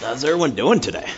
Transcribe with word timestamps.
How's 0.00 0.22
everyone 0.22 0.54
doing 0.54 0.78
today? 0.78 1.10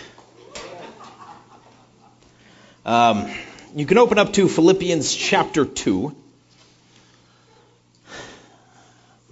Um, 2.87 3.31
you 3.77 3.85
can 3.85 3.99
open 3.99 4.17
up 4.17 4.33
to 4.33 4.49
Philippians 4.49 5.15
chapter 5.15 5.67
2. 5.67 6.17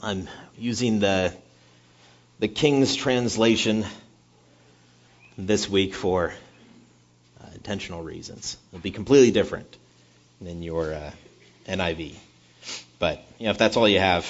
I'm 0.02 0.28
using 0.58 0.98
the, 0.98 1.34
the 2.40 2.48
King's 2.48 2.94
translation 2.94 3.86
this 5.38 5.66
week 5.66 5.94
for 5.94 6.34
uh, 7.40 7.46
intentional 7.54 8.02
reasons. 8.02 8.58
It'll 8.70 8.82
be 8.82 8.90
completely 8.90 9.30
different 9.30 9.78
than 10.42 10.62
your 10.62 10.92
uh, 10.92 11.10
NIV. 11.66 12.16
But 12.98 13.24
you 13.38 13.46
know, 13.46 13.52
if 13.52 13.56
that's 13.56 13.78
all 13.78 13.88
you 13.88 14.00
have, 14.00 14.26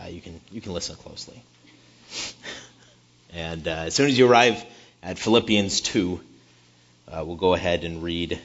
uh, 0.00 0.08
you 0.08 0.22
can 0.22 0.40
you 0.50 0.62
can 0.62 0.72
listen 0.72 0.96
closely. 0.96 1.42
And 3.34 3.66
uh, 3.68 3.84
as 3.86 3.94
soon 3.94 4.08
as 4.08 4.18
you 4.18 4.28
arrive 4.28 4.64
at 5.02 5.18
Philippians 5.18 5.80
2, 5.82 6.20
uh, 7.08 7.24
we'll 7.24 7.36
go 7.36 7.54
ahead 7.54 7.84
and 7.84 8.02
read 8.02 8.38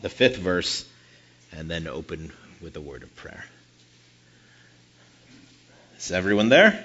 the 0.00 0.08
fifth 0.08 0.36
verse 0.36 0.88
and 1.56 1.70
then 1.70 1.86
open 1.86 2.32
with 2.60 2.76
a 2.76 2.80
word 2.80 3.02
of 3.02 3.14
prayer. 3.14 3.44
Is 5.98 6.10
everyone 6.10 6.48
there? 6.48 6.84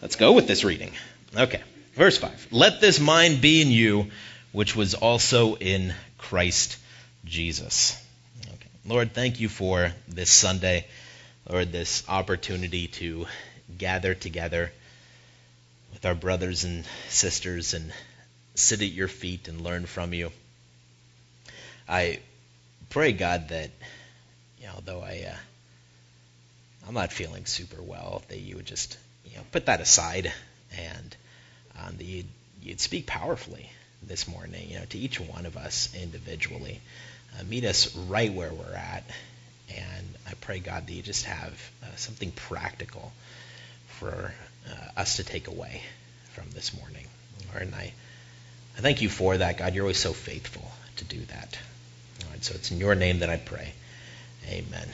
Let's 0.00 0.16
go 0.16 0.32
with 0.32 0.46
this 0.46 0.64
reading. 0.64 0.92
Okay, 1.36 1.62
verse 1.94 2.16
5. 2.18 2.48
Let 2.50 2.80
this 2.80 2.98
mind 2.98 3.40
be 3.40 3.60
in 3.60 3.70
you, 3.70 4.10
which 4.52 4.74
was 4.74 4.94
also 4.94 5.56
in 5.56 5.94
Christ 6.18 6.78
Jesus. 7.24 8.02
Okay. 8.46 8.68
Lord, 8.86 9.12
thank 9.12 9.40
you 9.40 9.48
for 9.48 9.92
this 10.08 10.30
Sunday, 10.30 10.86
Lord, 11.48 11.72
this 11.72 12.02
opportunity 12.08 12.88
to 12.88 13.26
gather 13.76 14.14
together 14.14 14.72
with 16.02 16.08
our 16.08 16.14
brothers 16.16 16.64
and 16.64 16.84
sisters 17.10 17.74
and 17.74 17.92
sit 18.56 18.82
at 18.82 18.88
your 18.88 19.06
feet 19.06 19.46
and 19.46 19.60
learn 19.60 19.86
from 19.86 20.12
you. 20.12 20.32
I 21.88 22.18
pray, 22.90 23.12
God, 23.12 23.50
that, 23.50 23.70
you 24.58 24.66
know, 24.66 24.80
though 24.84 25.00
I, 25.00 25.28
uh, 25.30 25.36
I'm 26.88 26.94
not 26.94 27.12
feeling 27.12 27.46
super 27.46 27.80
well, 27.80 28.22
that 28.28 28.38
you 28.38 28.56
would 28.56 28.66
just, 28.66 28.98
you 29.26 29.36
know, 29.36 29.44
put 29.52 29.66
that 29.66 29.80
aside 29.80 30.32
and 30.76 31.16
um, 31.80 31.96
that 31.98 32.04
you'd, 32.04 32.26
you'd 32.60 32.80
speak 32.80 33.06
powerfully 33.06 33.70
this 34.02 34.26
morning, 34.26 34.70
you 34.70 34.80
know, 34.80 34.84
to 34.86 34.98
each 34.98 35.20
one 35.20 35.46
of 35.46 35.56
us 35.56 35.94
individually. 35.94 36.80
Uh, 37.38 37.44
meet 37.44 37.64
us 37.64 37.94
right 37.94 38.32
where 38.32 38.52
we're 38.52 38.74
at. 38.74 39.04
And 39.72 40.06
I 40.28 40.34
pray, 40.40 40.58
God, 40.58 40.88
that 40.88 40.92
you 40.92 41.02
just 41.02 41.26
have 41.26 41.52
uh, 41.84 41.94
something 41.94 42.32
practical 42.32 43.12
for 43.86 44.32
uh, 44.68 45.00
us 45.00 45.16
to 45.16 45.24
take 45.24 45.48
away 45.48 45.82
from 46.32 46.44
this 46.50 46.76
morning. 46.76 47.06
Lord, 47.50 47.62
and 47.62 47.74
I, 47.74 47.92
I 48.76 48.80
thank 48.80 49.02
you 49.02 49.08
for 49.08 49.36
that, 49.36 49.58
God. 49.58 49.74
You're 49.74 49.84
always 49.84 49.98
so 49.98 50.12
faithful 50.12 50.70
to 50.96 51.04
do 51.04 51.20
that. 51.26 51.58
All 52.24 52.30
right, 52.30 52.44
so 52.44 52.54
it's 52.54 52.70
in 52.70 52.78
your 52.78 52.94
name 52.94 53.20
that 53.20 53.30
I 53.30 53.36
pray. 53.36 53.72
Amen. 54.48 54.88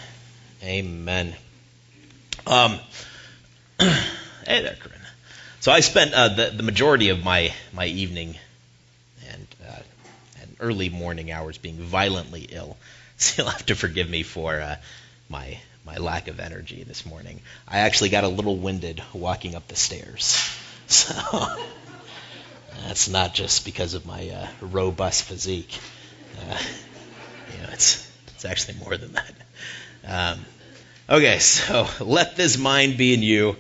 Amen. 0.62 1.36
Um, 2.46 2.78
hey 3.78 3.92
there, 4.46 4.76
Corinne. 4.80 4.98
So 5.60 5.72
I 5.72 5.80
spent 5.80 6.14
uh, 6.14 6.28
the, 6.28 6.50
the 6.56 6.62
majority 6.62 7.08
of 7.10 7.22
my, 7.22 7.52
my 7.72 7.86
evening 7.86 8.36
and, 9.30 9.46
uh, 9.68 9.80
and 10.40 10.56
early 10.60 10.88
morning 10.88 11.30
hours 11.30 11.58
being 11.58 11.76
violently 11.76 12.48
ill. 12.50 12.76
So 13.20 13.42
you'll 13.42 13.50
have 13.50 13.66
to 13.66 13.74
forgive 13.74 14.08
me 14.08 14.22
for 14.22 14.60
uh, 14.60 14.76
my 15.28 15.58
my 15.88 15.96
lack 15.96 16.28
of 16.28 16.38
energy 16.38 16.84
this 16.84 17.06
morning. 17.06 17.40
I 17.66 17.78
actually 17.78 18.10
got 18.10 18.22
a 18.22 18.28
little 18.28 18.58
winded 18.58 19.02
walking 19.14 19.54
up 19.54 19.68
the 19.68 19.76
stairs. 19.76 20.38
So 20.90 21.12
that's 22.86 23.10
not 23.10 23.34
just 23.34 23.66
because 23.66 23.92
of 23.92 24.06
my 24.06 24.30
uh, 24.30 24.46
robust 24.62 25.24
physique. 25.24 25.78
Uh, 26.38 26.58
you 27.52 27.62
know, 27.62 27.68
it's 27.72 28.10
it's 28.28 28.46
actually 28.46 28.78
more 28.78 28.96
than 28.96 29.12
that. 29.12 29.34
Um, 30.06 30.44
okay, 31.10 31.40
so 31.40 31.86
let 32.00 32.36
this 32.36 32.56
mind 32.56 32.96
be 32.96 33.12
in 33.12 33.22
you, 33.22 33.56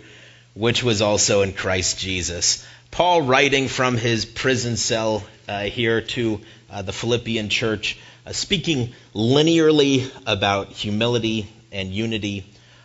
which 0.54 0.82
was 0.82 1.02
also 1.02 1.42
in 1.42 1.52
Christ 1.52 1.98
Jesus. 1.98 2.66
Paul 2.90 3.20
writing 3.20 3.68
from 3.68 3.98
his 3.98 4.24
prison 4.24 4.78
cell 4.78 5.22
uh, 5.46 5.64
here 5.64 6.00
to 6.00 6.40
uh, 6.70 6.80
the 6.80 6.94
Philippian 6.94 7.50
church, 7.50 7.98
uh, 8.24 8.32
speaking 8.32 8.94
linearly 9.14 10.10
about 10.24 10.72
humility 10.72 11.46
and 11.72 11.92
unity, 11.92 12.44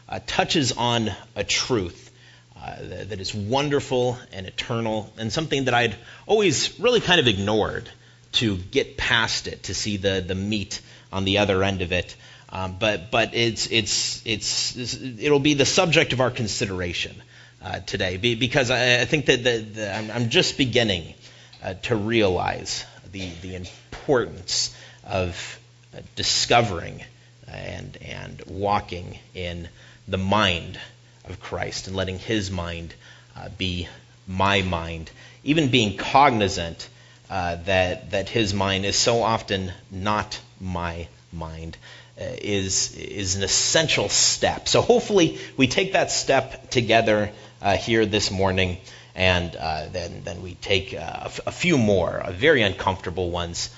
uh, 0.09 0.19
touches 0.25 0.71
on 0.71 1.11
a 1.35 1.43
truth 1.43 2.11
uh, 2.55 2.75
that, 2.81 3.09
that 3.09 3.19
is 3.19 3.33
wonderful 3.33 4.17
and 4.31 4.45
eternal, 4.45 5.11
and 5.17 5.31
something 5.31 5.65
that 5.65 5.73
I'd 5.73 5.95
always 6.25 6.79
really 6.79 7.01
kind 7.01 7.19
of 7.19 7.27
ignored 7.27 7.89
to 8.33 8.57
get 8.57 8.97
past 8.97 9.47
it, 9.47 9.63
to 9.63 9.73
see 9.73 9.97
the, 9.97 10.23
the 10.25 10.35
meat 10.35 10.81
on 11.11 11.25
the 11.25 11.39
other 11.39 11.63
end 11.63 11.81
of 11.81 11.91
it. 11.91 12.15
Um, 12.49 12.75
but 12.79 13.09
but 13.09 13.33
it's, 13.33 13.71
it's, 13.71 14.21
it's, 14.25 15.01
it'll 15.01 15.39
be 15.39 15.55
the 15.55 15.65
subject 15.65 16.13
of 16.13 16.21
our 16.21 16.29
consideration 16.29 17.15
uh, 17.63 17.79
today 17.79 18.17
because 18.17 18.69
I, 18.69 19.01
I, 19.01 19.05
think 19.05 19.25
that 19.25 19.43
the, 19.43 19.57
the, 19.59 19.95
I'm, 19.95 20.11
I'm, 20.11 20.29
just 20.29 20.57
beginning 20.57 21.15
uh, 21.63 21.75
to 21.83 21.95
realize 21.95 22.85
the, 23.11 23.29
the 23.41 23.55
importance 23.55 24.75
of 25.03 25.59
uh, 25.95 26.01
discovering 26.15 27.03
and, 27.53 27.97
and 28.01 28.41
walking 28.47 29.17
in 29.33 29.67
the 30.07 30.17
mind 30.17 30.79
of 31.25 31.39
Christ 31.39 31.87
and 31.87 31.95
letting 31.95 32.19
His 32.19 32.51
mind 32.51 32.93
uh, 33.35 33.49
be 33.57 33.87
my 34.27 34.61
mind, 34.61 35.11
even 35.43 35.69
being 35.69 35.97
cognizant 35.97 36.87
uh, 37.29 37.57
that 37.65 38.11
that 38.11 38.29
His 38.29 38.53
mind 38.53 38.85
is 38.85 38.95
so 38.95 39.23
often 39.23 39.71
not 39.91 40.39
my 40.59 41.07
mind. 41.31 41.77
Uh, 42.19 42.25
is 42.41 42.95
is 42.95 43.35
an 43.37 43.43
essential 43.43 44.07
step. 44.07 44.67
So 44.67 44.81
hopefully 44.81 45.39
we 45.57 45.67
take 45.67 45.93
that 45.93 46.11
step 46.11 46.69
together 46.69 47.31
uh, 47.59 47.75
here 47.75 48.05
this 48.05 48.29
morning, 48.29 48.77
and 49.15 49.55
uh, 49.55 49.87
then 49.91 50.21
then 50.23 50.43
we 50.43 50.53
take 50.53 50.93
uh, 50.93 50.97
a, 50.99 51.25
f- 51.25 51.39
a 51.47 51.51
few 51.51 51.77
more, 51.77 52.23
very 52.29 52.61
uncomfortable 52.61 53.31
ones, 53.31 53.71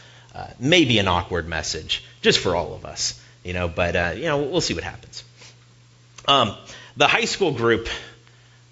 maybe 0.60 1.00
an 1.00 1.08
awkward 1.08 1.48
message, 1.48 2.04
just 2.22 2.40
for 2.40 2.58
all 2.58 2.74
of 2.74 2.84
us 2.84 3.22
you 3.46 3.54
know, 3.54 3.68
but, 3.68 3.96
uh, 3.96 4.14
you 4.16 4.24
know, 4.24 4.40
we'll 4.40 4.60
see 4.60 4.74
what 4.74 4.84
happens. 4.84 5.24
Um, 6.28 6.56
the 6.98 7.08
high 7.08 7.26
school 7.26 7.52
group, 7.52 7.88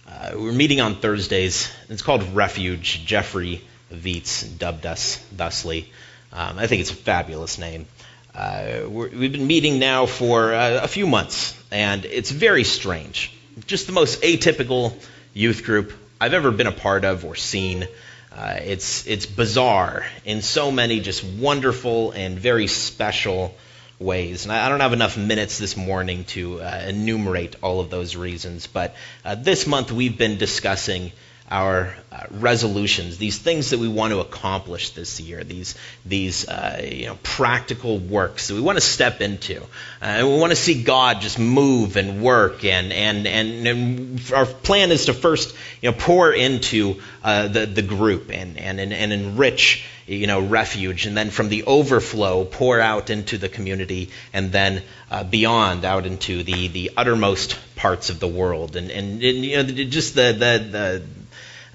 uh, 0.07 0.31
we're 0.33 0.51
meeting 0.51 0.81
on 0.81 0.95
Thursdays. 0.95 1.71
It's 1.89 2.01
called 2.01 2.23
Refuge. 2.33 3.05
Jeffrey 3.05 3.61
Viets 3.91 4.43
dubbed 4.43 4.87
us 4.87 5.17
thusly. 5.31 5.91
Um, 6.33 6.57
I 6.57 6.65
think 6.65 6.81
it's 6.81 6.89
a 6.89 6.95
fabulous 6.95 7.59
name. 7.59 7.85
Uh, 8.33 8.89
we've 8.89 9.31
been 9.31 9.45
meeting 9.45 9.77
now 9.77 10.07
for 10.07 10.51
uh, 10.55 10.79
a 10.81 10.87
few 10.87 11.05
months, 11.05 11.55
and 11.71 12.03
it's 12.03 12.31
very 12.31 12.63
strange. 12.63 13.31
Just 13.67 13.85
the 13.85 13.93
most 13.93 14.23
atypical 14.23 14.95
youth 15.35 15.63
group 15.63 15.93
I've 16.19 16.33
ever 16.33 16.49
been 16.49 16.65
a 16.65 16.71
part 16.71 17.05
of 17.05 17.25
or 17.25 17.35
seen. 17.35 17.87
Uh, 18.35 18.57
it's 18.63 19.05
it's 19.05 19.27
bizarre 19.27 20.03
in 20.25 20.41
so 20.41 20.71
many 20.71 20.99
just 20.99 21.23
wonderful 21.23 22.09
and 22.13 22.39
very 22.39 22.65
special 22.65 23.53
ways. 23.99 24.45
And 24.45 24.51
I, 24.51 24.69
don't 24.69 24.79
have 24.79 24.93
enough 24.93 25.17
minutes 25.17 25.57
this 25.57 25.77
morning 25.77 26.25
to 26.25 26.61
uh, 26.61 26.83
enumerate 26.87 27.55
all 27.61 27.79
of 27.79 27.89
those 27.89 28.15
reasons, 28.15 28.67
but 28.67 28.95
uh, 29.23 29.35
this 29.35 29.67
month 29.67 29.91
we've 29.91 30.17
been 30.17 30.37
discussing 30.37 31.11
our 31.51 31.93
uh, 32.11 32.23
resolutions, 32.31 33.17
these 33.17 33.37
things 33.37 33.71
that 33.71 33.79
we 33.79 33.87
want 33.87 34.11
to 34.11 34.19
accomplish 34.19 34.91
this 34.91 35.19
year, 35.19 35.43
these 35.43 35.75
these 36.05 36.47
uh, 36.47 36.81
you 36.83 37.07
know 37.07 37.17
practical 37.21 37.99
works 37.99 38.47
that 38.47 38.55
we 38.55 38.61
want 38.61 38.77
to 38.77 38.81
step 38.81 39.21
into, 39.21 39.61
uh, 39.61 39.65
and 40.01 40.27
we 40.27 40.39
want 40.39 40.51
to 40.51 40.55
see 40.55 40.83
God 40.83 41.21
just 41.21 41.37
move 41.37 41.97
and 41.97 42.23
work, 42.23 42.63
and 42.63 42.93
and 42.93 43.27
and, 43.27 43.67
and 43.67 44.31
our 44.33 44.45
plan 44.45 44.91
is 44.91 45.05
to 45.05 45.13
first 45.13 45.55
you 45.81 45.91
know 45.91 45.97
pour 45.97 46.31
into 46.31 47.01
uh, 47.23 47.47
the 47.47 47.65
the 47.65 47.81
group 47.81 48.29
and 48.31 48.57
and 48.57 48.79
and 48.79 49.13
enrich 49.13 49.85
you 50.07 50.27
know 50.27 50.39
refuge, 50.41 51.05
and 51.05 51.15
then 51.15 51.29
from 51.29 51.49
the 51.49 51.63
overflow 51.65 52.45
pour 52.45 52.79
out 52.79 53.09
into 53.09 53.37
the 53.37 53.49
community, 53.49 54.09
and 54.31 54.51
then 54.51 54.81
uh, 55.11 55.23
beyond 55.23 55.83
out 55.83 56.05
into 56.05 56.43
the 56.43 56.69
the 56.69 56.91
uttermost 56.95 57.59
parts 57.75 58.09
of 58.09 58.19
the 58.19 58.27
world, 58.27 58.75
and 58.75 58.89
and, 58.91 59.21
and 59.21 59.45
you 59.45 59.57
know 59.57 59.63
just 59.63 60.15
the 60.15 60.31
the 60.31 60.67
the 60.71 61.03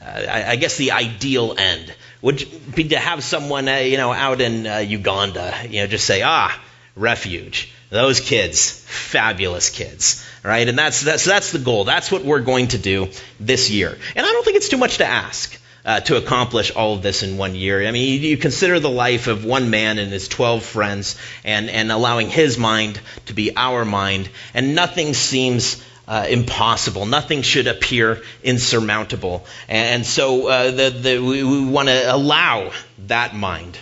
I, 0.03 0.53
I, 0.53 0.57
guess 0.57 0.77
the 0.77 0.93
ideal 0.93 1.55
end 1.59 1.95
would 2.23 2.45
be 2.75 2.85
to 2.89 2.99
have 2.99 3.23
someone, 3.23 3.69
uh, 3.69 3.77
you 3.77 3.97
know, 3.97 4.13
out 4.13 4.41
in 4.41 4.67
uh, 4.67 4.79
Uganda, 4.79 5.55
you 5.69 5.81
know, 5.81 5.87
just 5.87 6.07
say, 6.07 6.23
ah, 6.23 6.59
refuge. 6.97 7.73
Those 7.91 8.21
kids, 8.21 8.71
fabulous 8.71 9.71
kids, 9.71 10.27
right? 10.43 10.69
And 10.69 10.79
that's 10.79 11.01
that's 11.01 11.25
that's 11.25 11.53
the 11.53 11.59
goal. 11.59 11.85
That's 11.85 12.13
what 12.13 12.23
we're 12.23 12.41
going 12.41 12.69
to 12.69 12.79
do 12.79 13.09
this 13.41 13.71
year. 13.71 13.97
And 14.15 14.27
I 14.27 14.31
don't 14.31 14.45
think 14.45 14.59
it's 14.59 14.69
too 14.69 14.77
much 14.77 14.99
to 14.99 15.07
ask. 15.07 15.59
Uh, 15.85 16.01
to 16.01 16.19
accomplish 16.19 16.71
all 16.71 16.95
of 16.95 17.03
this 17.03 17.23
in 17.23 17.39
one 17.39 17.55
year. 17.55 17.87
I 17.87 17.93
mean, 17.93 18.21
you, 18.21 18.29
you, 18.31 18.37
consider 18.37 18.79
the 18.79 18.91
life 18.91 19.27
of 19.27 19.47
one 19.47 19.71
man 19.71 19.97
and 19.97 20.13
his 20.13 20.29
12 20.29 20.63
friends 20.63 21.17
and, 21.45 21.71
and 21.71 21.91
allowing 21.91 22.29
his 22.29 22.59
mind 22.59 23.01
to 23.27 23.33
be 23.33 23.57
our 23.57 23.87
mind, 23.87 24.29
and 24.53 24.75
nothing 24.75 25.15
seems 25.15 25.83
uh, 26.09 26.27
impossible. 26.29 27.05
Nothing 27.05 27.43
should 27.43 27.67
appear 27.67 28.23
insurmountable. 28.43 29.47
And 29.69 30.07
so 30.07 30.49
uh, 30.49 30.71
the, 30.71 30.91
the, 30.91 31.19
we, 31.19 31.45
we 31.45 31.65
want 31.67 31.89
to 31.89 32.15
allow 32.15 32.73
that 33.07 33.37
mind 33.37 33.79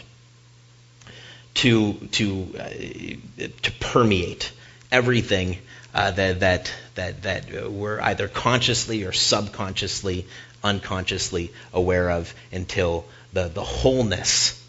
to, 1.55 1.95
to, 1.95 2.55
uh, 2.59 3.47
to 3.63 3.73
permeate 3.79 4.53
everything 4.91 5.59
uh, 5.95 6.11
that, 6.11 6.41
that, 6.41 6.75
that, 6.97 7.23
that 7.23 7.71
we're 7.71 8.01
either 8.01 8.27
consciously 8.27 9.05
or 9.05 9.13
subconsciously, 9.13 10.27
unconsciously 10.65 11.53
aware 11.73 12.11
of 12.11 12.35
until 12.51 13.07
the, 13.33 13.47
the 13.49 13.63
wholeness 13.63 14.63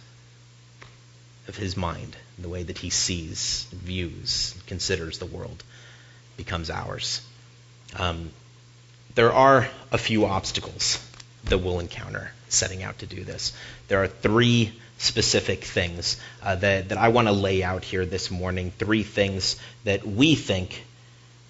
of 1.48 1.56
his 1.56 1.76
mind, 1.76 2.16
the 2.38 2.50
way 2.50 2.62
that 2.62 2.78
he 2.78 2.92
sees, 2.92 3.66
views, 3.72 4.54
considers 4.68 5.18
the 5.18 5.26
world, 5.26 5.64
becomes 6.38 6.70
ours. 6.70 7.27
Um, 7.98 8.32
there 9.16 9.34
are 9.34 9.68
a 9.92 9.98
few 9.98 10.26
obstacles 10.26 11.04
that 11.46 11.58
we'll 11.58 11.80
encounter 11.80 12.32
setting 12.50 12.84
out 12.84 13.00
to 13.00 13.06
do 13.06 13.24
this. 13.24 13.54
There 13.88 14.02
are 14.02 14.08
three 14.08 14.74
specific 15.00 15.64
things 15.64 16.20
uh, 16.42 16.56
that, 16.56 16.90
that 16.90 16.98
I 16.98 17.10
want 17.10 17.28
to 17.28 17.32
lay 17.32 17.64
out 17.64 17.84
here 17.84 18.06
this 18.06 18.32
morning. 18.32 18.72
Three 18.78 19.04
things 19.04 19.60
that 19.84 20.06
we 20.06 20.36
think 20.36 20.84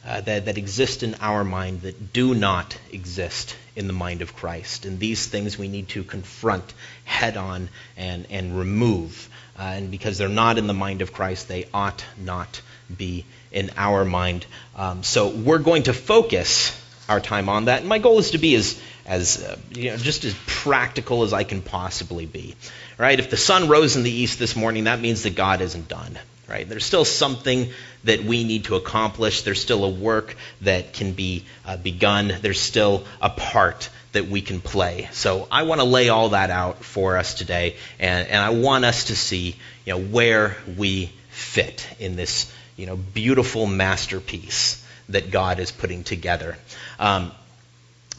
uh, 0.07 0.21
that, 0.21 0.45
that 0.45 0.57
exist 0.57 1.04
in 1.04 1.15
our 1.19 1.44
mind 1.44 1.81
that 1.81 2.13
do 2.13 2.33
not 2.33 2.77
exist 2.92 3.56
in 3.75 3.88
the 3.88 3.94
mind 3.94 4.21
of 4.21 4.36
Christ. 4.36 4.86
And 4.86 5.00
these 5.00 5.27
things 5.27 5.57
we 5.57 5.68
need 5.68 5.89
to 5.89 6.04
confront 6.04 6.74
head 7.04 7.36
on 7.36 7.69
and, 7.98 8.25
and 8.30 8.57
remove. 8.57 9.30
Uh, 9.59 9.63
and 9.63 9.92
because 9.92 10.18
they're 10.18 10.30
not 10.30 10.57
in 10.57 10.68
the 10.68 10.74
mind 10.74 11.01
of 11.01 11.12
Christ, 11.12 11.48
they 11.48 11.68
ought 11.74 12.06
not 12.18 12.62
be 12.95 13.25
in 13.51 13.71
our 13.75 14.06
mind. 14.06 14.45
Um, 14.75 15.04
so 15.04 15.27
we're 15.30 15.57
going 15.57 15.83
to 15.83 15.94
focus 15.94 16.80
our 17.09 17.19
time 17.19 17.50
on 17.50 17.65
that. 17.65 17.81
And 17.81 17.89
my 17.89 18.00
goal 18.00 18.19
is 18.19 18.31
to 18.31 18.38
be 18.38 18.56
as, 18.56 18.81
as 19.06 19.44
uh, 19.44 19.57
you 19.71 19.92
know, 19.92 19.98
just 19.98 20.24
as 20.24 20.36
practical 20.45 21.24
as 21.24 21.33
I 21.33 21.44
can 21.44 21.62
possibly 21.62 22.25
be. 22.25 22.56
Right? 22.98 23.19
If 23.19 23.30
the 23.30 23.38
sun 23.38 23.68
rose 23.68 23.98
in 23.98 24.04
the 24.04 24.12
east 24.12 24.39
this 24.39 24.56
morning, 24.56 24.86
that 24.86 25.01
means 25.01 25.24
that 25.24 25.36
God 25.36 25.59
isn't 25.62 25.89
done. 25.89 26.18
Right? 26.48 26.68
There's 26.68 26.86
still 26.86 27.04
something 27.04 27.72
that 28.06 28.24
we 28.24 28.46
need 28.46 28.66
to 28.66 28.76
accomplish. 28.76 29.42
There's 29.42 29.62
still 29.62 29.84
a 29.84 29.90
work 29.90 30.36
that 30.62 30.94
can 30.94 31.12
be 31.12 31.44
uh, 31.66 31.76
begun. 31.76 32.34
There's 32.42 32.60
still 32.60 33.04
a 33.22 33.30
part 33.30 33.90
that 34.14 34.28
we 34.28 34.42
can 34.42 34.62
play. 34.62 35.10
So 35.12 35.48
I 35.52 35.64
want 35.64 35.82
to 35.82 35.86
lay 35.86 36.08
all 36.08 36.30
that 36.30 36.50
out 36.50 36.86
for 36.86 37.18
us 37.18 37.34
today, 37.34 37.76
and, 38.00 38.30
and 38.30 38.42
I 38.42 38.52
want 38.52 38.86
us 38.86 39.06
to 39.06 39.16
see, 39.16 39.58
you 39.86 39.94
know, 39.94 40.00
where 40.00 40.56
we 40.78 41.12
fit 41.30 41.88
in 42.00 42.16
this 42.16 42.52
you 42.78 42.86
know, 42.86 42.96
beautiful 42.96 43.66
masterpiece 43.66 44.84
that 45.10 45.32
God 45.32 45.60
is 45.60 45.72
putting 45.72 46.04
together. 46.04 46.58
Um, 47.00 47.32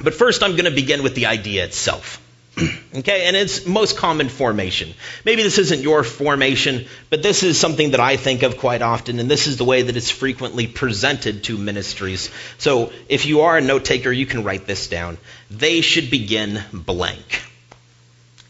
but 0.03 0.15
first, 0.15 0.43
I'm 0.43 0.53
going 0.53 0.65
to 0.65 0.71
begin 0.71 1.03
with 1.03 1.15
the 1.15 1.27
idea 1.27 1.65
itself. 1.65 2.21
okay, 2.97 3.27
and 3.27 3.37
its 3.37 3.67
most 3.67 3.97
common 3.97 4.29
formation. 4.29 4.93
Maybe 5.25 5.43
this 5.43 5.59
isn't 5.59 5.81
your 5.81 6.03
formation, 6.05 6.87
but 7.11 7.23
this 7.23 7.43
is 7.43 7.59
something 7.59 7.93
that 7.93 8.01
I 8.01 8.17
think 8.17 8.43
of 8.43 8.59
quite 8.59 8.83
often, 8.83 9.19
and 9.19 9.31
this 9.31 9.47
is 9.47 9.57
the 9.57 9.65
way 9.65 9.83
that 9.83 9.97
it's 9.97 10.11
frequently 10.11 10.67
presented 10.67 11.45
to 11.45 11.57
ministries. 11.57 12.31
So 12.59 12.93
if 13.09 13.27
you 13.27 13.43
are 13.43 13.59
a 13.59 13.61
note 13.61 13.85
taker, 13.85 14.13
you 14.13 14.27
can 14.27 14.45
write 14.45 14.67
this 14.67 14.89
down. 14.89 15.19
They 15.51 15.81
should 15.81 16.11
begin 16.11 16.63
blank. 16.73 17.43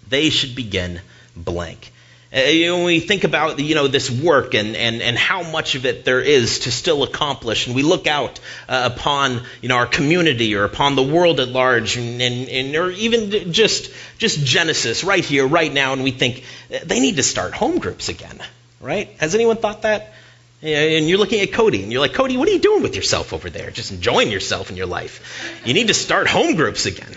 They 0.09 0.31
should 0.31 0.55
begin 0.55 1.01
blank. 1.37 1.93
Uh, 2.31 2.41
when 2.41 2.85
we 2.85 3.01
think 3.01 3.25
about 3.25 3.59
you 3.59 3.75
know 3.75 3.89
this 3.89 4.11
work 4.11 4.53
and, 4.53 4.77
and, 4.77 5.01
and 5.01 5.17
how 5.17 5.43
much 5.51 5.77
of 5.77 5.87
it 5.87 6.05
there 6.05 6.21
is 6.21 6.61
to 6.61 6.71
still 6.71 7.03
accomplish, 7.03 7.67
and 7.67 7.75
we 7.75 7.83
look 7.83 8.07
out 8.07 8.39
uh, 8.69 8.91
upon 8.93 9.41
you 9.63 9.71
know 9.71 9.77
our 9.77 9.87
community 9.87 10.55
or 10.55 10.65
upon 10.65 10.95
the 10.95 11.03
world 11.03 11.41
at 11.41 11.49
large, 11.49 11.97
and, 11.97 12.21
and, 12.21 12.49
and, 12.51 12.77
or 12.77 12.91
even 12.91 13.53
just 13.55 13.91
just 14.19 14.45
Genesis 14.45 15.05
right 15.05 15.25
here, 15.25 15.47
right 15.47 15.73
now, 15.73 15.95
and 15.95 16.05
we 16.05 16.11
think 16.11 16.45
uh, 16.71 16.79
they 16.85 17.01
need 17.01 17.17
to 17.17 17.23
start 17.23 17.55
home 17.55 17.79
groups 17.79 18.11
again, 18.11 18.39
right? 18.79 19.09
Has 19.21 19.35
anyone 19.35 19.57
thought 19.57 19.83
that? 19.83 20.13
And 20.61 21.09
you're 21.09 21.19
looking 21.19 21.41
at 21.41 21.53
Cody, 21.53 21.85
and 21.85 21.93
you're 21.93 22.01
like, 22.01 22.15
Cody, 22.15 22.37
what 22.37 22.49
are 22.49 22.53
you 22.53 22.59
doing 22.59 22.83
with 22.83 22.97
yourself 22.97 23.33
over 23.33 23.49
there? 23.49 23.71
Just 23.71 23.93
enjoying 23.93 24.33
yourself 24.33 24.71
in 24.71 24.77
your 24.77 24.87
life. 24.87 25.61
You 25.65 25.73
need 25.73 25.87
to 25.87 25.95
start 25.95 26.27
home 26.27 26.57
groups 26.57 26.87
again 26.87 27.15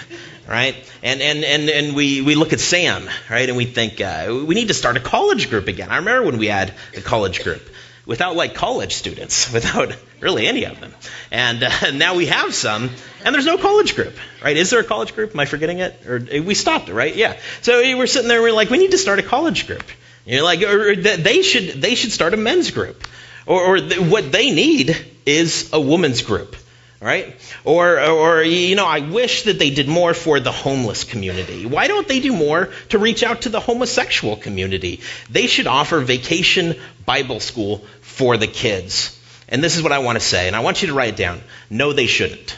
right? 0.48 0.76
And 1.02 1.22
and 1.22 1.44
and 1.44 1.70
and 1.70 1.96
we 1.96 2.22
we 2.22 2.36
look 2.36 2.54
at 2.54 2.60
Sam, 2.60 3.10
right? 3.30 3.48
And 3.48 3.58
we 3.58 3.66
think 3.66 4.02
uh, 4.02 4.44
we 4.46 4.56
need 4.56 4.68
to 4.68 4.74
start 4.74 4.98
a 4.98 5.00
college 5.00 5.50
group 5.50 5.68
again. 5.68 5.90
I 5.90 5.98
remember 5.98 6.26
when 6.26 6.38
we 6.38 6.48
had 6.48 6.74
a 6.96 7.02
college 7.02 7.44
group 7.44 7.62
without 8.06 8.36
like 8.36 8.54
college 8.54 8.96
students, 8.96 9.52
without 9.58 9.96
really 10.20 10.48
any 10.48 10.66
of 10.66 10.80
them. 10.80 10.94
And 11.32 11.64
uh, 11.64 11.92
now 11.94 12.16
we 12.16 12.28
have 12.28 12.54
some, 12.54 12.90
and 13.24 13.34
there's 13.34 13.46
no 13.46 13.58
college 13.58 13.96
group, 13.96 14.14
right? 14.44 14.58
Is 14.58 14.70
there 14.70 14.82
a 14.82 14.84
college 14.84 15.16
group? 15.16 15.32
Am 15.34 15.40
I 15.40 15.46
forgetting 15.46 15.80
it? 15.80 16.06
Or 16.06 16.16
uh, 16.18 16.42
we 16.42 16.54
stopped 16.54 16.90
it, 16.90 16.94
right? 16.94 17.16
Yeah. 17.16 17.40
So 17.62 17.80
we're 17.98 18.08
sitting 18.08 18.28
there, 18.28 18.38
and 18.38 18.44
we're 18.44 18.52
like, 18.52 18.70
we 18.70 18.78
need 18.78 18.92
to 18.92 18.98
start 18.98 19.20
a 19.20 19.24
college 19.24 19.68
group. 19.68 19.84
You're 20.26 20.44
like, 20.44 20.62
or 20.62 20.96
they 20.96 21.42
should 21.42 21.82
they 21.82 21.96
should 21.96 22.12
start 22.12 22.36
a 22.36 22.38
men's 22.38 22.70
group, 22.70 23.08
or, 23.46 23.62
or 23.62 23.78
th- 23.80 24.00
what 24.00 24.32
they 24.32 24.52
need 24.52 24.98
is 25.26 25.70
a 25.74 25.80
women's 25.80 26.22
group 26.22 26.56
right? 27.02 27.36
Or, 27.64 28.00
or, 28.00 28.44
you 28.44 28.76
know, 28.76 28.86
I 28.86 29.00
wish 29.00 29.44
that 29.44 29.58
they 29.58 29.72
did 29.72 29.88
more 29.88 30.14
for 30.14 30.40
the 30.40 30.52
homeless 30.52 31.04
community. 31.04 31.66
Why 31.66 31.88
don't 31.88 32.08
they 32.08 32.20
do 32.20 32.32
more 32.32 32.70
to 32.90 33.00
reach 33.00 33.24
out 33.24 33.42
to 33.42 33.50
the 33.50 33.60
homosexual 33.60 34.38
community? 34.38 35.02
They 35.30 35.48
should 35.48 35.68
offer 35.68 36.00
vacation 36.00 36.80
Bible 37.06 37.40
school 37.40 37.80
for 38.02 38.38
the 38.38 38.48
kids. 38.48 39.18
And 39.50 39.64
this 39.64 39.76
is 39.76 39.84
what 39.84 39.92
I 39.92 40.00
want 40.00 40.18
to 40.18 40.24
say, 40.24 40.48
and 40.48 40.56
I 40.56 40.60
want 40.60 40.82
you 40.82 40.90
to 40.90 40.94
write 40.94 41.10
it 41.10 41.18
down. 41.18 41.42
No, 41.70 41.92
they 41.92 42.08
shouldn't. 42.08 42.56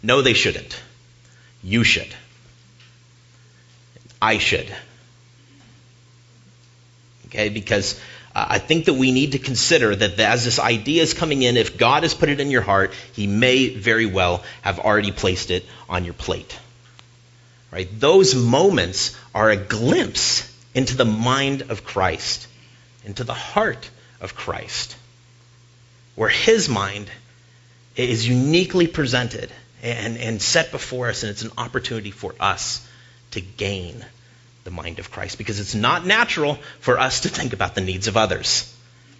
No, 0.00 0.22
they 0.22 0.34
shouldn't. 0.34 0.80
You 1.62 1.82
should. 1.82 2.14
I 4.22 4.38
should. 4.38 4.72
Okay, 7.28 7.50
because 7.50 8.00
uh, 8.34 8.46
I 8.48 8.58
think 8.58 8.86
that 8.86 8.94
we 8.94 9.12
need 9.12 9.32
to 9.32 9.38
consider 9.38 9.94
that 9.94 10.18
as 10.18 10.44
this 10.44 10.58
idea 10.58 11.02
is 11.02 11.14
coming 11.14 11.42
in, 11.42 11.56
if 11.56 11.76
God 11.76 12.02
has 12.02 12.14
put 12.14 12.28
it 12.28 12.40
in 12.40 12.50
your 12.50 12.62
heart, 12.62 12.92
He 13.12 13.26
may 13.26 13.68
very 13.68 14.06
well 14.06 14.42
have 14.62 14.78
already 14.78 15.12
placed 15.12 15.50
it 15.50 15.66
on 15.88 16.04
your 16.04 16.14
plate. 16.14 16.58
Right? 17.70 17.88
Those 18.00 18.34
moments 18.34 19.16
are 19.34 19.50
a 19.50 19.56
glimpse 19.56 20.50
into 20.74 20.96
the 20.96 21.04
mind 21.04 21.62
of 21.70 21.84
Christ, 21.84 22.46
into 23.04 23.24
the 23.24 23.34
heart 23.34 23.90
of 24.20 24.34
Christ, 24.34 24.96
where 26.14 26.30
His 26.30 26.68
mind 26.68 27.10
is 27.94 28.26
uniquely 28.26 28.86
presented 28.86 29.50
and, 29.82 30.16
and 30.16 30.40
set 30.40 30.70
before 30.70 31.08
us, 31.08 31.22
and 31.22 31.30
it's 31.30 31.42
an 31.42 31.52
opportunity 31.58 32.10
for 32.10 32.34
us 32.40 32.86
to 33.32 33.40
gain 33.40 34.04
the 34.68 34.74
mind 34.74 34.98
of 34.98 35.10
Christ 35.10 35.38
because 35.38 35.60
it's 35.60 35.74
not 35.74 36.04
natural 36.04 36.58
for 36.80 36.98
us 36.98 37.20
to 37.20 37.30
think 37.30 37.54
about 37.54 37.74
the 37.74 37.80
needs 37.80 38.06
of 38.06 38.18
others. 38.18 38.70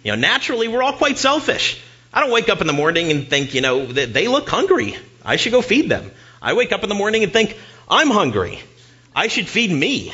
You 0.03 0.11
know, 0.11 0.15
naturally, 0.19 0.67
we're 0.67 0.83
all 0.83 0.93
quite 0.93 1.17
selfish. 1.17 1.81
I 2.13 2.21
don't 2.21 2.31
wake 2.31 2.49
up 2.49 2.61
in 2.61 2.67
the 2.67 2.73
morning 2.73 3.09
and 3.09 3.27
think, 3.27 3.55
you 3.55 3.61
know, 3.61 3.87
they 3.87 4.27
look 4.27 4.47
hungry. 4.47 4.95
I 5.25 5.37
should 5.37 5.51
go 5.51 5.63
feed 5.63 5.89
them. 5.89 6.11
I 6.39 6.53
wake 6.53 6.71
up 6.71 6.83
in 6.83 6.89
the 6.89 6.95
morning 6.95 7.23
and 7.23 7.33
think, 7.33 7.57
I'm 7.89 8.11
hungry. 8.11 8.59
I 9.15 9.27
should 9.27 9.47
feed 9.47 9.71
me. 9.71 10.13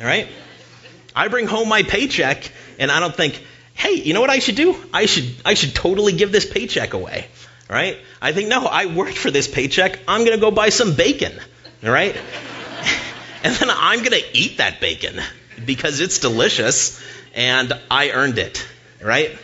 All 0.00 0.06
right? 0.06 0.28
I 1.14 1.28
bring 1.28 1.46
home 1.46 1.68
my 1.68 1.82
paycheck 1.82 2.50
and 2.78 2.90
I 2.90 3.00
don't 3.00 3.14
think, 3.14 3.42
hey, 3.74 3.92
you 3.92 4.14
know 4.14 4.22
what 4.22 4.30
I 4.30 4.38
should 4.38 4.56
do? 4.56 4.74
I 4.94 5.04
should 5.04 5.34
I 5.44 5.54
should 5.54 5.74
totally 5.74 6.14
give 6.14 6.32
this 6.32 6.46
paycheck 6.46 6.94
away. 6.94 7.26
Right? 7.68 7.98
I 8.20 8.32
think, 8.32 8.48
no, 8.48 8.64
I 8.64 8.86
worked 8.86 9.18
for 9.18 9.30
this 9.30 9.46
paycheck. 9.46 10.00
I'm 10.08 10.24
going 10.24 10.36
to 10.36 10.40
go 10.40 10.50
buy 10.50 10.70
some 10.70 10.94
bacon. 10.94 11.32
All 11.84 11.90
right? 11.90 12.16
And 13.42 13.54
then 13.54 13.70
I'm 13.70 14.00
going 14.00 14.20
to 14.20 14.36
eat 14.36 14.58
that 14.58 14.80
bacon 14.80 15.20
because 15.64 16.00
it's 16.00 16.18
delicious 16.18 17.02
and 17.34 17.72
I 17.90 18.10
earned 18.10 18.38
it, 18.38 18.66
right? 19.02 19.36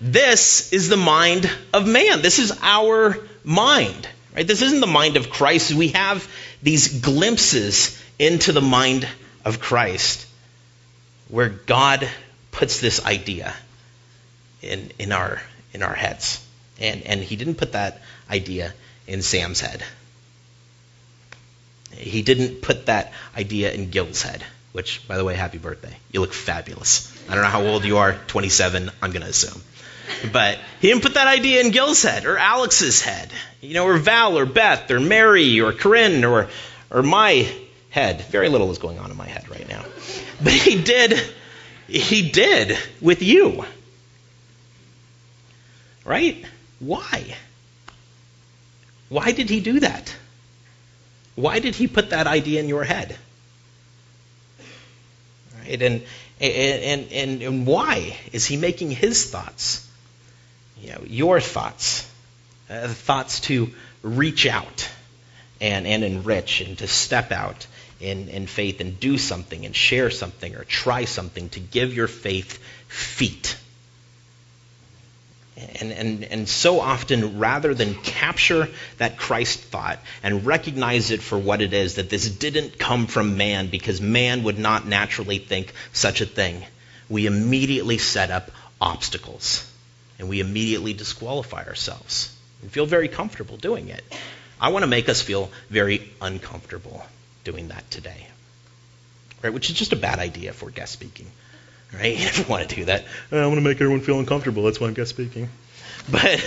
This 0.00 0.72
is 0.72 0.88
the 0.88 0.96
mind 0.96 1.50
of 1.72 1.86
man. 1.86 2.22
This 2.22 2.38
is 2.38 2.58
our 2.62 3.16
mind, 3.42 4.08
right? 4.34 4.46
This 4.46 4.62
isn't 4.62 4.80
the 4.80 4.86
mind 4.86 5.16
of 5.16 5.30
Christ. 5.30 5.72
We 5.72 5.88
have 5.88 6.28
these 6.62 7.00
glimpses 7.00 8.00
into 8.18 8.52
the 8.52 8.60
mind 8.60 9.08
of 9.44 9.60
Christ 9.60 10.26
where 11.28 11.48
God 11.48 12.08
puts 12.50 12.80
this 12.80 13.04
idea 13.04 13.54
in, 14.62 14.90
in, 14.98 15.12
our, 15.12 15.40
in 15.72 15.82
our 15.82 15.94
heads. 15.94 16.44
And, 16.80 17.02
and 17.02 17.20
he 17.20 17.36
didn't 17.36 17.56
put 17.56 17.72
that 17.72 18.00
idea 18.30 18.72
in 19.06 19.22
Sam's 19.22 19.60
head. 19.60 19.82
He 21.96 22.22
didn't 22.22 22.62
put 22.62 22.86
that 22.86 23.12
idea 23.36 23.72
in 23.72 23.90
Gil's 23.90 24.22
head, 24.22 24.42
which, 24.72 25.06
by 25.06 25.16
the 25.16 25.24
way, 25.24 25.34
happy 25.34 25.58
birthday. 25.58 25.96
You 26.12 26.20
look 26.20 26.32
fabulous. 26.32 27.10
I 27.28 27.34
don't 27.34 27.44
know 27.44 27.50
how 27.50 27.62
old 27.62 27.84
you 27.84 27.98
are, 27.98 28.14
27, 28.26 28.90
I'm 29.02 29.10
going 29.10 29.22
to 29.22 29.28
assume. 29.28 29.60
But 30.32 30.58
he 30.80 30.88
didn't 30.88 31.02
put 31.02 31.14
that 31.14 31.26
idea 31.26 31.62
in 31.62 31.70
Gil's 31.70 32.02
head 32.02 32.26
or 32.26 32.36
Alex's 32.36 33.00
head, 33.00 33.30
you 33.60 33.74
know, 33.74 33.86
or 33.86 33.96
Val 33.96 34.38
or 34.38 34.46
Beth 34.46 34.90
or 34.90 35.00
Mary 35.00 35.60
or 35.60 35.72
Corinne 35.72 36.24
or, 36.24 36.48
or 36.90 37.02
my 37.02 37.50
head. 37.90 38.20
Very 38.22 38.48
little 38.48 38.70
is 38.70 38.78
going 38.78 38.98
on 38.98 39.10
in 39.10 39.16
my 39.16 39.26
head 39.26 39.48
right 39.48 39.68
now. 39.68 39.84
But 40.42 40.52
he 40.52 40.82
did, 40.82 41.18
he 41.86 42.30
did 42.30 42.76
with 43.00 43.22
you. 43.22 43.64
Right? 46.04 46.44
Why? 46.80 47.34
Why 49.08 49.32
did 49.32 49.48
he 49.48 49.60
do 49.60 49.80
that? 49.80 50.14
Why 51.34 51.58
did 51.58 51.74
he 51.74 51.86
put 51.86 52.10
that 52.10 52.26
idea 52.26 52.60
in 52.60 52.68
your 52.68 52.84
head? 52.84 53.16
Right? 55.58 55.82
And, 55.82 56.02
and, 56.40 57.12
and, 57.12 57.42
and 57.42 57.66
why 57.66 58.16
is 58.32 58.46
he 58.46 58.56
making 58.56 58.90
his 58.90 59.30
thoughts, 59.30 59.88
you 60.80 60.90
know, 60.90 61.02
your 61.06 61.40
thoughts, 61.40 62.08
uh, 62.70 62.88
thoughts 62.88 63.40
to 63.40 63.72
reach 64.02 64.46
out 64.46 64.90
and, 65.60 65.86
and 65.86 66.04
enrich 66.04 66.60
and 66.60 66.78
to 66.78 66.86
step 66.86 67.32
out 67.32 67.66
in, 68.00 68.28
in 68.28 68.46
faith 68.46 68.80
and 68.80 69.00
do 69.00 69.18
something 69.18 69.64
and 69.64 69.74
share 69.74 70.10
something 70.10 70.54
or 70.54 70.64
try 70.64 71.04
something 71.04 71.48
to 71.50 71.60
give 71.60 71.94
your 71.94 72.08
faith 72.08 72.58
feet? 72.88 73.56
And, 75.56 75.92
and, 75.92 76.24
and 76.24 76.48
so 76.48 76.80
often, 76.80 77.38
rather 77.38 77.74
than 77.74 77.94
capture 77.94 78.68
that 78.98 79.16
Christ 79.16 79.60
thought 79.60 80.00
and 80.22 80.44
recognize 80.44 81.12
it 81.12 81.22
for 81.22 81.38
what 81.38 81.62
it 81.62 81.72
is, 81.72 81.94
that 81.94 82.10
this 82.10 82.28
didn't 82.28 82.76
come 82.78 83.06
from 83.06 83.36
man 83.36 83.68
because 83.68 84.00
man 84.00 84.42
would 84.42 84.58
not 84.58 84.86
naturally 84.86 85.38
think 85.38 85.72
such 85.92 86.20
a 86.20 86.26
thing, 86.26 86.64
we 87.08 87.26
immediately 87.26 87.98
set 87.98 88.30
up 88.32 88.50
obstacles 88.80 89.70
and 90.18 90.28
we 90.28 90.40
immediately 90.40 90.92
disqualify 90.92 91.64
ourselves 91.64 92.34
and 92.60 92.70
feel 92.70 92.86
very 92.86 93.08
comfortable 93.08 93.56
doing 93.56 93.90
it. 93.90 94.04
I 94.60 94.70
want 94.70 94.82
to 94.82 94.88
make 94.88 95.08
us 95.08 95.22
feel 95.22 95.50
very 95.70 96.10
uncomfortable 96.20 97.04
doing 97.44 97.68
that 97.68 97.88
today, 97.92 98.26
right? 99.40 99.52
Which 99.52 99.70
is 99.70 99.76
just 99.76 99.92
a 99.92 99.96
bad 99.96 100.18
idea 100.18 100.52
for 100.52 100.70
guest 100.70 100.92
speaking 100.92 101.30
right? 101.94 102.16
You 102.16 102.24
never 102.24 102.42
want 102.44 102.68
to 102.68 102.76
do 102.76 102.84
that. 102.86 103.04
I 103.32 103.46
want 103.46 103.56
to 103.56 103.60
make 103.60 103.80
everyone 103.80 104.00
feel 104.00 104.18
uncomfortable. 104.18 104.62
That's 104.64 104.80
why 104.80 104.88
I'm 104.88 104.94
guest 104.94 105.10
speaking. 105.10 105.48
But, 106.10 106.44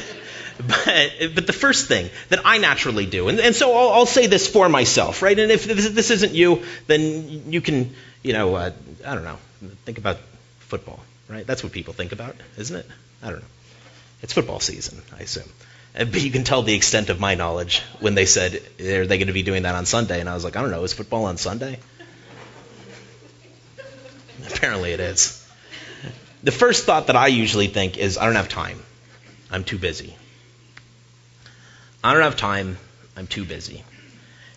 but, 0.58 1.12
but 1.36 1.48
the 1.48 1.54
first 1.54 1.88
thing 1.88 2.10
that 2.30 2.42
I 2.46 2.58
naturally 2.58 3.06
do, 3.06 3.28
and, 3.28 3.40
and 3.40 3.56
so 3.56 3.74
I'll, 3.76 3.90
I'll 3.90 4.06
say 4.06 4.28
this 4.28 4.48
for 4.48 4.70
myself, 4.70 5.22
right? 5.22 5.38
And 5.38 5.52
if 5.52 5.66
this, 5.66 5.90
this 5.90 6.12
isn't 6.12 6.34
you, 6.34 6.64
then 6.88 7.52
you 7.52 7.62
can, 7.62 7.96
you 8.24 8.34
know, 8.34 8.56
uh, 8.56 8.72
I 9.06 9.16
don't 9.16 9.24
know, 9.24 9.38
think 9.86 9.98
about 9.98 10.18
football, 10.60 11.00
right? 11.28 11.46
That's 11.46 11.64
what 11.64 11.72
people 11.72 11.94
think 11.94 12.12
about, 12.12 12.36
isn't 12.58 12.76
it? 12.76 12.86
I 13.24 13.32
don't 13.32 13.40
know. 13.40 13.48
It's 14.22 14.34
football 14.34 14.60
season, 14.60 15.02
I 15.18 15.22
assume. 15.22 15.50
Uh, 15.98 16.06
but 16.06 16.22
you 16.22 16.32
can 16.32 16.44
tell 16.44 16.62
the 16.62 16.74
extent 16.74 17.10
of 17.10 17.20
my 17.20 17.36
knowledge 17.36 17.82
when 18.00 18.16
they 18.16 18.26
said, 18.26 18.62
are 18.80 19.08
they 19.08 19.18
going 19.18 19.28
to 19.28 19.34
be 19.34 19.44
doing 19.44 19.64
that 19.64 19.76
on 19.76 19.86
Sunday? 19.86 20.20
And 20.20 20.30
I 20.30 20.34
was 20.34 20.44
like, 20.44 20.56
I 20.56 20.62
don't 20.62 20.72
know, 20.72 20.84
is 20.84 20.94
football 20.94 21.26
on 21.26 21.38
Sunday? 21.38 21.80
Apparently 24.48 24.92
it 24.92 25.00
is. 25.00 25.37
The 26.44 26.52
first 26.52 26.86
thought 26.86 27.08
that 27.08 27.16
I 27.16 27.28
usually 27.28 27.68
think 27.68 27.98
is, 27.98 28.18
I 28.18 28.26
don't 28.26 28.36
have 28.36 28.50
time. 28.50 28.80
I'm 29.50 29.64
too 29.64 29.78
busy. 29.78 30.16
I 32.04 32.14
don't 32.14 32.24
have 32.24 32.38
time. 32.38 32.78
I'm 33.16 33.28
too 33.28 33.44
busy. 33.44 33.84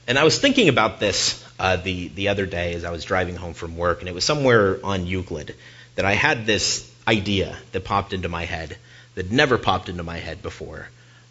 And 0.06 0.18
I 0.18 0.24
was 0.24 0.38
thinking 0.38 0.68
about 0.68 1.00
this 1.00 1.44
uh, 1.58 1.76
the, 1.76 2.08
the 2.08 2.28
other 2.28 2.46
day 2.46 2.74
as 2.74 2.84
I 2.84 2.90
was 2.90 3.04
driving 3.04 3.36
home 3.36 3.54
from 3.54 3.76
work, 3.76 4.00
and 4.00 4.08
it 4.08 4.14
was 4.14 4.24
somewhere 4.24 4.78
on 4.84 5.06
Euclid 5.06 5.54
that 5.94 6.04
I 6.04 6.12
had 6.12 6.46
this 6.46 6.90
idea 7.06 7.56
that 7.72 7.84
popped 7.84 8.12
into 8.12 8.28
my 8.28 8.44
head 8.44 8.76
that 9.14 9.30
never 9.30 9.58
popped 9.58 9.88
into 9.88 10.02
my 10.02 10.18
head 10.18 10.42
before. 10.42 10.88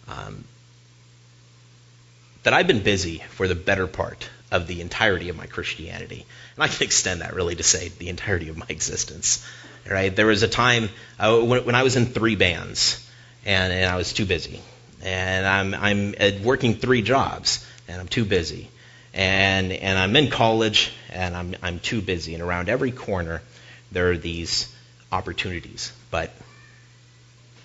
Um, 0.08 0.44
that 2.44 2.54
I've 2.54 2.68
been 2.68 2.84
busy 2.84 3.20
for 3.32 3.48
the 3.48 3.56
better 3.56 3.88
part 3.88 4.30
of 4.52 4.68
the 4.68 4.82
entirety 4.82 5.30
of 5.30 5.36
my 5.36 5.46
Christianity. 5.46 6.26
And 6.56 6.64
I 6.64 6.68
can 6.68 6.84
extend 6.84 7.22
that 7.22 7.34
really 7.34 7.56
to 7.56 7.64
say 7.64 7.90
the 7.90 8.10
entirety 8.10 8.50
of 8.50 8.58
my 8.58 8.66
existence. 8.70 9.46
Right? 9.90 10.16
There 10.16 10.28
was 10.28 10.44
a 10.44 10.48
time 10.48 10.90
uh, 11.20 11.40
when, 11.40 11.66
when, 11.66 11.76
I 11.76 11.84
was 11.84 11.96
in 11.96 12.06
three 12.06 12.36
bands, 12.36 13.06
and, 13.46 13.74
and 13.74 13.86
I 13.86 13.96
was 13.96 14.14
too 14.14 14.26
busy. 14.26 14.62
And 15.02 15.46
I'm, 15.46 15.74
I'm 15.74 16.16
uh, 16.20 16.32
working 16.44 16.76
three 16.76 17.02
jobs, 17.02 17.66
and 17.88 18.00
I'm 18.00 18.08
too 18.08 18.26
busy. 18.26 18.70
And, 19.14 19.72
and 19.72 19.98
I'm 19.98 20.16
in 20.16 20.30
college, 20.30 20.92
and 21.12 21.36
I'm, 21.36 21.56
I'm 21.64 21.80
too 21.80 22.02
busy. 22.02 22.34
And 22.36 22.44
around 22.44 22.70
every 22.70 22.92
corner, 22.92 23.42
there 23.92 24.12
are 24.12 24.18
these 24.18 24.74
opportunities. 25.12 25.92
But 26.12 26.32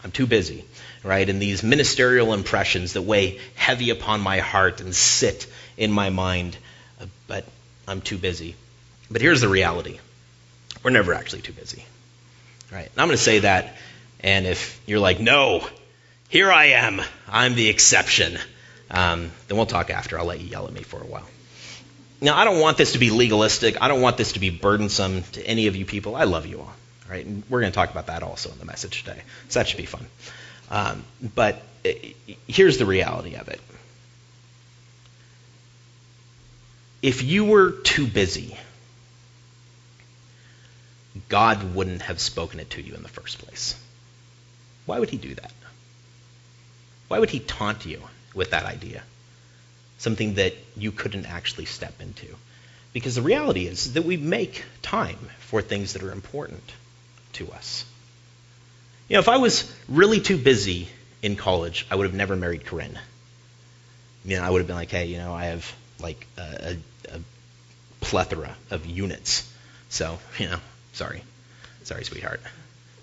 I'm 0.02 0.12
too 0.12 0.26
busy, 0.26 0.64
right? 1.02 1.28
And 1.28 1.40
these 1.42 1.62
ministerial 1.62 2.32
impressions 2.32 2.94
that 2.94 3.02
weigh 3.02 3.40
heavy 3.54 3.90
upon 3.90 4.20
my 4.20 4.38
heart 4.38 4.80
and 4.80 4.94
sit 4.94 5.46
in 5.76 5.90
my 5.90 6.10
mind 6.10 6.56
but 7.26 7.44
I'm 7.86 8.00
too 8.00 8.18
busy. 8.18 8.56
But 9.10 9.20
here's 9.20 9.40
the 9.40 9.48
reality 9.48 10.00
we're 10.82 10.90
never 10.90 11.14
actually 11.14 11.42
too 11.42 11.52
busy. 11.52 11.84
Right? 12.72 12.88
And 12.90 13.00
I'm 13.00 13.08
going 13.08 13.16
to 13.16 13.22
say 13.22 13.40
that, 13.40 13.76
and 14.20 14.46
if 14.46 14.80
you're 14.86 15.00
like, 15.00 15.20
no, 15.20 15.66
here 16.28 16.50
I 16.50 16.66
am, 16.66 17.00
I'm 17.28 17.54
the 17.54 17.68
exception, 17.68 18.38
um, 18.90 19.30
then 19.48 19.56
we'll 19.56 19.66
talk 19.66 19.90
after. 19.90 20.18
I'll 20.18 20.24
let 20.24 20.40
you 20.40 20.48
yell 20.48 20.66
at 20.66 20.72
me 20.72 20.82
for 20.82 21.00
a 21.00 21.06
while. 21.06 21.28
Now, 22.20 22.36
I 22.36 22.44
don't 22.44 22.60
want 22.60 22.78
this 22.78 22.92
to 22.92 22.98
be 22.98 23.10
legalistic. 23.10 23.80
I 23.82 23.88
don't 23.88 24.00
want 24.00 24.16
this 24.16 24.32
to 24.32 24.40
be 24.40 24.50
burdensome 24.50 25.22
to 25.32 25.46
any 25.46 25.66
of 25.66 25.76
you 25.76 25.84
people. 25.84 26.16
I 26.16 26.24
love 26.24 26.46
you 26.46 26.60
all. 26.60 26.72
Right? 27.08 27.24
And 27.24 27.44
we're 27.50 27.60
going 27.60 27.72
to 27.72 27.76
talk 27.76 27.90
about 27.90 28.06
that 28.06 28.22
also 28.22 28.50
in 28.50 28.58
the 28.58 28.64
message 28.64 29.04
today. 29.04 29.20
So 29.48 29.60
that 29.60 29.68
should 29.68 29.76
be 29.76 29.86
fun. 29.86 30.06
Um, 30.70 31.04
but 31.34 31.60
it, 31.84 32.16
uh, 32.28 32.32
here's 32.48 32.78
the 32.78 32.86
reality 32.86 33.34
of 33.34 33.48
it 33.48 33.60
if 37.04 37.22
you 37.22 37.44
were 37.44 37.70
too 37.70 38.06
busy, 38.06 38.56
God 41.28 41.74
wouldn't 41.74 42.02
have 42.02 42.20
spoken 42.20 42.60
it 42.60 42.70
to 42.70 42.82
you 42.82 42.94
in 42.94 43.02
the 43.02 43.08
first 43.08 43.38
place. 43.38 43.78
Why 44.86 44.98
would 44.98 45.10
he 45.10 45.16
do 45.16 45.34
that? 45.34 45.52
Why 47.08 47.18
would 47.18 47.30
he 47.30 47.40
taunt 47.40 47.86
you 47.86 48.02
with 48.34 48.50
that 48.50 48.64
idea? 48.64 49.02
Something 49.98 50.34
that 50.34 50.54
you 50.76 50.90
couldn't 50.92 51.26
actually 51.26 51.66
step 51.66 52.00
into. 52.00 52.26
Because 52.92 53.14
the 53.14 53.22
reality 53.22 53.66
is 53.66 53.94
that 53.94 54.04
we 54.04 54.16
make 54.16 54.64
time 54.82 55.18
for 55.40 55.62
things 55.62 55.92
that 55.92 56.02
are 56.02 56.12
important 56.12 56.72
to 57.34 57.50
us. 57.52 57.84
You 59.08 59.14
know, 59.14 59.20
if 59.20 59.28
I 59.28 59.36
was 59.36 59.72
really 59.88 60.20
too 60.20 60.38
busy 60.38 60.88
in 61.22 61.36
college, 61.36 61.86
I 61.90 61.96
would 61.96 62.06
have 62.06 62.14
never 62.14 62.36
married 62.36 62.64
Corinne. 62.64 62.98
You 64.24 64.36
know, 64.38 64.42
I 64.42 64.50
would 64.50 64.58
have 64.58 64.66
been 64.66 64.76
like, 64.76 64.90
hey, 64.90 65.06
you 65.06 65.18
know, 65.18 65.32
I 65.34 65.46
have 65.46 65.74
like 66.00 66.26
a, 66.38 66.76
a 67.10 67.20
plethora 68.00 68.56
of 68.70 68.86
units. 68.86 69.50
So, 69.88 70.18
you 70.38 70.48
know, 70.48 70.58
sorry. 70.94 71.22
Sorry, 71.84 72.04
sweetheart. 72.04 72.40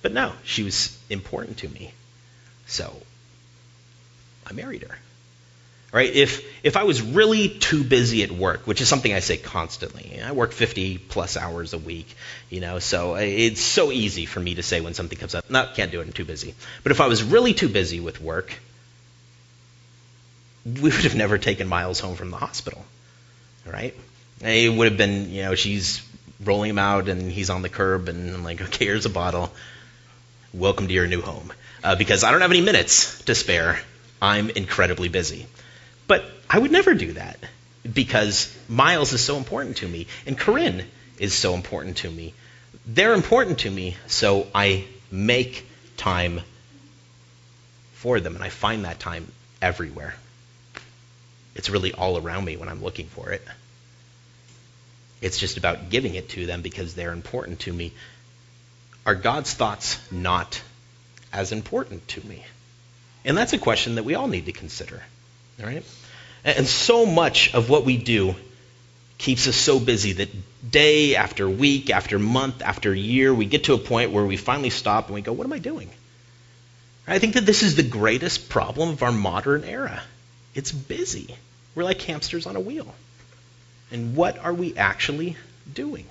But 0.01 0.13
no, 0.13 0.33
she 0.43 0.63
was 0.63 0.98
important 1.10 1.60
to 1.60 1.69
me. 1.69 1.93
So 2.65 2.95
I 4.48 4.53
married 4.53 4.83
her. 4.83 4.98
Right? 5.93 6.13
If 6.13 6.41
if 6.63 6.77
I 6.77 6.83
was 6.83 7.01
really 7.01 7.50
too 7.50 7.83
busy 7.83 8.24
at 8.24 8.31
work, 8.31 8.65
which 8.65 8.79
is 8.79 8.88
something 8.88 9.13
I 9.13 9.19
say 9.19 9.36
constantly. 9.36 10.21
I 10.24 10.31
work 10.31 10.53
50 10.53 10.98
plus 10.98 11.36
hours 11.36 11.74
a 11.74 11.77
week, 11.77 12.15
you 12.50 12.62
know, 12.62 12.79
so 12.79 13.15
it's 13.15 13.60
so 13.60 13.91
easy 13.91 14.25
for 14.25 14.39
me 14.39 14.55
to 14.55 14.63
say 14.63 14.79
when 14.79 14.93
something 14.93 15.17
comes 15.17 15.36
up, 15.36 15.50
no, 15.50 15.67
can't 15.75 15.91
do 15.91 16.00
it, 16.00 16.07
I'm 16.07 16.13
too 16.13 16.24
busy. 16.24 16.55
But 16.83 16.93
if 16.93 17.01
I 17.01 17.07
was 17.07 17.24
really 17.24 17.53
too 17.53 17.67
busy 17.67 18.00
with 18.00 18.21
work, 18.21 18.53
we 20.63 20.81
would 20.81 21.03
have 21.03 21.15
never 21.15 21.38
taken 21.38 21.67
Miles 21.67 22.00
home 22.00 22.15
from 22.15 22.31
the 22.31 22.38
hospital, 22.38 22.86
right? 23.65 23.93
It 24.39 24.74
would 24.74 24.88
have 24.88 24.98
been, 24.98 25.29
you 25.31 25.43
know, 25.43 25.55
she's 25.55 26.01
rolling 26.43 26.71
him 26.71 26.79
out 26.79 27.07
and 27.10 27.31
he's 27.31 27.50
on 27.50 27.62
the 27.62 27.69
curb 27.69 28.10
and 28.10 28.33
I'm 28.36 28.43
like, 28.43 28.62
okay, 28.62 28.86
here's 28.86 29.05
a 29.05 29.10
bottle. 29.10 29.51
Welcome 30.53 30.88
to 30.88 30.93
your 30.93 31.07
new 31.07 31.21
home. 31.21 31.51
Uh, 31.83 31.95
because 31.95 32.24
I 32.24 32.31
don't 32.31 32.41
have 32.41 32.51
any 32.51 32.62
minutes 32.62 33.21
to 33.24 33.36
spare. 33.36 33.79
I'm 34.21 34.50
incredibly 34.50 35.10
busy. 35.10 35.48
But 36.07 36.25
I 36.50 36.60
would 36.60 36.71
never 36.71 36.93
do 36.93 37.13
that 37.13 37.39
because 37.91 38.55
Miles 38.67 39.13
is 39.13 39.21
so 39.21 39.38
important 39.38 39.77
to 39.77 39.88
me 39.88 40.07
and 40.25 40.38
Corinne 40.38 40.86
is 41.17 41.33
so 41.33 41.53
important 41.53 41.98
to 41.98 42.12
me. 42.12 42.33
They're 42.86 43.13
important 43.13 43.60
to 43.60 43.71
me, 43.71 43.95
so 44.07 44.48
I 44.53 44.86
make 45.12 45.67
time 45.98 46.41
for 47.93 48.19
them 48.19 48.36
and 48.36 48.43
I 48.43 48.50
find 48.50 48.86
that 48.86 49.00
time 49.00 49.31
everywhere. 49.62 50.15
It's 51.55 51.69
really 51.69 51.93
all 51.93 52.17
around 52.17 52.45
me 52.45 52.57
when 52.57 52.69
I'm 52.69 52.83
looking 52.83 53.07
for 53.07 53.31
it. 53.31 53.45
It's 55.22 55.38
just 55.38 55.58
about 55.58 55.90
giving 55.90 56.16
it 56.16 56.30
to 56.30 56.46
them 56.46 56.62
because 56.62 56.96
they're 56.96 57.13
important 57.13 57.60
to 57.62 57.74
me. 57.74 57.94
Are 59.06 59.16
God's 59.16 59.54
thoughts 59.54 60.00
not 60.12 60.62
as 61.32 61.51
important 61.51 62.08
to 62.10 62.28
me? 62.28 62.44
And 63.24 63.38
that's 63.38 63.54
a 63.54 63.58
question 63.58 63.96
that 63.96 64.04
we 64.04 64.16
all 64.16 64.28
need 64.28 64.48
to 64.48 64.51
consider. 64.51 65.01
All 65.60 65.68
right? 65.68 65.86
And 66.44 66.66
so 66.66 67.06
much 67.06 67.54
of 67.54 67.70
what 67.70 67.86
we 67.86 67.98
do 67.98 68.36
keeps 69.20 69.48
us 69.48 69.56
so 69.56 69.80
busy 69.80 70.13
that 70.13 70.30
day 70.72 71.16
after 71.16 71.48
week, 71.48 71.92
after 71.92 72.18
month, 72.18 72.63
after 72.63 72.94
year, 72.94 73.34
we 73.34 73.46
get 73.46 73.66
to 73.66 73.74
a 73.74 73.78
point 73.78 74.12
where 74.12 74.25
we 74.25 74.38
finally 74.38 74.72
stop 74.72 75.06
and 75.06 75.13
we 75.13 75.22
go, 75.22 75.34
What 75.34 75.46
am 75.46 75.54
I 75.54 75.60
doing? 75.60 75.90
I 77.08 77.20
think 77.20 77.36
that 77.36 77.46
this 77.46 77.62
is 77.62 77.75
the 77.75 77.84
greatest 77.84 78.50
problem 78.50 78.90
of 78.90 79.04
our 79.04 79.12
modern 79.12 79.63
era. 79.63 80.01
It's 80.56 80.72
busy. 80.72 81.36
We're 81.75 81.84
like 81.84 82.01
hamsters 82.01 82.46
on 82.46 82.56
a 82.56 82.60
wheel. 82.60 82.94
And 83.91 84.15
what 84.15 84.39
are 84.39 84.53
we 84.53 84.75
actually 84.77 85.36
doing? 85.71 86.05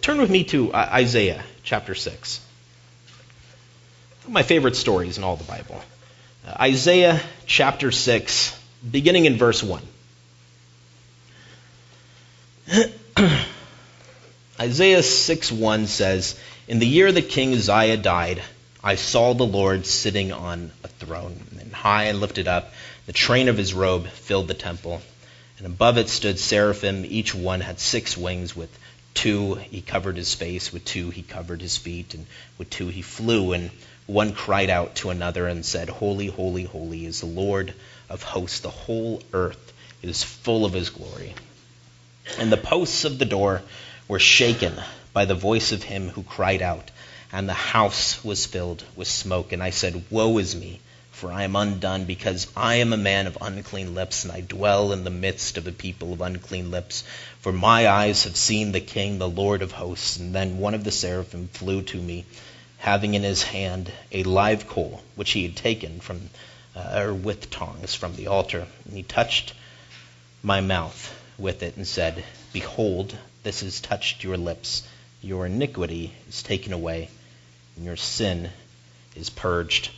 Turn 0.00 0.20
with 0.20 0.30
me 0.30 0.44
to 0.44 0.72
uh, 0.72 0.88
Isaiah 0.92 1.42
chapter 1.62 1.94
6. 1.94 2.40
One 4.22 4.26
of 4.26 4.32
my 4.32 4.42
favorite 4.42 4.76
stories 4.76 5.16
in 5.16 5.24
all 5.24 5.36
the 5.36 5.44
Bible. 5.44 5.80
Isaiah 6.60 7.20
chapter 7.46 7.90
6, 7.90 8.58
beginning 8.90 9.24
in 9.24 9.36
verse 9.36 9.62
1. 9.62 9.82
Isaiah 14.60 15.02
6 15.02 15.52
1 15.52 15.86
says, 15.86 16.38
In 16.66 16.78
the 16.80 16.86
year 16.86 17.10
that 17.10 17.28
King 17.30 17.54
Uzziah 17.54 17.96
died, 17.96 18.42
I 18.82 18.96
saw 18.96 19.32
the 19.32 19.46
Lord 19.46 19.86
sitting 19.86 20.32
on 20.32 20.70
a 20.84 20.88
throne, 20.88 21.40
and 21.60 21.72
high 21.72 22.04
and 22.04 22.20
lifted 22.20 22.48
up. 22.48 22.72
The 23.06 23.12
train 23.12 23.48
of 23.48 23.56
his 23.56 23.72
robe 23.72 24.08
filled 24.08 24.48
the 24.48 24.54
temple. 24.54 25.00
And 25.58 25.66
above 25.66 25.98
it 25.98 26.08
stood 26.08 26.38
seraphim. 26.38 27.04
Each 27.04 27.34
one 27.34 27.60
had 27.60 27.80
six 27.80 28.16
wings. 28.16 28.56
With 28.56 28.70
two 29.14 29.54
he 29.54 29.80
covered 29.80 30.16
his 30.16 30.34
face, 30.34 30.72
with 30.72 30.84
two 30.84 31.10
he 31.10 31.22
covered 31.22 31.60
his 31.60 31.76
feet, 31.76 32.14
and 32.14 32.26
with 32.56 32.70
two 32.70 32.88
he 32.88 33.02
flew. 33.02 33.52
And 33.52 33.70
one 34.06 34.32
cried 34.32 34.70
out 34.70 34.94
to 34.96 35.10
another 35.10 35.46
and 35.46 35.66
said, 35.66 35.88
Holy, 35.88 36.28
holy, 36.28 36.64
holy 36.64 37.04
is 37.04 37.20
the 37.20 37.26
Lord 37.26 37.74
of 38.08 38.22
hosts. 38.22 38.60
The 38.60 38.70
whole 38.70 39.22
earth 39.32 39.72
is 40.02 40.22
full 40.22 40.64
of 40.64 40.72
his 40.72 40.90
glory. 40.90 41.34
And 42.38 42.52
the 42.52 42.56
posts 42.56 43.04
of 43.04 43.18
the 43.18 43.24
door 43.24 43.62
were 44.06 44.18
shaken 44.18 44.74
by 45.12 45.24
the 45.24 45.34
voice 45.34 45.72
of 45.72 45.82
him 45.82 46.08
who 46.08 46.22
cried 46.22 46.62
out 46.62 46.90
and 47.32 47.48
the 47.48 47.54
house 47.54 48.24
was 48.24 48.46
filled 48.46 48.82
with 48.96 49.08
smoke. 49.08 49.52
And 49.52 49.62
I 49.62 49.70
said, 49.70 50.04
Woe 50.10 50.38
is 50.38 50.56
me, 50.56 50.80
for 51.18 51.32
I 51.32 51.42
am 51.42 51.56
undone, 51.56 52.04
because 52.04 52.46
I 52.56 52.76
am 52.76 52.92
a 52.92 52.96
man 52.96 53.26
of 53.26 53.36
unclean 53.40 53.94
lips, 53.94 54.22
and 54.22 54.32
I 54.32 54.40
dwell 54.40 54.92
in 54.92 55.02
the 55.02 55.10
midst 55.10 55.58
of 55.58 55.66
a 55.66 55.72
people 55.72 56.12
of 56.12 56.20
unclean 56.20 56.70
lips. 56.70 57.02
For 57.40 57.52
my 57.52 57.88
eyes 57.88 58.22
have 58.22 58.36
seen 58.36 58.70
the 58.70 58.80
King, 58.80 59.18
the 59.18 59.28
Lord 59.28 59.60
of 59.60 59.72
hosts. 59.72 60.16
And 60.16 60.32
then 60.32 60.58
one 60.58 60.74
of 60.74 60.84
the 60.84 60.92
seraphim 60.92 61.48
flew 61.48 61.82
to 61.82 62.00
me, 62.00 62.24
having 62.78 63.14
in 63.14 63.24
his 63.24 63.42
hand 63.42 63.90
a 64.12 64.22
live 64.22 64.68
coal, 64.68 65.02
which 65.16 65.32
he 65.32 65.42
had 65.42 65.56
taken 65.56 65.98
from, 65.98 66.30
uh, 66.76 67.00
or 67.00 67.12
with 67.12 67.50
tongs 67.50 67.96
from 67.96 68.14
the 68.14 68.28
altar. 68.28 68.68
And 68.84 68.96
he 68.96 69.02
touched 69.02 69.54
my 70.44 70.60
mouth 70.60 71.12
with 71.36 71.64
it 71.64 71.76
and 71.76 71.86
said, 71.86 72.22
Behold, 72.52 73.16
this 73.42 73.62
has 73.62 73.80
touched 73.80 74.22
your 74.22 74.36
lips. 74.36 74.84
Your 75.20 75.46
iniquity 75.46 76.12
is 76.28 76.44
taken 76.44 76.72
away 76.72 77.10
and 77.74 77.84
your 77.84 77.96
sin 77.96 78.50
is 79.16 79.30
purged. 79.30 79.90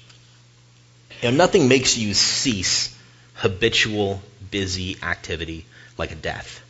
You 1.22 1.30
know, 1.30 1.36
nothing 1.36 1.68
makes 1.68 1.96
you 1.96 2.14
cease 2.14 2.96
habitual, 3.34 4.22
busy 4.50 4.96
activity 5.02 5.66
like 5.98 6.12
a 6.12 6.16
death. 6.16 6.62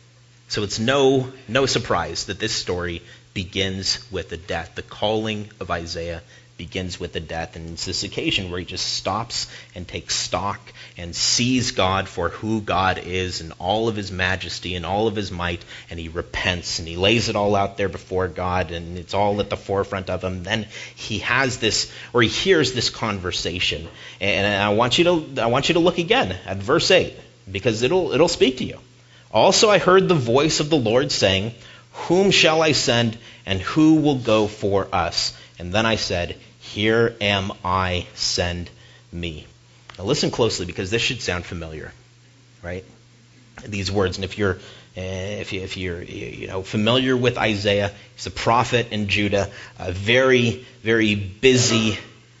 So 0.47 0.63
it's 0.63 0.79
no, 0.79 1.31
no 1.47 1.65
surprise 1.65 2.25
that 2.25 2.39
this 2.39 2.53
story 2.53 3.01
begins 3.33 3.99
with 4.11 4.31
a 4.31 4.37
death. 4.37 4.75
The 4.75 4.81
calling 4.81 5.49
of 5.59 5.71
Isaiah 5.71 6.21
begins 6.61 6.99
with 6.99 7.11
the 7.11 7.19
death. 7.19 7.55
And 7.55 7.71
it's 7.71 7.85
this 7.85 8.03
occasion 8.03 8.51
where 8.51 8.59
he 8.59 8.65
just 8.65 8.85
stops 8.93 9.47
and 9.73 9.87
takes 9.87 10.15
stock 10.15 10.59
and 10.95 11.15
sees 11.15 11.71
God 11.71 12.07
for 12.07 12.29
who 12.29 12.61
God 12.61 12.99
is 13.03 13.41
and 13.41 13.51
all 13.57 13.87
of 13.87 13.95
his 13.95 14.11
majesty 14.11 14.75
and 14.75 14.85
all 14.85 15.07
of 15.07 15.15
his 15.15 15.31
might. 15.31 15.65
And 15.89 15.99
he 15.99 16.07
repents 16.07 16.77
and 16.77 16.87
he 16.87 16.97
lays 16.97 17.29
it 17.29 17.35
all 17.35 17.55
out 17.55 17.77
there 17.77 17.89
before 17.89 18.27
God 18.27 18.69
and 18.69 18.95
it's 18.95 19.15
all 19.15 19.39
at 19.39 19.49
the 19.49 19.57
forefront 19.57 20.11
of 20.11 20.23
him. 20.23 20.43
Then 20.43 20.67
he 20.95 21.17
has 21.19 21.57
this, 21.57 21.91
or 22.13 22.21
he 22.21 22.27
hears 22.27 22.73
this 22.73 22.91
conversation. 22.91 23.87
And 24.19 24.45
I 24.45 24.69
want 24.69 24.99
you 24.99 25.05
to, 25.05 25.41
I 25.41 25.47
want 25.47 25.67
you 25.67 25.73
to 25.73 25.79
look 25.79 25.97
again 25.97 26.37
at 26.45 26.57
verse 26.57 26.91
8 26.91 27.15
because 27.51 27.81
it'll, 27.81 28.11
it'll 28.11 28.27
speak 28.27 28.59
to 28.59 28.65
you. 28.65 28.77
Also, 29.31 29.71
I 29.71 29.79
heard 29.79 30.07
the 30.07 30.13
voice 30.13 30.59
of 30.59 30.69
the 30.69 30.77
Lord 30.77 31.11
saying, 31.11 31.55
Whom 32.05 32.29
shall 32.29 32.61
I 32.61 32.73
send, 32.73 33.17
and 33.47 33.59
who 33.59 33.95
will 33.95 34.19
go 34.19 34.45
for 34.45 34.87
us? 34.93 35.35
And 35.61 35.71
then 35.71 35.85
I 35.85 35.95
said, 35.95 36.37
here 36.71 37.15
am 37.19 37.51
I, 37.65 38.07
send 38.15 38.69
me. 39.11 39.45
Now 39.97 40.05
listen 40.05 40.31
closely 40.31 40.65
because 40.65 40.89
this 40.89 41.01
should 41.01 41.21
sound 41.21 41.45
familiar, 41.45 41.91
right? 42.63 42.85
These 43.65 43.91
words, 43.91 44.17
and 44.17 44.23
if 44.23 44.37
you're 44.37 44.59
if, 44.95 45.51
you, 45.51 45.61
if 45.61 45.75
you're 45.75 46.01
you 46.01 46.47
know 46.47 46.63
familiar 46.63 47.15
with 47.17 47.37
Isaiah, 47.37 47.91
he's 48.15 48.25
a 48.25 48.31
prophet 48.31 48.87
in 48.91 49.09
Judah, 49.09 49.49
a 49.79 49.91
very 49.91 50.65
very 50.81 51.15
busy 51.15 51.99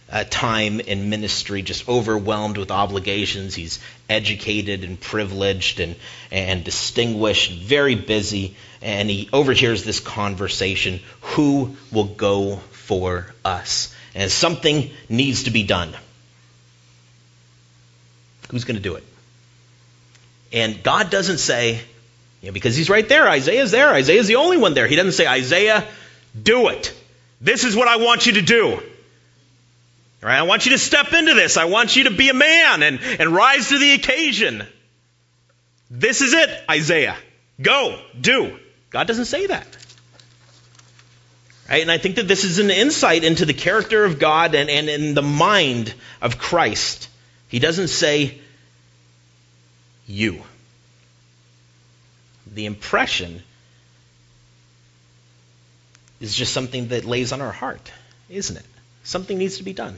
uh, 0.09 0.23
time 0.29 0.79
in 0.79 1.09
ministry, 1.09 1.61
just 1.61 1.89
overwhelmed 1.89 2.57
with 2.57 2.71
obligations. 2.71 3.53
He's 3.53 3.79
educated 4.09 4.85
and 4.85 4.99
privileged 4.99 5.81
and 5.81 5.97
and 6.31 6.63
distinguished, 6.63 7.51
very 7.51 7.95
busy, 7.95 8.55
and 8.81 9.09
he 9.09 9.29
overhears 9.33 9.83
this 9.83 9.99
conversation: 9.99 11.01
Who 11.35 11.75
will 11.91 12.05
go 12.05 12.57
for 12.71 13.27
us? 13.43 13.93
And 14.13 14.31
something 14.31 14.91
needs 15.09 15.43
to 15.43 15.51
be 15.51 15.63
done. 15.63 15.93
Who's 18.49 18.65
going 18.65 18.75
to 18.75 18.81
do 18.81 18.95
it? 18.95 19.03
And 20.51 20.83
God 20.83 21.09
doesn't 21.09 21.37
say, 21.37 21.81
you 22.41 22.47
know, 22.47 22.51
because 22.51 22.75
he's 22.75 22.89
right 22.89 23.07
there. 23.07 23.29
Isaiah's 23.29 23.71
there. 23.71 23.89
Isaiah's 23.89 24.27
the 24.27 24.35
only 24.35 24.57
one 24.57 24.73
there. 24.73 24.87
He 24.87 24.95
doesn't 24.95 25.13
say, 25.13 25.27
Isaiah, 25.27 25.87
do 26.41 26.67
it. 26.67 26.93
This 27.39 27.63
is 27.63 27.75
what 27.75 27.87
I 27.87 27.97
want 27.97 28.25
you 28.25 28.33
to 28.33 28.41
do. 28.41 28.81
Right, 30.21 30.37
I 30.37 30.43
want 30.43 30.65
you 30.65 30.73
to 30.73 30.77
step 30.77 31.13
into 31.13 31.33
this. 31.33 31.57
I 31.57 31.65
want 31.65 31.95
you 31.95 32.03
to 32.03 32.11
be 32.11 32.29
a 32.29 32.33
man 32.33 32.83
and, 32.83 32.99
and 33.01 33.31
rise 33.31 33.69
to 33.69 33.79
the 33.79 33.93
occasion. 33.93 34.63
This 35.89 36.21
is 36.21 36.33
it, 36.33 36.49
Isaiah. 36.69 37.17
Go, 37.59 37.99
do. 38.19 38.59
God 38.91 39.07
doesn't 39.07 39.25
say 39.25 39.47
that. 39.47 39.65
Right? 41.71 41.81
And 41.81 41.91
I 41.91 41.97
think 41.97 42.17
that 42.17 42.27
this 42.27 42.43
is 42.43 42.59
an 42.59 42.69
insight 42.69 43.23
into 43.23 43.45
the 43.45 43.53
character 43.53 44.03
of 44.03 44.19
God 44.19 44.55
and, 44.55 44.69
and 44.69 44.89
in 44.89 45.13
the 45.13 45.21
mind 45.21 45.93
of 46.21 46.37
Christ. 46.37 47.07
He 47.47 47.59
doesn't 47.59 47.87
say, 47.87 48.39
you. 50.05 50.43
The 52.53 52.65
impression 52.65 53.41
is 56.19 56.35
just 56.35 56.51
something 56.51 56.89
that 56.89 57.05
lays 57.05 57.31
on 57.31 57.39
our 57.39 57.53
heart, 57.53 57.89
isn't 58.29 58.57
it? 58.57 58.65
Something 59.05 59.37
needs 59.37 59.57
to 59.57 59.63
be 59.63 59.71
done. 59.71 59.97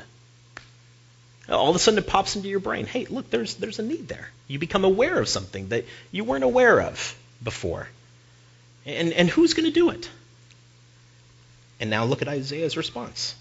All 1.49 1.71
of 1.71 1.75
a 1.75 1.79
sudden 1.79 1.97
it 1.97 2.05
pops 2.05 2.36
into 2.36 2.49
your 2.49 2.59
brain. 2.59 2.86
Hey, 2.86 3.05
look, 3.05 3.31
there's, 3.31 3.55
there's 3.55 3.79
a 3.79 3.83
need 3.83 4.07
there. 4.07 4.29
You 4.47 4.59
become 4.59 4.86
aware 4.86 5.17
of 5.19 5.27
something 5.27 5.69
that 5.69 5.86
you 6.12 6.23
weren't 6.23 6.43
aware 6.43 6.79
of 6.79 7.17
before. 7.43 7.89
And, 8.86 9.12
and 9.12 9.27
who's 9.27 9.55
going 9.55 9.65
to 9.65 9.73
do 9.73 9.89
it? 9.89 10.07
And 11.79 11.89
now 11.89 12.05
look 12.05 12.21
at 12.21 12.27
Isaiah's 12.27 12.77
response. 12.77 13.36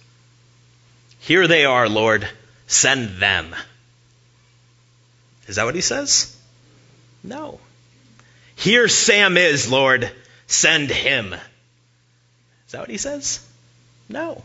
Here 1.20 1.46
they 1.46 1.64
are, 1.64 1.88
Lord, 1.88 2.26
send 2.66 3.20
them. 3.20 3.54
Is 5.46 5.56
that 5.56 5.64
what 5.64 5.74
he 5.74 5.80
says? 5.80 6.36
No. 7.22 7.60
Here 8.56 8.88
Sam 8.88 9.36
is, 9.36 9.70
Lord, 9.70 10.10
send 10.46 10.90
him. 10.90 11.34
Is 11.34 12.72
that 12.72 12.80
what 12.80 12.90
he 12.90 12.98
says? 12.98 13.46
No. 14.08 14.42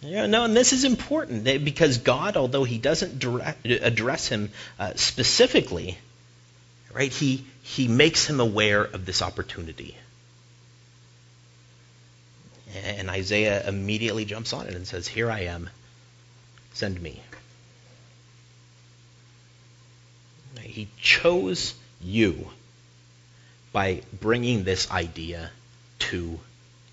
Yeah, 0.00 0.26
no, 0.26 0.44
and 0.44 0.56
this 0.56 0.72
is 0.72 0.84
important 0.84 1.44
because 1.64 1.98
God, 1.98 2.36
although 2.36 2.64
He 2.64 2.78
doesn't 2.78 3.18
direct, 3.18 3.66
address 3.66 4.28
him 4.28 4.50
uh, 4.78 4.92
specifically, 4.94 5.98
right? 6.92 7.12
He 7.12 7.44
He 7.62 7.88
makes 7.88 8.24
him 8.24 8.38
aware 8.38 8.82
of 8.82 9.06
this 9.06 9.22
opportunity. 9.22 9.96
And 12.74 13.08
Isaiah 13.08 13.66
immediately 13.66 14.24
jumps 14.24 14.52
on 14.52 14.66
it 14.66 14.74
and 14.74 14.86
says, 14.86 15.08
Here 15.08 15.30
I 15.30 15.40
am, 15.40 15.70
send 16.74 17.00
me. 17.00 17.22
He 20.60 20.88
chose 21.00 21.74
you 22.00 22.48
by 23.72 24.02
bringing 24.20 24.64
this 24.64 24.90
idea 24.90 25.50
to 25.98 26.38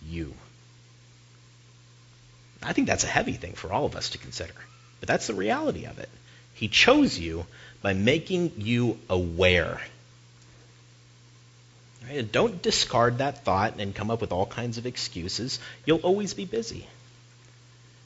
you. 0.08 0.34
I 2.64 2.74
think 2.74 2.88
that's 2.88 3.04
a 3.04 3.08
heavy 3.08 3.34
thing 3.34 3.54
for 3.54 3.72
all 3.72 3.86
of 3.86 3.96
us 3.96 4.10
to 4.12 4.18
consider, 4.18 4.54
but 5.00 5.08
that's 5.08 5.28
the 5.28 5.36
reality 5.36 5.86
of 5.86 6.00
it. 6.00 6.10
He 6.56 6.68
chose 6.68 7.20
you 7.20 7.46
by 7.82 7.94
making 7.94 8.54
you 8.58 8.98
aware 9.10 9.82
Right? 12.08 12.32
Don't 12.32 12.62
discard 12.62 13.18
that 13.20 13.44
thought 13.44 13.76
and 13.80 13.96
come 13.96 14.12
up 14.12 14.22
with 14.22 14.32
all 14.32 14.46
kinds 14.46 14.78
of 14.78 14.86
excuses. 14.86 15.60
You'll 15.86 16.00
always 16.00 16.34
be 16.34 16.46
busy. 16.46 16.88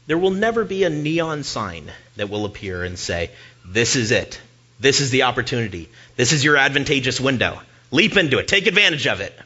There 0.07 0.17
will 0.17 0.31
never 0.31 0.63
be 0.63 0.83
a 0.83 0.89
neon 0.89 1.43
sign 1.43 1.91
that 2.15 2.29
will 2.29 2.45
appear 2.45 2.83
and 2.83 2.97
say, 2.97 3.31
This 3.65 3.95
is 3.95 4.11
it. 4.11 4.39
This 4.79 5.01
is 5.01 5.11
the 5.11 5.23
opportunity. 5.23 5.89
This 6.15 6.31
is 6.31 6.43
your 6.43 6.57
advantageous 6.57 7.19
window. 7.19 7.61
Leap 7.91 8.15
into 8.17 8.39
it. 8.39 8.47
Take 8.47 8.67
advantage 8.67 9.07
of 9.07 9.19
it. 9.19 9.37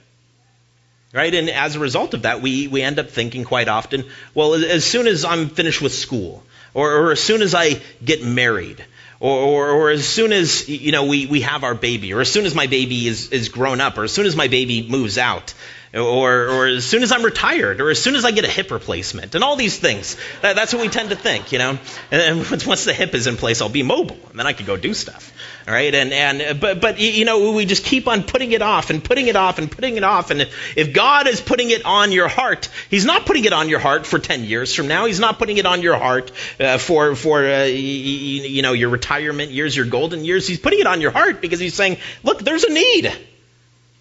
Right? 1.11 1.33
And 1.33 1.49
as 1.49 1.75
a 1.75 1.79
result 1.79 2.13
of 2.13 2.23
that, 2.23 2.41
we, 2.41 2.67
we 2.67 2.81
end 2.81 2.99
up 2.99 3.09
thinking 3.09 3.43
quite 3.43 3.67
often, 3.67 4.05
well, 4.33 4.53
as 4.53 4.85
soon 4.85 5.07
as 5.07 5.25
I'm 5.25 5.49
finished 5.49 5.81
with 5.81 5.93
school, 5.93 6.43
or, 6.73 6.91
or 6.91 7.11
as 7.11 7.19
soon 7.19 7.41
as 7.41 7.53
I 7.53 7.81
get 8.03 8.23
married, 8.23 8.83
or, 9.23 9.39
or, 9.39 9.69
or, 9.69 9.89
as 9.89 10.05
soon 10.05 10.33
as 10.33 10.67
you 10.67 10.91
know 10.91 11.05
we, 11.05 11.27
we 11.27 11.41
have 11.41 11.63
our 11.63 11.75
baby, 11.75 12.13
or 12.13 12.19
as 12.19 12.29
soon 12.29 12.45
as 12.45 12.53
my 12.53 12.67
baby 12.67 13.07
is, 13.07 13.29
is 13.31 13.47
grown 13.47 13.79
up, 13.79 13.97
or 13.97 14.03
as 14.03 14.11
soon 14.11 14.25
as 14.25 14.35
my 14.35 14.49
baby 14.49 14.85
moves 14.85 15.17
out, 15.17 15.53
or, 15.95 16.49
or 16.49 16.67
as 16.67 16.85
soon 16.85 17.03
as 17.03 17.11
I'm 17.11 17.23
retired, 17.23 17.79
or 17.79 17.91
as 17.91 18.01
soon 18.01 18.15
as 18.15 18.25
I 18.25 18.31
get 18.31 18.45
a 18.45 18.49
hip 18.49 18.71
replacement, 18.71 19.35
and 19.35 19.43
all 19.43 19.55
these 19.55 19.77
things. 19.77 20.17
That, 20.41 20.55
that's 20.55 20.73
what 20.73 20.81
we 20.81 20.89
tend 20.89 21.11
to 21.11 21.15
think, 21.15 21.51
you 21.51 21.59
know. 21.59 21.77
And, 22.11 22.41
and 22.41 22.63
once 22.65 22.85
the 22.85 22.93
hip 22.93 23.13
is 23.13 23.27
in 23.27 23.37
place, 23.37 23.61
I'll 23.61 23.69
be 23.69 23.83
mobile, 23.83 24.17
and 24.29 24.39
then 24.39 24.47
I 24.47 24.53
can 24.53 24.65
go 24.65 24.75
do 24.75 24.93
stuff. 24.93 25.31
All 25.67 25.73
right, 25.73 25.93
and 25.93 26.11
and 26.11 26.59
but 26.59 26.81
but 26.81 26.99
you 26.99 27.25
know 27.25 27.51
we 27.51 27.65
just 27.65 27.85
keep 27.85 28.07
on 28.07 28.23
putting 28.23 28.51
it 28.51 28.61
off 28.61 28.89
and 28.89 29.03
putting 29.03 29.27
it 29.27 29.35
off 29.35 29.59
and 29.59 29.71
putting 29.71 29.95
it 29.95 30.03
off. 30.03 30.31
And 30.31 30.41
if, 30.41 30.77
if 30.77 30.93
God 30.93 31.27
is 31.27 31.41
putting 31.41 31.69
it 31.69 31.85
on 31.85 32.11
your 32.11 32.27
heart, 32.27 32.69
He's 32.89 33.05
not 33.05 33.25
putting 33.25 33.45
it 33.45 33.53
on 33.53 33.69
your 33.69 33.79
heart 33.79 34.07
for 34.07 34.17
ten 34.17 34.43
years 34.43 34.73
from 34.73 34.87
now. 34.87 35.05
He's 35.05 35.19
not 35.19 35.37
putting 35.37 35.57
it 35.57 35.65
on 35.65 35.81
your 35.83 35.95
heart 35.95 36.31
uh, 36.59 36.79
for 36.79 37.15
for 37.15 37.45
uh, 37.45 37.63
you 37.65 38.61
know 38.63 38.73
your 38.73 38.89
retirement 38.89 39.51
years, 39.51 39.75
your 39.75 39.85
golden 39.85 40.25
years. 40.25 40.47
He's 40.47 40.59
putting 40.59 40.79
it 40.79 40.87
on 40.87 41.01
your 41.01 41.11
heart 41.11 41.39
because 41.39 41.59
He's 41.59 41.75
saying, 41.75 41.97
look, 42.23 42.39
there's 42.39 42.63
a 42.63 42.73
need. 42.73 43.13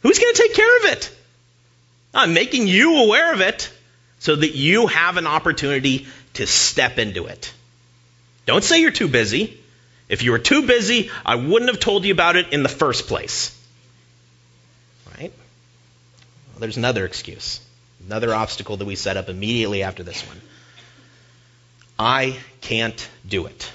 Who's 0.00 0.18
going 0.18 0.35
to 0.35 0.42
take 0.42 0.55
care 0.55 0.76
of 0.78 0.85
it? 0.94 1.16
I'm 2.14 2.35
making 2.35 2.68
you 2.68 2.98
aware 2.98 3.33
of 3.33 3.40
it 3.40 3.72
so 4.18 4.37
that 4.37 4.55
you 4.55 4.87
have 4.87 5.16
an 5.16 5.27
opportunity 5.27 6.07
to 6.35 6.46
step 6.46 6.98
into 6.98 7.27
it. 7.27 7.53
Don't 8.46 8.62
say 8.62 8.81
you're 8.81 8.90
too 8.90 9.09
busy. 9.09 9.59
If 10.09 10.22
you 10.22 10.33
were 10.33 10.38
too 10.38 10.66
busy, 10.66 11.11
I 11.25 11.37
wouldn't 11.37 11.70
have 11.70 11.81
told 11.81 12.05
you 12.05 12.12
about 12.12 12.37
it 12.37 12.53
in 12.53 12.62
the 12.62 12.68
first 12.68 13.09
place. 13.09 13.59
Right? 15.18 15.33
Well, 16.53 16.61
there's 16.61 16.77
another 16.77 17.07
excuse, 17.07 17.61
another 18.07 18.35
obstacle 18.35 18.77
that 18.77 18.85
we 18.85 18.94
set 18.94 19.16
up 19.16 19.29
immediately 19.29 19.83
after 19.83 20.03
this 20.03 20.27
one. 20.27 20.40
I 21.98 22.37
can't 22.61 23.09
do 23.27 23.46
it. 23.46 23.70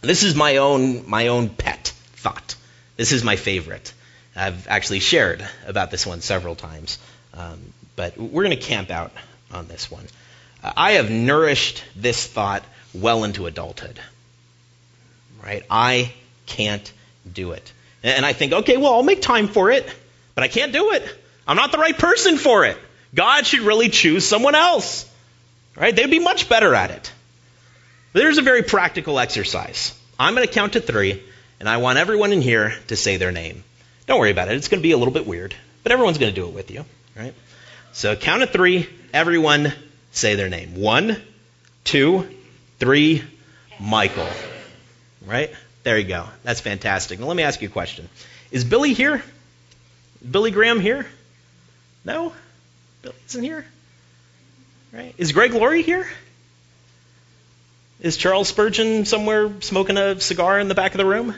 This 0.00 0.22
is 0.22 0.34
my 0.34 0.58
own 0.58 1.08
my 1.08 1.28
own 1.28 1.48
pet 1.48 1.92
thought. 2.14 2.54
This 2.96 3.12
is 3.12 3.24
my 3.24 3.36
favorite. 3.36 3.92
I've 4.36 4.68
actually 4.68 5.00
shared 5.00 5.46
about 5.66 5.90
this 5.90 6.06
one 6.06 6.20
several 6.20 6.54
times, 6.54 6.98
um, 7.34 7.58
but 7.96 8.18
we're 8.18 8.44
going 8.44 8.56
to 8.56 8.62
camp 8.62 8.90
out 8.90 9.12
on 9.50 9.66
this 9.66 9.90
one. 9.90 10.04
Uh, 10.62 10.72
I 10.76 10.92
have 10.92 11.10
nourished 11.10 11.82
this 11.96 12.26
thought 12.26 12.62
well 12.94 13.24
into 13.24 13.46
adulthood. 13.46 13.98
Right? 15.42 15.64
I 15.70 16.12
can't 16.46 16.92
do 17.30 17.52
it. 17.52 17.72
And 18.02 18.26
I 18.26 18.32
think, 18.32 18.52
okay, 18.52 18.76
well, 18.76 18.94
I'll 18.94 19.02
make 19.02 19.22
time 19.22 19.48
for 19.48 19.70
it, 19.70 19.90
but 20.34 20.44
I 20.44 20.48
can't 20.48 20.72
do 20.72 20.92
it. 20.92 21.02
I'm 21.48 21.56
not 21.56 21.72
the 21.72 21.78
right 21.78 21.96
person 21.96 22.36
for 22.36 22.64
it. 22.64 22.76
God 23.14 23.46
should 23.46 23.60
really 23.60 23.88
choose 23.88 24.26
someone 24.26 24.54
else. 24.54 25.10
Right? 25.76 25.94
They'd 25.94 26.10
be 26.10 26.18
much 26.18 26.48
better 26.48 26.74
at 26.74 26.90
it. 26.90 27.12
There's 28.12 28.38
a 28.38 28.42
very 28.42 28.62
practical 28.62 29.18
exercise. 29.18 29.98
I'm 30.18 30.34
going 30.34 30.46
to 30.46 30.52
count 30.52 30.74
to 30.74 30.80
three, 30.80 31.22
and 31.60 31.68
I 31.68 31.78
want 31.78 31.98
everyone 31.98 32.32
in 32.32 32.42
here 32.42 32.74
to 32.88 32.96
say 32.96 33.16
their 33.16 33.32
name. 33.32 33.62
Don't 34.06 34.20
worry 34.20 34.30
about 34.30 34.48
it. 34.48 34.56
It's 34.56 34.68
going 34.68 34.80
to 34.80 34.82
be 34.82 34.92
a 34.92 34.98
little 34.98 35.14
bit 35.14 35.26
weird, 35.26 35.54
but 35.82 35.92
everyone's 35.92 36.18
going 36.18 36.32
to 36.32 36.40
do 36.40 36.46
it 36.46 36.54
with 36.54 36.70
you, 36.70 36.84
right? 37.16 37.34
So 37.92 38.14
count 38.14 38.42
of 38.42 38.50
three. 38.50 38.88
Everyone 39.12 39.72
say 40.12 40.34
their 40.34 40.48
name. 40.48 40.76
One, 40.76 41.20
two, 41.84 42.28
three. 42.78 43.22
Michael. 43.78 44.28
Right? 45.26 45.50
There 45.82 45.98
you 45.98 46.08
go. 46.08 46.26
That's 46.42 46.60
fantastic. 46.60 47.20
Now 47.20 47.26
let 47.26 47.36
me 47.36 47.42
ask 47.42 47.60
you 47.60 47.68
a 47.68 47.70
question. 47.70 48.08
Is 48.50 48.64
Billy 48.64 48.94
here? 48.94 49.22
Billy 50.28 50.50
Graham 50.50 50.80
here? 50.80 51.06
No? 52.04 52.32
Billy 53.02 53.14
isn't 53.28 53.42
here? 53.42 53.66
Right? 54.92 55.14
Is 55.18 55.32
Greg 55.32 55.52
Laurie 55.52 55.82
here? 55.82 56.06
Is 58.00 58.16
Charles 58.16 58.48
Spurgeon 58.48 59.04
somewhere 59.04 59.60
smoking 59.60 59.96
a 59.96 60.20
cigar 60.20 60.58
in 60.58 60.68
the 60.68 60.74
back 60.74 60.92
of 60.92 60.98
the 60.98 61.06
room? 61.06 61.34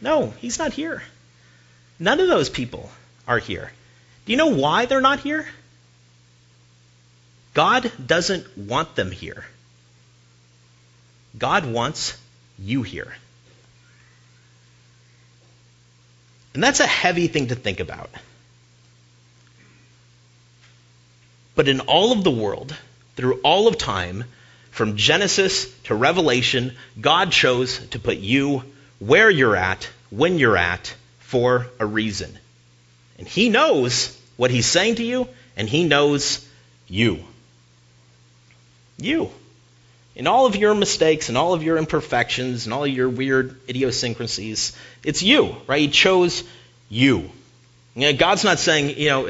No, 0.00 0.30
he's 0.38 0.58
not 0.58 0.72
here. 0.72 1.02
None 2.02 2.18
of 2.18 2.26
those 2.26 2.50
people 2.50 2.90
are 3.28 3.38
here. 3.38 3.70
Do 4.26 4.32
you 4.32 4.36
know 4.36 4.48
why 4.48 4.86
they're 4.86 5.00
not 5.00 5.20
here? 5.20 5.46
God 7.54 7.92
doesn't 8.04 8.58
want 8.58 8.96
them 8.96 9.12
here. 9.12 9.44
God 11.38 11.64
wants 11.64 12.18
you 12.58 12.82
here. 12.82 13.14
And 16.54 16.62
that's 16.64 16.80
a 16.80 16.86
heavy 16.88 17.28
thing 17.28 17.46
to 17.48 17.54
think 17.54 17.78
about. 17.78 18.10
But 21.54 21.68
in 21.68 21.78
all 21.78 22.10
of 22.10 22.24
the 22.24 22.32
world, 22.32 22.76
through 23.14 23.38
all 23.44 23.68
of 23.68 23.78
time, 23.78 24.24
from 24.72 24.96
Genesis 24.96 25.72
to 25.84 25.94
Revelation, 25.94 26.74
God 27.00 27.30
chose 27.30 27.78
to 27.90 28.00
put 28.00 28.16
you 28.16 28.64
where 28.98 29.30
you're 29.30 29.54
at, 29.54 29.88
when 30.10 30.40
you're 30.40 30.56
at, 30.56 30.96
for 31.32 31.66
a 31.78 31.86
reason. 31.86 32.38
And 33.18 33.26
He 33.26 33.48
knows 33.48 34.14
what 34.36 34.50
He's 34.50 34.66
saying 34.66 34.96
to 34.96 35.02
you, 35.02 35.28
and 35.56 35.66
He 35.66 35.84
knows 35.84 36.46
you. 36.88 37.24
You. 38.98 39.30
In 40.14 40.26
all 40.26 40.44
of 40.44 40.56
your 40.56 40.74
mistakes 40.74 41.30
and 41.30 41.38
all 41.38 41.54
of 41.54 41.62
your 41.62 41.78
imperfections 41.78 42.66
and 42.66 42.74
all 42.74 42.86
your 42.86 43.08
weird 43.08 43.58
idiosyncrasies, 43.66 44.76
it's 45.02 45.22
you, 45.22 45.56
right? 45.66 45.80
He 45.80 45.88
chose 45.88 46.44
you. 46.90 47.30
you 47.94 48.12
know, 48.12 48.12
God's 48.12 48.44
not 48.44 48.58
saying, 48.58 48.98
you 48.98 49.08
know, 49.08 49.26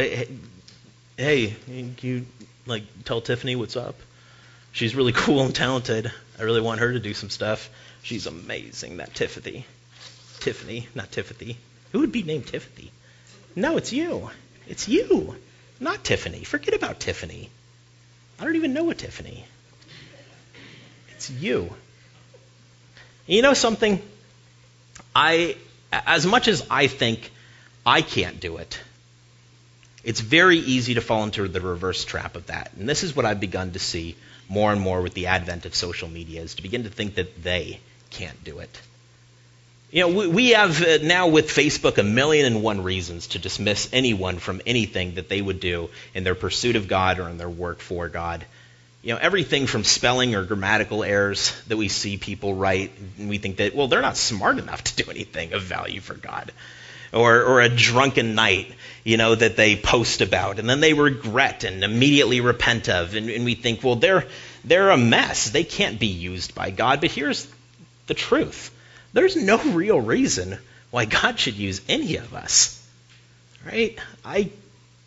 hey, 1.16 1.54
you 2.02 2.26
like 2.66 2.82
tell 3.04 3.20
Tiffany 3.20 3.54
what's 3.54 3.76
up? 3.76 3.94
She's 4.72 4.96
really 4.96 5.12
cool 5.22 5.42
and 5.44 5.54
talented. 5.54 6.10
I 6.36 6.42
really 6.42 6.62
want 6.62 6.80
her 6.80 6.92
to 6.92 6.98
do 6.98 7.14
some 7.14 7.30
stuff. 7.30 7.70
She's 8.02 8.26
amazing, 8.26 8.96
that 8.96 9.14
Tiffany. 9.14 9.66
Tiffany, 10.40 10.88
not 10.96 11.12
Tiffany. 11.12 11.58
Who 11.92 12.00
would 12.00 12.12
be 12.12 12.22
named 12.22 12.46
Tiffany? 12.46 12.90
No, 13.54 13.76
it's 13.76 13.92
you. 13.92 14.30
It's 14.66 14.88
you, 14.88 15.36
not 15.78 16.02
Tiffany. 16.04 16.44
Forget 16.44 16.74
about 16.74 17.00
Tiffany. 17.00 17.50
I 18.40 18.44
don't 18.44 18.56
even 18.56 18.72
know 18.72 18.90
a 18.90 18.94
Tiffany. 18.94 19.44
It's 21.10 21.30
you. 21.30 21.72
You 23.26 23.42
know 23.42 23.54
something? 23.54 24.00
I, 25.14 25.56
as 25.92 26.26
much 26.26 26.48
as 26.48 26.66
I 26.70 26.86
think 26.86 27.30
I 27.84 28.02
can't 28.02 28.40
do 28.40 28.56
it, 28.56 28.80
it's 30.02 30.20
very 30.20 30.58
easy 30.58 30.94
to 30.94 31.00
fall 31.00 31.22
into 31.24 31.46
the 31.46 31.60
reverse 31.60 32.04
trap 32.04 32.34
of 32.34 32.46
that. 32.46 32.72
And 32.78 32.88
this 32.88 33.04
is 33.04 33.14
what 33.14 33.24
I've 33.24 33.40
begun 33.40 33.72
to 33.72 33.78
see 33.78 34.16
more 34.48 34.72
and 34.72 34.80
more 34.80 35.00
with 35.00 35.14
the 35.14 35.26
advent 35.28 35.66
of 35.66 35.74
social 35.74 36.08
media 36.08 36.40
is 36.42 36.54
to 36.56 36.62
begin 36.62 36.84
to 36.84 36.90
think 36.90 37.14
that 37.16 37.42
they 37.42 37.80
can't 38.10 38.42
do 38.42 38.58
it. 38.58 38.80
You 39.92 40.00
know, 40.00 40.08
we, 40.08 40.26
we 40.26 40.50
have 40.50 40.82
uh, 40.82 40.98
now 41.02 41.28
with 41.28 41.48
Facebook 41.48 41.98
a 41.98 42.02
million 42.02 42.46
and 42.46 42.62
one 42.62 42.82
reasons 42.82 43.26
to 43.28 43.38
dismiss 43.38 43.90
anyone 43.92 44.38
from 44.38 44.62
anything 44.64 45.16
that 45.16 45.28
they 45.28 45.42
would 45.42 45.60
do 45.60 45.90
in 46.14 46.24
their 46.24 46.34
pursuit 46.34 46.76
of 46.76 46.88
God 46.88 47.18
or 47.18 47.28
in 47.28 47.36
their 47.36 47.50
work 47.50 47.80
for 47.80 48.08
God. 48.08 48.46
You 49.02 49.12
know, 49.12 49.20
everything 49.20 49.66
from 49.66 49.84
spelling 49.84 50.34
or 50.34 50.44
grammatical 50.44 51.04
errors 51.04 51.52
that 51.68 51.76
we 51.76 51.88
see 51.88 52.16
people 52.16 52.54
write, 52.54 52.92
and 53.18 53.28
we 53.28 53.36
think 53.36 53.58
that, 53.58 53.74
well, 53.74 53.86
they're 53.86 54.00
not 54.00 54.16
smart 54.16 54.58
enough 54.58 54.82
to 54.82 55.04
do 55.04 55.10
anything 55.10 55.52
of 55.52 55.60
value 55.60 56.00
for 56.00 56.14
God. 56.14 56.52
Or, 57.12 57.42
or 57.42 57.60
a 57.60 57.68
drunken 57.68 58.34
night, 58.34 58.72
you 59.04 59.18
know, 59.18 59.34
that 59.34 59.56
they 59.56 59.76
post 59.76 60.22
about, 60.22 60.58
and 60.58 60.70
then 60.70 60.80
they 60.80 60.94
regret 60.94 61.64
and 61.64 61.84
immediately 61.84 62.40
repent 62.40 62.88
of, 62.88 63.14
and, 63.14 63.28
and 63.28 63.44
we 63.44 63.56
think, 63.56 63.84
well, 63.84 63.96
they're, 63.96 64.24
they're 64.64 64.88
a 64.88 64.96
mess. 64.96 65.50
They 65.50 65.64
can't 65.64 66.00
be 66.00 66.06
used 66.06 66.54
by 66.54 66.70
God. 66.70 67.02
But 67.02 67.10
here's 67.10 67.46
the 68.06 68.14
truth 68.14 68.70
there's 69.12 69.36
no 69.36 69.62
real 69.72 70.00
reason 70.00 70.58
why 70.90 71.04
God 71.04 71.38
should 71.38 71.54
use 71.54 71.80
any 71.88 72.16
of 72.16 72.34
us. 72.34 72.78
Right? 73.64 73.98
I 74.24 74.50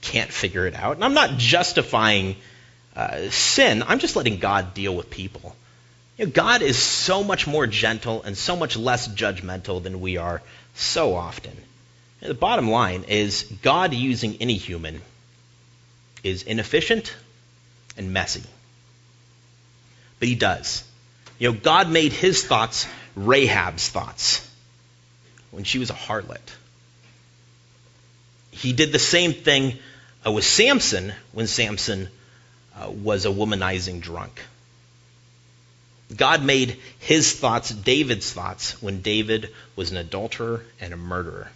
can't 0.01 0.31
figure 0.31 0.65
it 0.67 0.75
out. 0.75 0.95
And 0.95 1.03
I'm 1.03 1.13
not 1.13 1.37
justifying 1.37 2.35
uh, 2.95 3.29
sin, 3.29 3.83
I'm 3.85 3.99
just 3.99 4.15
letting 4.15 4.37
God 4.37 4.73
deal 4.73 4.95
with 4.95 5.09
people. 5.09 5.55
You 6.17 6.25
know, 6.25 6.31
God 6.31 6.61
is 6.61 6.77
so 6.77 7.23
much 7.23 7.45
more 7.45 7.67
gentle 7.67 8.23
and 8.23 8.37
so 8.37 8.55
much 8.55 8.77
less 8.77 9.07
judgmental 9.07 9.83
than 9.83 9.99
we 9.99 10.15
are 10.15 10.41
so 10.75 11.13
often. 11.13 11.51
And 12.21 12.29
the 12.29 12.35
bottom 12.35 12.69
line 12.69 13.03
is 13.09 13.43
God 13.61 13.93
using 13.93 14.37
any 14.39 14.55
human 14.55 15.01
is 16.23 16.43
inefficient 16.43 17.13
and 17.97 18.13
messy. 18.13 18.43
But 20.19 20.29
he 20.29 20.35
does. 20.35 20.83
You 21.37 21.51
know, 21.51 21.59
God 21.61 21.89
made 21.89 22.13
his 22.13 22.45
thoughts 22.45 22.87
Rahab's 23.15 23.89
thoughts 23.89 24.49
when 25.51 25.63
she 25.63 25.79
was 25.79 25.89
a 25.89 25.93
harlot. 25.93 26.55
He 28.51 28.73
did 28.73 28.91
the 28.91 28.99
same 28.99 29.33
thing 29.33 29.77
uh, 30.25 30.31
with 30.31 30.43
Samson 30.43 31.13
when 31.31 31.47
Samson 31.47 32.09
uh, 32.75 32.89
was 32.89 33.25
a 33.25 33.29
womanizing 33.29 34.01
drunk. 34.01 34.41
God 36.15 36.43
made 36.43 36.77
his 36.99 37.33
thoughts 37.33 37.69
David's 37.71 38.31
thoughts 38.31 38.81
when 38.81 39.01
David 39.01 39.51
was 39.75 39.91
an 39.91 39.97
adulterer 39.97 40.63
and 40.79 40.93
a 40.93 40.97
murderer. 40.97 41.49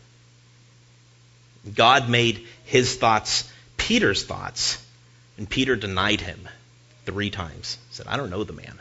God 1.76 2.10
made 2.10 2.48
his 2.66 2.96
thoughts 2.96 3.52
Peter's 3.78 4.24
thoughts, 4.24 4.84
and 5.38 5.50
Peter 5.50 5.76
denied 5.76 6.22
him 6.22 6.48
three 7.06 7.30
times. 7.30 7.78
He 7.90 7.96
said, 7.96 8.08
I 8.08 8.18
don't 8.18 8.30
know 8.30 8.44
the 8.44 8.54
man. 8.54 8.80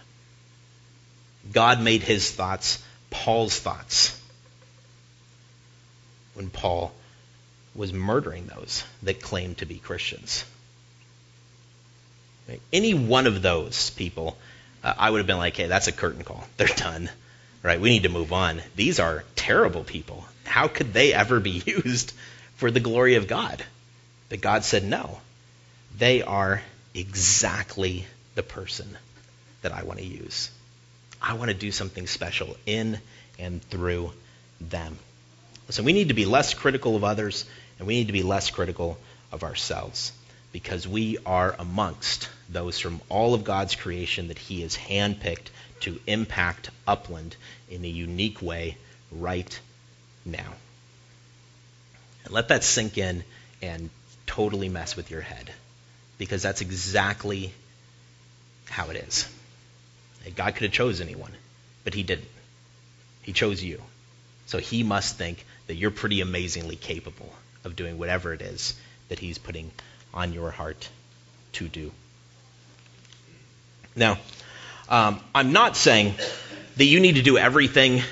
God 1.53 1.81
made 1.81 2.03
his 2.03 2.31
thoughts 2.31 2.83
Paul's 3.11 3.59
thoughts 3.59 4.21
when 6.35 6.51
Paul 6.51 6.93
was 7.75 7.93
murdering 7.93 8.47
those 8.47 8.85
that 9.03 9.23
claimed 9.23 9.59
to 9.59 9.67
be 9.67 9.79
Christians. 9.79 10.45
Any 12.73 12.95
one 12.95 13.27
of 13.27 13.43
those 13.43 13.91
people, 13.91 14.39
uh, 14.83 14.95
I 14.97 15.11
would 15.11 15.19
have 15.19 15.27
been 15.27 15.39
like, 15.39 15.57
hey, 15.57 15.67
that's 15.67 15.89
a 15.89 15.93
curtain 15.93 16.25
call. 16.25 16.45
They're 16.57 16.67
done. 16.69 17.11
Right? 17.63 17.81
We 17.81 17.91
need 17.91 18.05
to 18.05 18.09
move 18.09 18.33
on. 18.33 18.63
These 18.77 19.01
are 19.01 19.25
terrible 19.35 19.85
people. 19.85 20.25
How 20.45 20.69
could 20.69 20.93
they 20.93 21.13
ever 21.13 21.41
be 21.41 21.63
used 21.67 22.13
for 22.57 22.71
the 22.71 22.81
glory 22.81 23.17
of 23.17 23.27
God? 23.27 23.65
But 24.29 24.41
God 24.41 24.65
said, 24.65 24.85
no. 24.85 25.19
They 25.97 26.23
are 26.23 26.63
exactly 26.95 28.07
the 28.35 28.43
person 28.43 28.97
that 29.63 29.73
I 29.73 29.83
want 29.83 29.99
to 29.99 30.05
use. 30.05 30.51
I 31.21 31.35
want 31.35 31.51
to 31.51 31.55
do 31.55 31.73
something 31.73 32.07
special 32.07 32.57
in 32.67 32.99
and 33.39 33.63
through 33.63 34.13
them. 34.61 34.99
Listen, 35.67 35.85
we 35.85 35.93
need 35.93 36.09
to 36.09 36.15
be 36.15 36.25
less 36.25 36.55
critical 36.55 36.97
of 36.97 37.05
others 37.05 37.45
and 37.79 37.87
we 37.87 37.95
need 37.95 38.07
to 38.07 38.13
be 38.13 38.23
less 38.23 38.51
critical 38.51 38.99
of 39.33 39.43
ourselves 39.43 40.13
because 40.53 40.89
we 40.89 41.19
are 41.27 41.55
amongst 41.59 42.29
those 42.49 42.79
from 42.79 43.01
all 43.09 43.35
of 43.35 43.45
God's 43.45 43.75
creation 43.75 44.29
that 44.29 44.39
He 44.39 44.63
has 44.63 44.77
handpicked 44.77 45.49
to 45.81 46.01
impact 46.07 46.71
Upland 46.87 47.37
in 47.71 47.85
a 47.85 47.89
unique 47.89 48.41
way 48.41 48.77
right 49.13 49.61
now. 50.25 50.55
And 52.25 52.33
let 52.33 52.49
that 52.49 52.65
sink 52.65 52.99
in 52.99 53.25
and 53.61 53.91
totally 54.27 54.69
mess 54.69 54.97
with 54.97 55.11
your 55.11 55.21
head 55.21 55.51
because 56.17 56.43
that's 56.43 56.61
exactly 56.61 57.53
how 58.69 58.91
it 58.91 58.97
is. 58.97 59.29
God 60.35 60.55
could 60.55 60.65
have 60.65 60.73
chose 60.73 61.01
anyone, 61.01 61.33
but 61.85 61.95
He 61.95 62.03
didn't. 62.03 62.29
He 63.23 63.33
chose 63.33 63.63
you. 63.63 63.83
So 64.47 64.59
He 64.59 64.83
must 64.83 65.17
think 65.17 65.45
that 65.67 65.75
you're 65.75 65.91
pretty 65.91 66.21
amazingly 66.21 66.77
capable 66.77 67.33
of 67.65 67.77
doing 67.77 67.99
whatever 67.99 68.33
it 68.33 68.43
is 68.43 68.75
that 69.09 69.19
He's 69.19 69.39
putting 69.39 69.71
on 70.13 70.33
your 70.33 70.51
heart 70.51 70.89
to 71.53 71.69
do. 71.69 71.93
Now, 73.95 74.19
um, 74.89 75.21
I'm 75.35 75.53
not 75.53 75.77
saying 75.77 76.15
that 76.77 76.85
you 76.85 77.01
need 77.01 77.17
to 77.17 77.23
do 77.23 77.37
everything, 77.37 78.03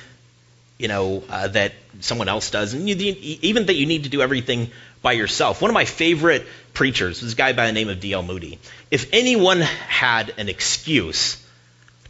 you 0.78 0.88
know, 0.88 1.22
uh, 1.30 1.48
that 1.48 1.72
someone 2.00 2.28
else 2.28 2.50
does, 2.50 2.74
and 2.74 2.88
you, 2.88 2.96
even 3.42 3.66
that 3.66 3.74
you 3.74 3.86
need 3.86 4.04
to 4.04 4.10
do 4.10 4.20
everything 4.20 4.70
by 5.00 5.12
yourself. 5.12 5.62
One 5.62 5.70
of 5.70 5.74
my 5.74 5.84
favorite 5.84 6.46
preachers 6.74 7.22
was 7.22 7.32
a 7.32 7.36
guy 7.36 7.52
by 7.52 7.66
the 7.66 7.72
name 7.72 7.88
of 7.88 8.00
D.L. 8.00 8.22
Moody. 8.22 8.58
If 8.90 9.12
anyone 9.12 9.60
had 9.60 10.34
an 10.36 10.48
excuse 10.48 11.42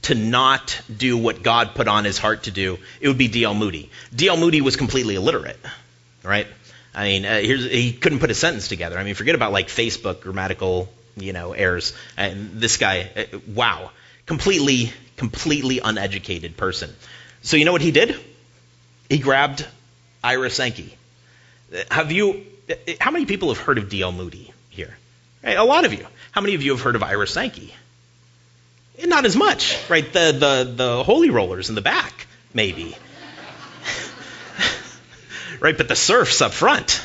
to 0.02 0.14
not 0.14 0.80
do 0.94 1.16
what 1.16 1.42
God 1.42 1.74
put 1.74 1.88
on 1.88 2.04
his 2.04 2.18
heart 2.18 2.44
to 2.44 2.50
do, 2.50 2.78
it 3.00 3.09
would 3.09 3.18
be 3.18 3.28
D.L. 3.28 3.54
Moody. 3.54 3.90
D.L. 4.14 4.37
Moody 4.37 4.61
was 4.61 4.76
completely 4.76 5.14
illiterate, 5.14 5.59
right? 6.22 6.46
I 6.94 7.04
mean, 7.04 7.26
uh, 7.26 7.38
he 7.40 7.92
couldn't 7.92 8.20
put 8.20 8.30
a 8.30 8.35
sentence 8.35 8.68
together. 8.68 8.98
I 8.98 9.04
mean, 9.04 9.14
forget 9.14 9.35
about 9.35 9.52
like 9.52 9.68
Facebook 9.68 10.22
grammatical, 10.22 10.88
you 11.16 11.32
know, 11.32 11.52
errors. 11.52 11.92
And 12.16 12.52
this 12.61 12.78
guy, 12.78 13.11
uh, 13.16 13.38
wow, 13.48 13.90
completely, 14.24 14.92
completely 15.16 15.80
uneducated 15.80 16.56
person. 16.56 16.94
So 17.42 17.56
you 17.56 17.64
know 17.64 17.72
what 17.72 17.82
he 17.82 17.90
did? 17.90 18.18
He 19.09 19.18
grabbed 19.18 19.66
Ira 20.24 20.50
Sankey. 20.50 20.96
Have 21.90 22.12
you? 22.12 22.46
How 23.00 23.11
many 23.11 23.26
people 23.26 23.48
have 23.48 23.59
heard 23.59 23.78
of 23.78 23.88
D.L. 23.88 24.12
Moody 24.12 24.52
here? 24.70 24.96
A 25.44 25.64
lot 25.64 25.85
of 25.85 25.92
you. 25.92 26.06
How 26.32 26.40
many 26.40 26.54
of 26.54 26.62
you 26.62 26.72
have 26.72 26.80
heard 26.80 26.96
of 26.96 27.02
Ira 27.02 27.26
Sankey? 27.26 27.74
Not 29.04 29.24
as 29.24 29.37
much, 29.37 29.78
right? 29.88 30.11
The 30.11 30.32
the 30.32 30.72
the 30.74 31.04
holy 31.04 31.30
rollers 31.30 31.68
in 31.68 31.74
the 31.74 31.82
back, 31.82 32.26
maybe 32.54 32.96
right? 35.61 35.76
But 35.76 35.88
the 35.88 35.96
surf's 35.96 36.40
up 36.40 36.52
front. 36.52 37.02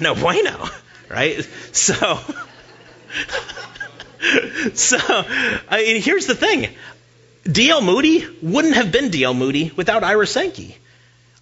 No 0.00 0.14
bueno, 0.14 0.68
right? 1.08 1.46
So, 1.72 1.94
so 4.74 4.98
I 4.98 5.82
mean, 5.84 6.02
here's 6.02 6.26
the 6.26 6.34
thing. 6.34 6.74
D.L. 7.50 7.82
Moody 7.82 8.26
wouldn't 8.40 8.74
have 8.74 8.90
been 8.90 9.10
D.L. 9.10 9.34
Moody 9.34 9.70
without 9.76 10.02
Ira 10.02 10.26
Sankey. 10.26 10.76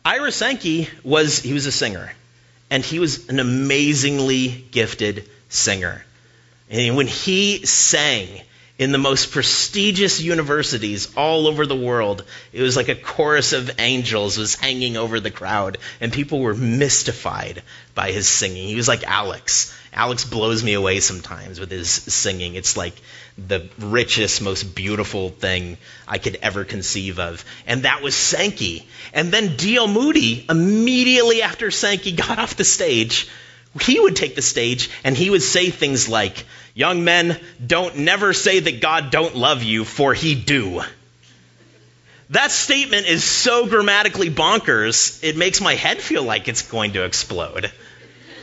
Ira 0.05 0.33
Sankey 0.33 0.89
was 1.05 1.39
he 1.39 1.53
was 1.53 1.67
a 1.67 1.73
singer, 1.73 2.13
and 2.71 2.85
he 2.85 2.99
was 2.99 3.29
an 3.29 3.39
amazingly 3.39 4.49
gifted 4.73 5.29
singer. 5.49 6.05
And 6.69 6.97
when 6.97 7.07
he 7.07 7.65
sang, 7.65 8.43
in 8.83 8.91
the 8.91 8.99
most 8.99 9.31
prestigious 9.31 10.21
universities 10.21 11.09
all 11.17 11.47
over 11.47 11.67
the 11.67 11.77
world. 11.77 12.25
It 12.53 12.63
was 12.63 12.77
like 12.77 12.89
a 12.89 12.97
chorus 12.97 13.53
of 13.53 13.71
angels 13.79 14.37
was 14.37 14.57
hanging 14.57 14.97
over 14.97 15.21
the 15.21 15.31
crowd, 15.31 15.79
and 16.01 16.13
people 16.13 16.41
were 16.41 16.55
mystified 16.55 17.63
by 17.95 18.11
his 18.11 18.27
singing. 18.27 18.67
He 18.67 18.75
was 18.75 18.89
like 18.89 19.05
Alex. 19.05 19.73
Alex 19.93 20.25
blows 20.25 20.65
me 20.65 20.73
away 20.73 20.99
sometimes 20.99 21.61
with 21.61 21.71
his 21.71 21.91
singing. 21.91 22.57
It's 22.57 22.77
like 22.77 23.01
the 23.39 23.69
richest, 23.79 24.43
most 24.43 24.75
beautiful 24.75 25.29
thing 25.29 25.79
I 26.09 26.19
could 26.19 26.39
ever 26.43 26.65
conceive 26.65 27.21
of. 27.21 27.45
And 27.69 27.85
that 27.85 28.03
was 28.03 28.17
Sankey. 28.17 28.89
And 29.15 29.31
then 29.31 29.57
D.L. 29.57 29.87
Moody, 29.87 30.45
immediately 30.49 31.43
after 31.43 31.71
Sankey 31.71 32.13
got 32.13 32.41
off 32.41 32.57
the 32.57 32.65
stage, 32.65 33.29
he 33.81 33.99
would 33.99 34.17
take 34.17 34.35
the 34.35 34.43
stage 34.43 34.91
and 35.05 35.17
he 35.17 35.31
would 35.31 35.43
say 35.43 35.71
things 35.71 36.09
like, 36.09 36.45
Young 36.75 37.05
men, 37.05 37.39
don't 37.65 37.99
never 37.99 38.33
say 38.33 38.61
that 38.61 38.81
God 38.81 39.11
don't 39.11 39.37
love 39.37 39.63
you, 39.63 39.85
for 39.85 40.15
he 40.15 40.35
do. 40.35 40.83
That 42.31 42.51
statement 42.51 43.07
is 43.07 43.25
so 43.25 43.67
grammatically 43.67 44.31
bonkers, 44.31 45.23
it 45.23 45.37
makes 45.37 45.61
my 45.61 45.75
head 45.75 45.99
feel 45.99 46.23
like 46.23 46.49
it's 46.49 46.63
going 46.63 46.95
to 46.95 47.05
explode. 47.05 47.71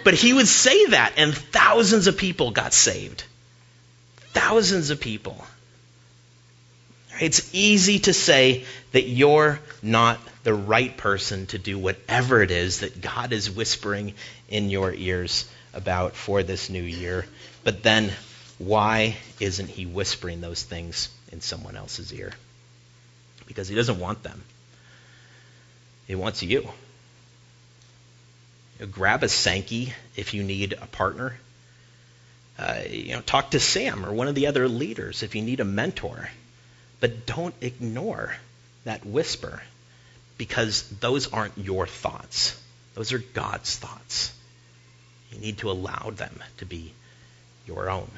But 0.04 0.14
he 0.14 0.32
would 0.32 0.48
say 0.48 0.86
that, 0.88 1.14
and 1.18 1.36
thousands 1.36 2.06
of 2.06 2.18
people 2.18 2.52
got 2.52 2.72
saved. 2.74 3.24
Thousands 4.34 4.92
of 4.92 5.00
people. 5.00 5.44
It's 7.20 7.54
easy 7.54 8.00
to 8.00 8.14
say 8.14 8.66
that 8.92 9.04
you're 9.04 9.60
not 9.82 10.20
the 10.44 10.54
right 10.54 10.96
person 10.96 11.46
to 11.48 11.58
do 11.58 11.78
whatever 11.78 12.42
it 12.42 12.52
is 12.52 12.80
that 12.80 13.02
God 13.02 13.34
is 13.34 13.52
whispering 13.52 14.14
in 14.48 14.70
your 14.70 14.94
ears 14.94 15.50
about 15.74 16.16
for 16.16 16.44
this 16.44 16.70
new 16.70 16.82
year. 16.82 17.26
But 17.64 17.84
then, 17.84 18.12
why 18.58 19.18
isn't 19.40 19.70
He 19.70 19.86
whispering 19.86 20.42
those 20.42 20.64
things 20.64 21.10
in 21.32 21.42
someone 21.42 21.76
else's 21.76 22.14
ear? 22.14 22.32
Because 23.48 23.68
He 23.68 23.76
doesn't 23.76 24.00
want 24.00 24.24
them, 24.24 24.44
He 26.08 26.16
wants 26.16 26.42
you. 26.42 26.62
you 26.62 26.72
know, 28.80 28.88
grab 28.88 29.24
a 29.24 29.30
Sankey 29.30 29.94
if 30.16 30.34
you 30.34 30.44
need 30.44 30.74
a 30.74 30.88
partner. 30.88 31.36
Uh, 32.58 32.82
you 32.90 33.14
know, 33.14 33.22
talk 33.22 33.52
to 33.52 33.60
Sam 33.60 34.06
or 34.06 34.12
one 34.12 34.28
of 34.28 34.36
the 34.36 34.48
other 34.48 34.68
leaders 34.68 35.24
if 35.24 35.36
you 35.36 35.42
need 35.42 35.60
a 35.60 35.66
mentor. 35.66 36.30
But 37.00 37.26
don't 37.26 37.56
ignore 37.62 38.36
that 38.84 39.06
whisper 39.06 39.62
because 40.38 40.84
those 41.00 41.32
aren't 41.32 41.58
your 41.58 41.88
thoughts. 41.88 42.60
Those 42.96 43.14
are 43.14 43.20
God's 43.20 43.76
thoughts. 43.78 44.34
You 45.32 45.40
need 45.40 45.60
to 45.60 45.72
allow 45.72 46.10
them 46.10 46.38
to 46.58 46.66
be 46.66 46.94
your 47.68 47.90
own. 47.90 48.10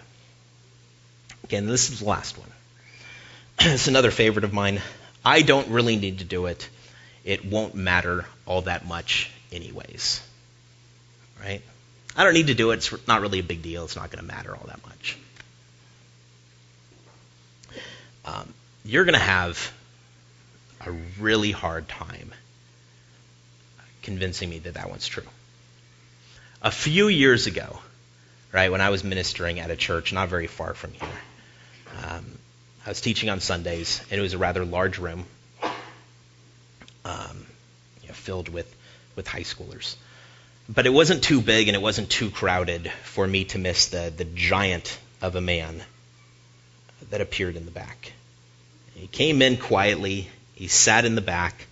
Again, 1.44 1.68
this 1.68 1.90
is 1.90 2.00
the 2.00 2.06
last 2.06 2.38
one. 2.38 2.52
it's 3.60 3.88
another 3.88 4.12
favorite 4.12 4.46
of 4.46 4.54
mine. 4.54 4.82
I 5.24 5.42
don't 5.42 5.68
really 5.70 5.98
need 5.98 6.20
to 6.20 6.26
do 6.26 6.46
it. 6.46 6.68
It 7.24 7.46
won't 7.46 7.76
matter 7.76 8.26
all 8.46 8.62
that 8.64 8.88
much, 8.88 9.30
anyways. 9.52 10.22
Right? 11.40 11.62
I 12.16 12.24
don't 12.24 12.34
need 12.34 12.48
to 12.48 12.56
do 12.56 12.72
it. 12.72 12.78
It's 12.78 13.08
not 13.08 13.22
really 13.22 13.40
a 13.40 13.44
big 13.44 13.62
deal. 13.62 13.84
It's 13.84 13.96
not 13.96 14.10
going 14.12 14.26
to 14.26 14.34
matter 14.34 14.56
all 14.56 14.68
that 14.68 14.84
much. 14.86 15.18
Um, 18.26 18.54
you're 18.84 19.06
going 19.06 19.14
to 19.14 19.20
have 19.20 19.72
a 20.86 20.92
really 21.20 21.52
hard 21.52 21.88
time 21.88 22.32
convincing 24.02 24.50
me 24.50 24.60
that 24.60 24.74
that 24.76 24.90
one's 24.90 25.08
true. 25.08 25.28
A 26.62 26.72
few 26.72 27.08
years 27.08 27.48
ago, 27.48 27.80
right, 28.52 28.72
when 28.72 28.82
I 28.82 28.90
was 28.90 29.04
ministering 29.04 29.60
at 29.60 29.72
a 29.72 29.76
church 29.76 30.14
not 30.14 30.30
very 30.30 30.48
far 30.48 30.74
from 30.74 30.94
here, 30.94 31.10
um, 32.04 32.26
I 32.86 32.90
was 32.90 33.02
teaching 33.02 33.30
on 33.30 33.40
Sundays, 33.40 34.02
and 34.10 34.20
it 34.20 34.22
was 34.22 34.34
a 34.34 34.38
rather 34.38 34.66
large 34.66 34.98
room 34.98 35.26
um, 37.06 37.46
you 38.02 38.08
know, 38.08 38.14
filled 38.14 38.50
with, 38.50 38.74
with 39.16 39.28
high 39.28 39.42
schoolers. 39.42 39.96
But 40.70 40.86
it 40.86 40.92
wasn't 40.92 41.24
too 41.24 41.42
big 41.42 41.68
and 41.68 41.76
it 41.76 41.82
wasn't 41.82 42.10
too 42.10 42.30
crowded 42.30 42.92
for 43.04 43.28
me 43.28 43.46
to 43.46 43.60
miss 43.60 43.88
the, 43.88 44.14
the 44.16 44.26
giant 44.26 44.98
of 45.22 45.36
a 45.36 45.42
man 45.42 45.84
that 47.10 47.22
appeared 47.22 47.56
in 47.56 47.66
the 47.66 47.72
back. 47.72 48.14
He 49.02 49.08
came 49.08 49.42
in 49.42 49.58
quietly, 49.58 50.30
he 50.54 50.68
sat 50.68 51.06
in 51.06 51.16
the 51.16 51.22
back, 51.22 51.66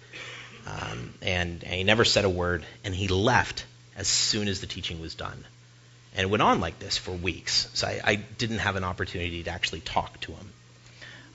um, 0.65 1.13
and, 1.21 1.63
and 1.63 1.73
he 1.75 1.83
never 1.83 2.03
said 2.03 2.25
a 2.25 2.29
word, 2.29 2.65
and 2.83 2.95
he 2.95 3.07
left 3.07 3.65
as 3.95 4.07
soon 4.07 4.47
as 4.47 4.61
the 4.61 4.65
teaching 4.65 4.99
was 4.99 5.13
done. 5.13 5.45
And 6.15 6.23
it 6.23 6.29
went 6.31 6.41
on 6.41 6.59
like 6.59 6.79
this 6.79 6.97
for 6.97 7.11
weeks. 7.11 7.69
So 7.75 7.85
I, 7.85 8.01
I 8.03 8.15
didn't 8.15 8.57
have 8.57 8.77
an 8.77 8.83
opportunity 8.83 9.43
to 9.43 9.51
actually 9.51 9.81
talk 9.81 10.19
to 10.21 10.31
him. 10.31 10.53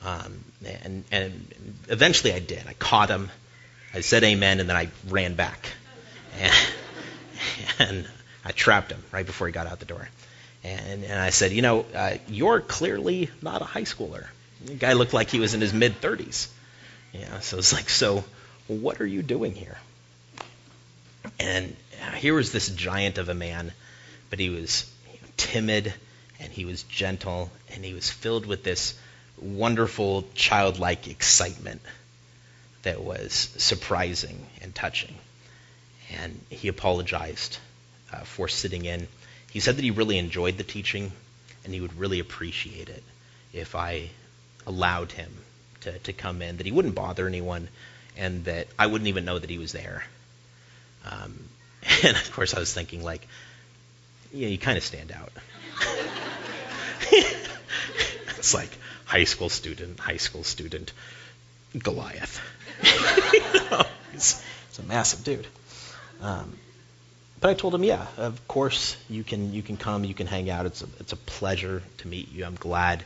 Um, 0.05 0.45
and, 0.83 1.05
and 1.13 1.55
eventually 1.89 2.33
I 2.33 2.41
did. 2.41 2.67
I 2.67 2.73
caught 2.73 3.09
him. 3.09 3.31
I 3.95 4.01
said 4.01 4.25
amen, 4.25 4.59
and 4.59 4.69
then 4.69 4.77
I 4.77 4.89
ran 5.09 5.37
back. 5.37 5.69
And, 6.41 6.55
and 7.79 8.09
I 8.45 8.51
trapped 8.51 8.91
him 8.91 9.05
right 9.13 9.25
before 9.25 9.47
he 9.47 9.53
got 9.53 9.69
out 9.69 9.79
the 9.79 9.87
door. 9.87 10.09
And, 10.65 11.05
and 11.05 11.21
I 11.21 11.31
said, 11.31 11.53
You 11.53 11.63
know, 11.63 11.87
uh, 11.95 12.17
you're 12.27 12.61
clearly 12.61 13.31
not 13.41 13.63
a 13.63 13.65
high 13.65 13.83
schooler. 13.83 14.27
The 14.65 14.75
guy 14.75 14.95
looked 14.95 15.13
like 15.13 15.31
he 15.31 15.41
was 15.41 15.55
in 15.55 15.61
his 15.61 15.73
mid 15.73 16.01
30s. 16.01 16.49
Yeah, 17.13 17.41
so 17.41 17.59
it's 17.59 17.73
like, 17.73 17.89
So 17.89 18.25
what 18.67 19.01
are 19.01 19.07
you 19.07 19.23
doing 19.23 19.55
here? 19.55 19.79
And 21.39 21.77
here 22.17 22.35
was 22.35 22.53
this 22.53 22.69
giant 22.69 23.19
of 23.19 23.29
a 23.29 23.35
man, 23.35 23.73
but 24.31 24.39
he 24.39 24.51
was 24.51 24.91
timid 25.37 25.93
and 26.41 26.53
he 26.53 26.65
was 26.65 26.83
gentle 26.85 27.51
and 27.73 27.85
he 27.85 27.95
was 27.95 28.11
filled 28.11 28.47
with 28.47 28.63
this 28.65 28.99
wonderful 29.39 30.25
childlike 30.35 31.09
excitement 31.09 31.81
that 32.83 33.03
was 33.03 33.33
surprising 33.33 34.47
and 34.63 34.75
touching. 34.75 35.15
And 36.19 36.41
he 36.51 36.69
apologized 36.69 37.59
uh, 38.13 38.21
for 38.21 38.49
sitting 38.49 38.85
in. 38.85 39.09
He 39.51 39.61
said 39.61 39.77
that 39.77 39.83
he 39.83 39.91
really 39.91 40.19
enjoyed 40.19 40.57
the 40.57 40.65
teaching 40.65 41.13
and 41.65 41.73
he 41.73 41.81
would 41.81 41.99
really 41.99 42.21
appreciate 42.21 42.89
it 42.89 43.03
if 43.53 43.75
I 43.75 44.11
allowed 44.67 45.13
him 45.13 45.31
to, 45.83 45.99
to 46.01 46.13
come 46.13 46.43
in, 46.43 46.57
that 46.57 46.67
he 46.67 46.73
wouldn't 46.73 46.95
bother 46.95 47.27
anyone, 47.27 47.69
and 48.17 48.45
that 48.45 48.67
I 48.79 48.87
wouldn't 48.87 49.09
even 49.09 49.25
know 49.25 49.39
that 49.39 49.51
he 49.51 49.59
was 49.59 49.73
there. 49.73 50.05
Um, 51.11 51.39
and 52.03 52.17
of 52.17 52.33
course, 52.33 52.55
I 52.55 52.59
was 52.59 52.73
thinking, 52.73 53.03
like, 53.03 53.27
yeah, 54.33 54.49
you 54.49 54.59
kind 54.59 54.77
of 54.77 54.85
stand 54.85 55.13
out. 55.13 55.33
it's 58.39 58.55
like 58.55 58.71
high 59.05 59.25
school 59.25 59.49
student, 59.49 60.01
high 60.01 60.17
school 60.17 60.45
student, 60.45 60.93
Goliath. 61.79 62.41
he's, 64.13 64.43
he's, 64.69 64.79
a 64.79 64.83
massive 64.83 65.25
dude. 65.25 65.47
Um, 66.21 66.57
but 67.41 67.51
I 67.51 67.55
told 67.55 67.75
him, 67.75 67.85
yeah, 67.85 68.07
of 68.17 68.47
course 68.49 68.97
you 69.11 69.23
can 69.23 69.53
you 69.53 69.63
can 69.63 69.77
come, 69.77 70.05
you 70.05 70.15
can 70.15 70.27
hang 70.27 70.49
out. 70.49 70.67
It's 70.67 70.83
a 70.83 70.87
it's 70.99 71.13
a 71.13 71.17
pleasure 71.17 71.83
to 71.99 72.09
meet 72.09 72.33
you. 72.33 72.45
I'm 72.45 72.55
glad 72.55 73.05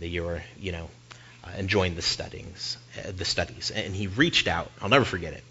that 0.00 0.08
you're 0.08 0.42
you 0.58 0.72
know 0.72 0.88
uh, 1.44 1.50
enjoying 1.58 1.94
the 1.94 2.02
studies 2.02 2.76
uh, 2.98 3.12
the 3.16 3.24
studies. 3.24 3.70
And 3.70 3.94
he 3.94 4.06
reached 4.06 4.48
out. 4.48 4.70
I'll 4.80 4.88
never 4.88 5.04
forget 5.04 5.32
it. 5.32 5.44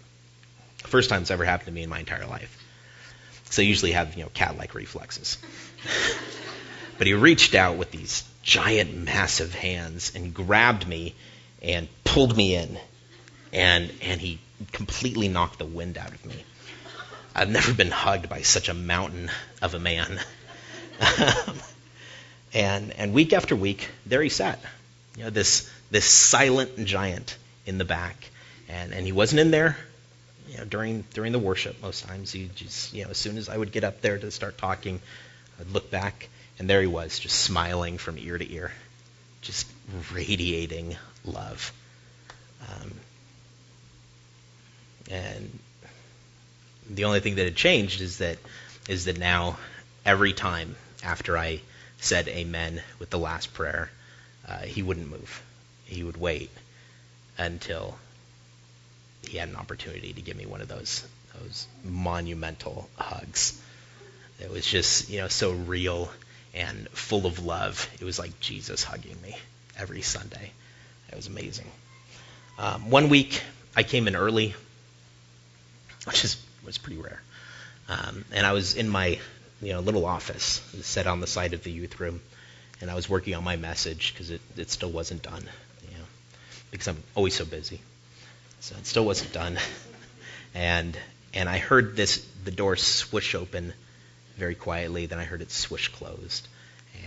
First 0.78 1.10
time 1.10 1.22
it's 1.22 1.30
ever 1.30 1.44
happened 1.44 1.66
to 1.66 1.72
me 1.72 1.82
in 1.82 1.90
my 1.90 2.00
entire 2.00 2.26
life. 2.26 2.62
So 3.50 3.62
I 3.62 3.64
usually 3.64 3.92
have 3.92 4.16
you 4.16 4.24
know 4.24 4.30
cat-like 4.30 4.74
reflexes. 4.74 5.38
but 6.98 7.06
he 7.06 7.14
reached 7.14 7.54
out 7.54 7.76
with 7.76 7.90
these 7.90 8.24
giant, 8.42 8.94
massive 8.94 9.54
hands 9.54 10.12
and 10.14 10.32
grabbed 10.34 10.86
me 10.86 11.14
and 11.62 11.88
pulled 12.04 12.36
me 12.36 12.54
in, 12.54 12.78
and 13.52 13.92
and 14.02 14.20
he 14.20 14.38
completely 14.72 15.28
knocked 15.28 15.58
the 15.58 15.66
wind 15.66 15.98
out 15.98 16.12
of 16.12 16.24
me. 16.24 16.44
I've 17.34 17.50
never 17.50 17.74
been 17.74 17.90
hugged 17.90 18.28
by 18.28 18.42
such 18.42 18.68
a 18.68 18.74
mountain 18.74 19.30
of 19.60 19.74
a 19.74 19.78
man. 19.78 20.18
and 22.56 22.90
and 22.94 23.12
week 23.12 23.34
after 23.34 23.54
week, 23.54 23.86
there 24.06 24.22
he 24.22 24.30
sat. 24.30 24.58
You 25.16 25.24
know, 25.24 25.30
this 25.30 25.70
this 25.90 26.06
silent 26.06 26.84
giant 26.86 27.36
in 27.66 27.76
the 27.76 27.84
back. 27.84 28.30
And 28.68 28.92
and 28.94 29.04
he 29.04 29.12
wasn't 29.12 29.40
in 29.40 29.50
there, 29.50 29.76
you 30.48 30.56
know, 30.56 30.64
during 30.64 31.04
during 31.12 31.32
the 31.32 31.38
worship 31.38 31.80
most 31.82 32.04
times. 32.04 32.32
He 32.32 32.50
just 32.54 32.94
you 32.94 33.04
know, 33.04 33.10
as 33.10 33.18
soon 33.18 33.36
as 33.36 33.50
I 33.50 33.56
would 33.56 33.72
get 33.72 33.84
up 33.84 34.00
there 34.00 34.18
to 34.18 34.30
start 34.30 34.56
talking, 34.56 35.00
I'd 35.60 35.70
look 35.70 35.90
back 35.90 36.28
and 36.58 36.68
there 36.68 36.80
he 36.80 36.86
was, 36.86 37.18
just 37.18 37.38
smiling 37.38 37.98
from 37.98 38.16
ear 38.16 38.38
to 38.38 38.52
ear, 38.52 38.72
just 39.42 39.66
radiating 40.10 40.96
love. 41.26 41.72
Um, 42.62 42.92
and 45.10 45.58
the 46.88 47.04
only 47.04 47.20
thing 47.20 47.34
that 47.34 47.44
had 47.44 47.54
changed 47.54 48.00
is 48.00 48.18
that 48.18 48.38
is 48.88 49.04
that 49.04 49.18
now 49.18 49.58
every 50.06 50.32
time 50.32 50.74
after 51.04 51.36
I 51.36 51.60
said 51.98 52.28
amen 52.28 52.82
with 52.98 53.10
the 53.10 53.18
last 53.18 53.54
prayer, 53.54 53.90
uh, 54.46 54.58
he 54.58 54.82
wouldn't 54.82 55.08
move. 55.08 55.42
He 55.84 56.02
would 56.02 56.16
wait 56.16 56.50
until 57.38 57.96
he 59.28 59.38
had 59.38 59.48
an 59.48 59.56
opportunity 59.56 60.12
to 60.12 60.20
give 60.20 60.36
me 60.36 60.46
one 60.46 60.60
of 60.60 60.68
those 60.68 61.06
those 61.40 61.66
monumental 61.84 62.88
hugs. 62.96 63.60
It 64.40 64.50
was 64.50 64.66
just 64.66 65.10
you 65.10 65.20
know 65.20 65.28
so 65.28 65.52
real 65.52 66.10
and 66.54 66.88
full 66.90 67.26
of 67.26 67.44
love. 67.44 67.88
It 68.00 68.04
was 68.04 68.18
like 68.18 68.40
Jesus 68.40 68.82
hugging 68.82 69.20
me 69.22 69.36
every 69.78 70.02
Sunday. 70.02 70.52
It 71.10 71.16
was 71.16 71.26
amazing. 71.26 71.70
Um, 72.58 72.90
one 72.90 73.08
week 73.08 73.42
I 73.74 73.82
came 73.82 74.08
in 74.08 74.16
early, 74.16 74.54
which 76.04 76.24
is 76.24 76.36
was 76.64 76.78
pretty 76.78 77.00
rare. 77.00 77.22
Um, 77.88 78.24
and 78.32 78.44
I 78.46 78.52
was 78.52 78.74
in 78.74 78.88
my 78.88 79.18
you 79.60 79.72
know 79.72 79.78
a 79.78 79.80
little 79.80 80.04
office, 80.04 80.60
set 80.82 81.06
on 81.06 81.20
the 81.20 81.26
side 81.26 81.54
of 81.54 81.62
the 81.62 81.70
youth 81.70 81.98
room, 82.00 82.20
and 82.80 82.90
I 82.90 82.94
was 82.94 83.08
working 83.08 83.34
on 83.34 83.44
my 83.44 83.56
message 83.56 84.12
because 84.12 84.30
it, 84.30 84.40
it 84.56 84.70
still 84.70 84.90
wasn't 84.90 85.22
done, 85.22 85.44
you 85.90 85.96
know, 85.96 86.04
because 86.70 86.88
I'm 86.88 87.02
always 87.14 87.34
so 87.34 87.44
busy. 87.44 87.80
So 88.60 88.74
it 88.76 88.86
still 88.86 89.04
wasn't 89.04 89.32
done, 89.32 89.58
and 90.54 90.96
and 91.32 91.48
I 91.48 91.58
heard 91.58 91.96
this 91.96 92.26
the 92.44 92.50
door 92.50 92.76
swish 92.76 93.34
open 93.34 93.72
very 94.36 94.54
quietly. 94.54 95.06
Then 95.06 95.18
I 95.18 95.24
heard 95.24 95.42
it 95.42 95.50
swish 95.50 95.88
closed, 95.88 96.46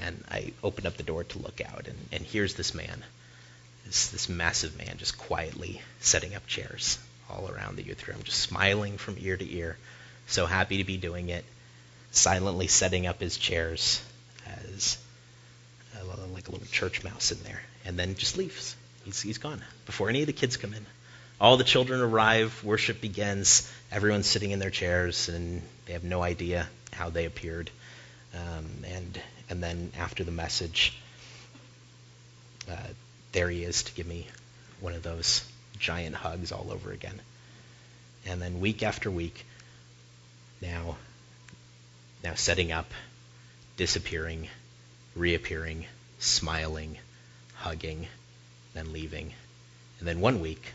and 0.01 0.23
I 0.29 0.53
opened 0.63 0.87
up 0.87 0.97
the 0.97 1.03
door 1.03 1.23
to 1.23 1.39
look 1.39 1.61
out, 1.61 1.87
and, 1.87 1.97
and 2.11 2.23
here's 2.23 2.55
this 2.55 2.73
man, 2.73 3.03
this 3.85 4.09
this 4.09 4.29
massive 4.29 4.77
man, 4.77 4.97
just 4.97 5.17
quietly 5.17 5.81
setting 5.99 6.35
up 6.35 6.47
chairs 6.47 6.97
all 7.29 7.49
around 7.49 7.75
the 7.75 7.83
youth 7.83 8.07
room, 8.07 8.17
just 8.23 8.39
smiling 8.39 8.97
from 8.97 9.15
ear 9.19 9.37
to 9.37 9.55
ear, 9.55 9.77
so 10.25 10.47
happy 10.47 10.77
to 10.77 10.83
be 10.83 10.97
doing 10.97 11.29
it, 11.29 11.45
silently 12.11 12.67
setting 12.67 13.07
up 13.07 13.19
his 13.19 13.37
chairs 13.37 14.01
as 14.45 14.97
a, 15.99 16.05
like 16.33 16.47
a 16.47 16.51
little 16.51 16.67
church 16.67 17.03
mouse 17.03 17.31
in 17.31 17.41
there, 17.43 17.61
and 17.85 17.97
then 17.97 18.15
just 18.15 18.37
leaves. 18.37 18.75
He's, 19.05 19.21
he's 19.21 19.37
gone 19.37 19.61
before 19.85 20.09
any 20.09 20.21
of 20.21 20.27
the 20.27 20.33
kids 20.33 20.57
come 20.57 20.73
in. 20.73 20.85
All 21.41 21.55
the 21.55 21.63
children 21.63 22.01
arrive, 22.01 22.63
worship 22.63 22.99
begins, 22.99 23.71
everyone's 23.91 24.27
sitting 24.27 24.51
in 24.51 24.59
their 24.59 24.69
chairs, 24.69 25.29
and 25.29 25.61
they 25.85 25.93
have 25.93 26.03
no 26.03 26.21
idea 26.21 26.67
how 26.91 27.09
they 27.09 27.25
appeared. 27.25 27.69
Um, 28.33 28.65
and 28.85 29.21
and 29.49 29.63
then 29.63 29.91
after 29.97 30.23
the 30.23 30.31
message, 30.31 30.97
uh, 32.69 32.75
there 33.31 33.49
he 33.49 33.63
is 33.63 33.83
to 33.83 33.93
give 33.93 34.05
me 34.05 34.27
one 34.79 34.93
of 34.93 35.01
those 35.01 35.43
giant 35.79 36.15
hugs 36.15 36.51
all 36.51 36.69
over 36.71 36.91
again. 36.91 37.19
And 38.27 38.41
then 38.41 38.59
week 38.59 38.83
after 38.83 39.09
week, 39.09 39.45
now, 40.61 40.97
now 42.23 42.33
setting 42.35 42.71
up, 42.71 42.91
disappearing, 43.77 44.47
reappearing, 45.15 45.85
smiling, 46.19 46.97
hugging, 47.55 48.07
then 48.73 48.93
leaving. 48.93 49.33
And 49.99 50.07
then 50.07 50.21
one 50.21 50.39
week, 50.41 50.73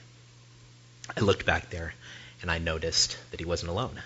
I 1.17 1.21
looked 1.21 1.47
back 1.47 1.71
there 1.71 1.95
and 2.43 2.51
I 2.51 2.59
noticed 2.59 3.17
that 3.31 3.41
he 3.41 3.47
wasn't 3.47 3.71
alone. 3.71 4.01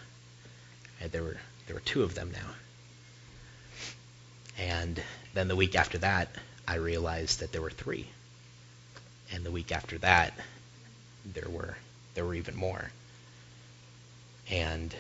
There 1.11 1.23
were 1.23 1.37
there 1.67 1.75
were 1.75 1.81
two 1.81 2.03
of 2.03 2.15
them 2.15 2.33
now. 2.33 2.55
And 4.59 5.01
then 5.35 5.49
the 5.49 5.57
week 5.57 5.77
after 5.77 5.99
that, 5.99 6.29
I 6.67 6.77
realized 6.77 7.41
that 7.41 7.53
there 7.53 7.63
were 7.63 7.71
three. 7.71 8.09
And 9.33 9.45
the 9.45 9.51
week 9.51 9.71
after 9.71 9.99
that, 9.99 10.33
there 11.25 11.49
were 11.49 11.77
there 12.15 12.25
were 12.25 12.35
even 12.35 12.57
more. 12.57 12.91
And 14.51 14.95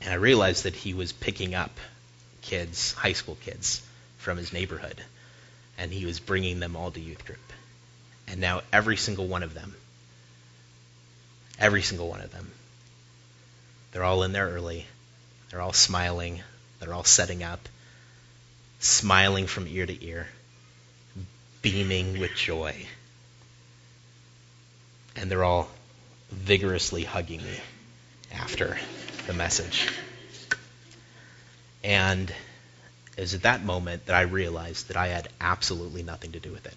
and 0.00 0.10
I 0.10 0.14
realized 0.14 0.64
that 0.64 0.74
he 0.74 0.94
was 0.94 1.12
picking 1.12 1.54
up 1.54 1.70
kids, 2.42 2.92
high 2.94 3.12
school 3.12 3.36
kids 3.44 3.82
from 4.18 4.38
his 4.38 4.52
neighborhood, 4.52 5.02
and 5.78 5.92
he 5.92 6.06
was 6.06 6.20
bringing 6.20 6.60
them 6.60 6.76
all 6.76 6.90
to 6.90 7.00
youth 7.00 7.24
group. 7.24 7.38
And 8.28 8.40
now 8.40 8.62
every 8.72 8.96
single 8.96 9.26
one 9.26 9.42
of 9.42 9.54
them, 9.54 9.74
every 11.58 11.82
single 11.82 12.08
one 12.08 12.20
of 12.20 12.32
them, 12.32 12.50
they're 13.92 14.04
all 14.04 14.22
in 14.22 14.32
there 14.32 14.48
early. 14.48 14.86
They're 15.50 15.60
all 15.60 15.72
smiling. 15.72 16.40
They're 16.78 16.94
all 16.94 17.04
setting 17.04 17.42
up, 17.42 17.68
smiling 18.78 19.46
from 19.46 19.66
ear 19.66 19.84
to 19.84 20.04
ear, 20.04 20.28
beaming 21.60 22.18
with 22.20 22.34
joy 22.34 22.86
and 25.16 25.30
they're 25.30 25.44
all 25.44 25.68
vigorously 26.30 27.04
hugging 27.04 27.42
me 27.42 27.60
after 28.32 28.78
the 29.26 29.32
message. 29.32 29.88
And 31.82 32.32
it 33.16 33.20
was 33.20 33.34
at 33.34 33.42
that 33.42 33.64
moment 33.64 34.06
that 34.06 34.16
I 34.16 34.22
realized 34.22 34.88
that 34.88 34.96
I 34.96 35.08
had 35.08 35.28
absolutely 35.40 36.02
nothing 36.02 36.32
to 36.32 36.40
do 36.40 36.52
with 36.52 36.66
it. 36.66 36.76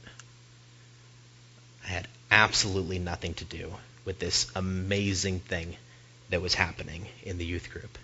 I 1.86 1.88
had 1.88 2.08
absolutely 2.32 3.00
nothing 3.00 3.34
to 3.36 3.46
do 3.46 3.74
with 4.06 4.20
this 4.20 4.50
amazing 4.56 5.40
thing 5.40 5.76
that 6.30 6.42
was 6.42 6.54
happening 6.54 7.08
in 7.24 7.38
the 7.38 7.46
youth 7.46 7.70
group. 7.72 7.98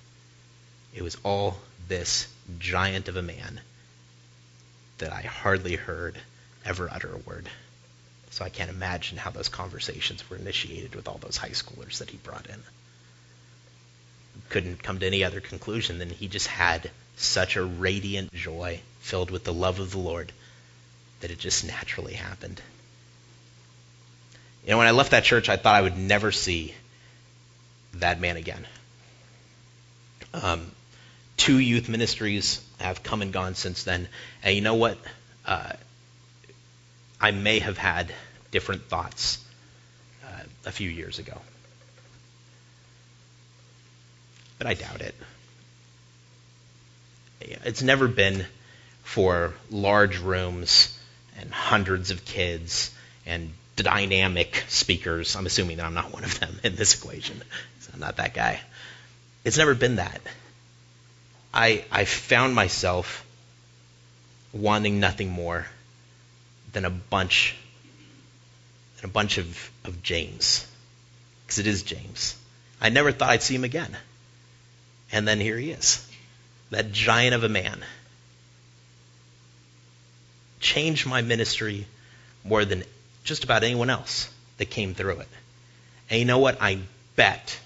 It 0.94 1.02
was 1.02 1.18
all 1.24 1.58
this 1.88 2.28
giant 2.60 3.08
of 3.08 3.16
a 3.16 3.22
man 3.22 3.60
that 4.98 5.14
I 5.14 5.22
hardly 5.22 5.76
heard 5.76 6.18
ever 6.66 6.90
utter 6.92 7.12
a 7.14 7.18
word. 7.18 7.50
So 8.32 8.46
I 8.46 8.50
can't 8.50 8.70
imagine 8.70 9.18
how 9.18 9.32
those 9.32 9.50
conversations 9.50 10.30
were 10.30 10.38
initiated 10.38 10.96
with 10.96 11.08
all 11.08 11.18
those 11.18 11.38
high 11.38 11.50
schoolers 11.50 11.98
that 12.00 12.10
he 12.10 12.18
brought 12.18 12.48
in. 12.48 12.62
Couldn't 14.50 14.82
come 14.82 15.00
to 15.00 15.06
any 15.06 15.24
other 15.24 15.42
conclusion 15.42 16.00
than 16.00 16.10
he 16.10 16.28
just 16.28 16.48
had 16.48 16.92
such 17.18 17.56
a 17.56 17.64
radiant 17.64 18.34
joy 18.34 18.80
filled 19.00 19.32
with 19.32 19.44
the 19.44 19.54
love 19.54 19.80
of 19.80 19.92
the 19.92 19.98
Lord 19.98 20.32
that 21.20 21.32
it 21.32 21.40
just 21.40 21.66
naturally 21.66 22.14
happened. 22.14 22.62
You 24.64 24.72
know, 24.72 24.78
when 24.78 24.88
I 24.88 24.92
left 24.92 25.12
that 25.12 25.24
church, 25.24 25.50
I 25.50 25.58
thought 25.58 25.76
I 25.76 25.82
would 25.82 25.98
never 25.98 26.32
see 26.32 26.74
that 27.96 28.20
man 28.20 28.38
again. 28.38 28.66
Um, 30.34 30.72
two 31.38 31.58
youth 31.58 31.90
ministries 31.90 32.62
have 32.80 33.04
come 33.04 33.22
and 33.22 33.34
gone 33.34 33.56
since 33.56 33.84
then. 33.84 34.08
And 34.44 34.56
you 34.56 34.62
know 34.62 34.76
what? 34.76 34.98
Uh, 35.46 35.74
I 37.20 37.32
may 37.32 37.60
have 37.60 37.78
had 37.78 38.14
different 38.52 38.84
thoughts 38.84 39.44
uh, 40.26 40.44
a 40.66 40.72
few 40.72 40.90
years 40.90 41.20
ago. 41.20 41.40
But 44.60 44.68
I 44.68 44.74
doubt 44.76 45.02
it. 45.02 45.16
It's 47.42 47.82
never 47.82 48.08
been 48.08 48.46
for 49.04 49.54
large 49.72 50.20
rooms 50.20 50.96
and 51.40 51.52
hundreds 51.52 52.12
of 52.12 52.26
kids 52.26 52.92
and 53.26 53.52
dynamic 53.76 54.66
speakers. 54.68 55.36
I'm 55.36 55.46
assuming 55.46 55.78
that 55.78 55.86
I'm 55.86 55.94
not 55.94 56.14
one 56.14 56.26
of 56.26 56.40
them 56.40 56.60
in 56.64 56.76
this 56.76 56.94
equation. 56.94 57.42
So 57.80 57.92
I'm 57.94 58.00
not 58.00 58.18
that 58.18 58.34
guy. 58.34 58.60
It's 59.46 59.58
never 59.58 59.74
been 59.74 59.96
that. 59.96 60.22
I 61.54 61.86
I 61.92 62.06
found 62.06 62.54
myself 62.54 63.26
wanting 64.52 65.00
nothing 65.00 65.30
more 65.30 65.66
than 66.74 66.86
a 66.86 66.90
bunch 66.90 67.56
than 68.98 69.10
a 69.10 69.14
bunch 69.14 69.38
of, 69.38 69.72
of 69.86 70.04
James. 70.04 70.68
Because 71.46 71.60
it 71.60 71.68
is 71.68 71.84
James. 71.84 72.36
I 72.82 72.90
never 72.90 73.12
thought 73.12 73.30
I'd 73.30 73.44
see 73.44 73.56
him 73.56 73.64
again. 73.64 73.96
And 75.12 75.28
then 75.28 75.40
here 75.40 75.58
he 75.58 75.72
is. 75.72 76.06
That 76.72 76.92
giant 76.92 77.34
of 77.36 77.44
a 77.44 77.50
man. 77.50 77.84
Changed 80.60 81.08
my 81.08 81.22
ministry 81.22 81.88
more 82.44 82.66
than 82.66 82.84
just 83.24 83.44
about 83.44 83.64
anyone 83.64 83.90
else 83.90 84.30
that 84.58 84.70
came 84.70 84.94
through 84.94 85.20
it. 85.20 85.28
And 86.10 86.20
you 86.20 86.26
know 86.26 86.40
what? 86.40 86.62
I 86.62 86.80
bet, 87.16 87.60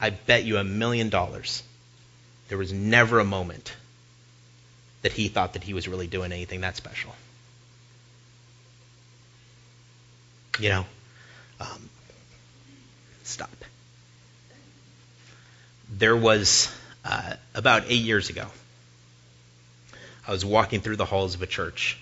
I 0.00 0.10
bet 0.10 0.44
you 0.44 0.58
a 0.58 0.64
million 0.64 1.08
dollars 1.08 1.62
there 2.52 2.58
was 2.58 2.70
never 2.70 3.18
a 3.18 3.24
moment 3.24 3.72
that 5.00 5.10
he 5.12 5.28
thought 5.28 5.54
that 5.54 5.64
he 5.64 5.72
was 5.72 5.88
really 5.88 6.06
doing 6.06 6.32
anything 6.32 6.60
that 6.60 6.76
special. 6.76 7.14
You 10.58 10.68
know, 10.68 10.86
um, 11.60 11.88
stop. 13.24 13.61
There 15.98 16.16
was 16.16 16.74
uh, 17.04 17.34
about 17.54 17.84
eight 17.88 18.02
years 18.02 18.30
ago. 18.30 18.46
I 20.26 20.30
was 20.30 20.44
walking 20.44 20.80
through 20.80 20.96
the 20.96 21.04
halls 21.04 21.34
of 21.34 21.42
a 21.42 21.46
church, 21.46 21.98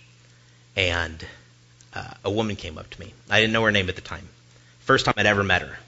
and 0.77 1.25
uh, 1.95 2.15
a 2.25 2.31
woman 2.31 2.57
came 2.57 2.79
up 2.79 2.89
to 2.91 3.01
me. 3.01 3.13
I 3.29 3.41
didn't 3.41 3.53
know 3.53 3.65
her 3.65 3.73
name 3.73 3.89
at 3.89 3.97
the 3.97 4.03
time. 4.03 4.29
First 4.81 5.07
time 5.07 5.15
I'd 5.17 5.27
ever 5.27 5.43
met 5.43 5.63
her. 5.63 5.79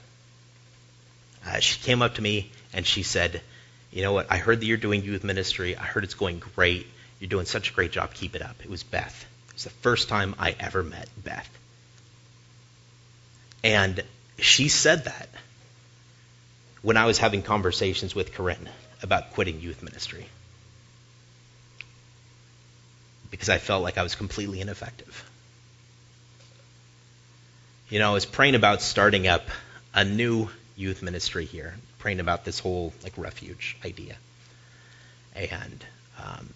Uh, 1.45 1.59
she 1.59 1.79
came 1.79 2.01
up 2.01 2.15
to 2.15 2.21
me 2.21 2.51
and 2.73 2.85
she 2.85 3.03
said, 3.03 3.41
you 3.91 4.01
know 4.01 4.13
what? 4.13 4.31
I 4.31 4.37
heard 4.37 4.59
that 4.59 4.65
you're 4.65 4.77
doing 4.77 5.03
youth 5.03 5.23
ministry. 5.23 5.75
I 5.75 5.83
heard 5.83 6.03
it's 6.03 6.13
going 6.13 6.39
great. 6.55 6.87
You're 7.19 7.29
doing 7.29 7.45
such 7.45 7.69
a 7.69 7.73
great 7.73 7.91
job. 7.91 8.13
Keep 8.13 8.35
it 8.35 8.41
up. 8.41 8.55
It 8.63 8.69
was 8.69 8.83
Beth. 8.83 9.25
It 9.49 9.53
was 9.53 9.63
the 9.65 9.69
first 9.69 10.09
time 10.09 10.35
I 10.39 10.55
ever 10.59 10.83
met 10.83 11.07
Beth. 11.23 11.49
And 13.63 14.03
she 14.39 14.67
said 14.67 15.05
that 15.05 15.29
when 16.83 16.97
I 16.97 17.05
was 17.05 17.17
having 17.17 17.41
conversations 17.41 18.13
with 18.13 18.33
Corinne 18.33 18.69
about 19.01 19.31
quitting 19.33 19.59
youth 19.59 19.81
ministry. 19.81 20.27
Because 23.31 23.49
I 23.49 23.57
felt 23.57 23.81
like 23.81 23.97
I 23.97 24.03
was 24.03 24.13
completely 24.13 24.61
ineffective. 24.61 25.27
You 27.89 27.97
know, 27.97 28.11
I 28.11 28.13
was 28.13 28.25
praying 28.25 28.53
about 28.53 28.81
starting 28.81 29.27
up 29.27 29.43
a 29.95 30.03
new 30.03 30.49
youth 30.75 31.01
ministry 31.01 31.45
here 31.45 31.75
praying 32.03 32.19
about 32.19 32.43
this 32.43 32.59
whole 32.59 32.93
like 33.01 33.13
refuge 33.17 33.77
idea. 33.85 34.17
And 35.33 35.85
um, 36.21 36.53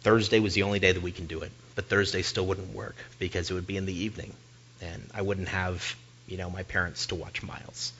Thursday 0.00 0.40
was 0.40 0.54
the 0.54 0.64
only 0.64 0.80
day 0.80 0.90
that 0.90 1.02
we 1.02 1.12
can 1.12 1.26
do 1.26 1.42
it, 1.42 1.52
but 1.76 1.86
Thursday 1.86 2.22
still 2.22 2.44
wouldn't 2.46 2.74
work 2.74 2.96
because 3.20 3.48
it 3.50 3.54
would 3.54 3.66
be 3.66 3.76
in 3.76 3.86
the 3.86 3.96
evening, 4.04 4.34
and 4.82 5.08
I 5.14 5.22
wouldn't 5.22 5.48
have 5.48 5.94
you 6.26 6.36
know 6.36 6.50
my 6.50 6.64
parents 6.64 7.06
to 7.06 7.14
watch 7.14 7.44
Miles. 7.44 7.92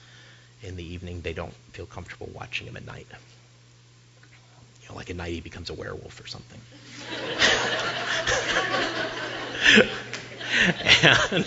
In 0.61 0.75
the 0.75 0.83
evening, 0.83 1.21
they 1.21 1.33
don't 1.33 1.53
feel 1.71 1.85
comfortable 1.85 2.29
watching 2.33 2.67
him 2.67 2.75
at 2.75 2.85
night. 2.85 3.07
You 4.81 4.89
know, 4.89 4.95
like 4.95 5.09
at 5.09 5.15
night 5.15 5.31
he 5.31 5.41
becomes 5.41 5.69
a 5.69 5.73
werewolf 5.73 6.19
or 6.19 6.27
something. 6.27 6.59
and 11.31 11.45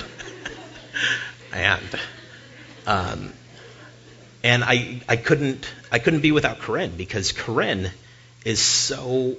and 1.53 2.01
um, 2.87 3.33
and 4.43 4.65
I, 4.65 5.01
I 5.09 5.17
couldn't 5.17 5.71
I 5.91 5.99
couldn't 5.99 6.21
be 6.21 6.33
without 6.33 6.59
Corinne 6.61 6.97
because 6.97 7.33
Corinne 7.33 7.91
is 8.45 8.61
so 8.61 9.37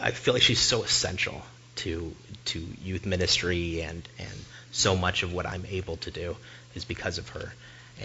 I 0.00 0.10
feel 0.10 0.34
like 0.34 0.42
she's 0.42 0.60
so 0.60 0.82
essential 0.82 1.42
to 1.76 2.14
to 2.46 2.66
youth 2.82 3.06
ministry 3.06 3.82
and 3.82 4.02
and 4.18 4.44
so 4.72 4.96
much 4.96 5.22
of 5.22 5.32
what 5.32 5.46
I'm 5.46 5.64
able 5.68 5.96
to 5.98 6.10
do 6.10 6.36
is 6.74 6.84
because 6.84 7.18
of 7.18 7.28
her. 7.30 7.52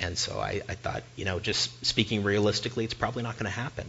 And 0.01 0.17
so 0.17 0.39
I, 0.39 0.61
I 0.67 0.75
thought, 0.75 1.03
you 1.15 1.25
know, 1.25 1.39
just 1.39 1.85
speaking 1.85 2.23
realistically, 2.23 2.83
it's 2.83 2.93
probably 2.93 3.23
not 3.23 3.35
going 3.35 3.45
to 3.45 3.57
happen. 3.57 3.87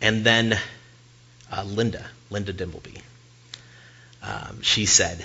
And 0.00 0.24
then 0.24 0.58
uh, 1.50 1.64
Linda, 1.64 2.04
Linda 2.30 2.52
Dimbleby, 2.52 3.00
um, 4.22 4.62
she 4.62 4.86
said, 4.86 5.24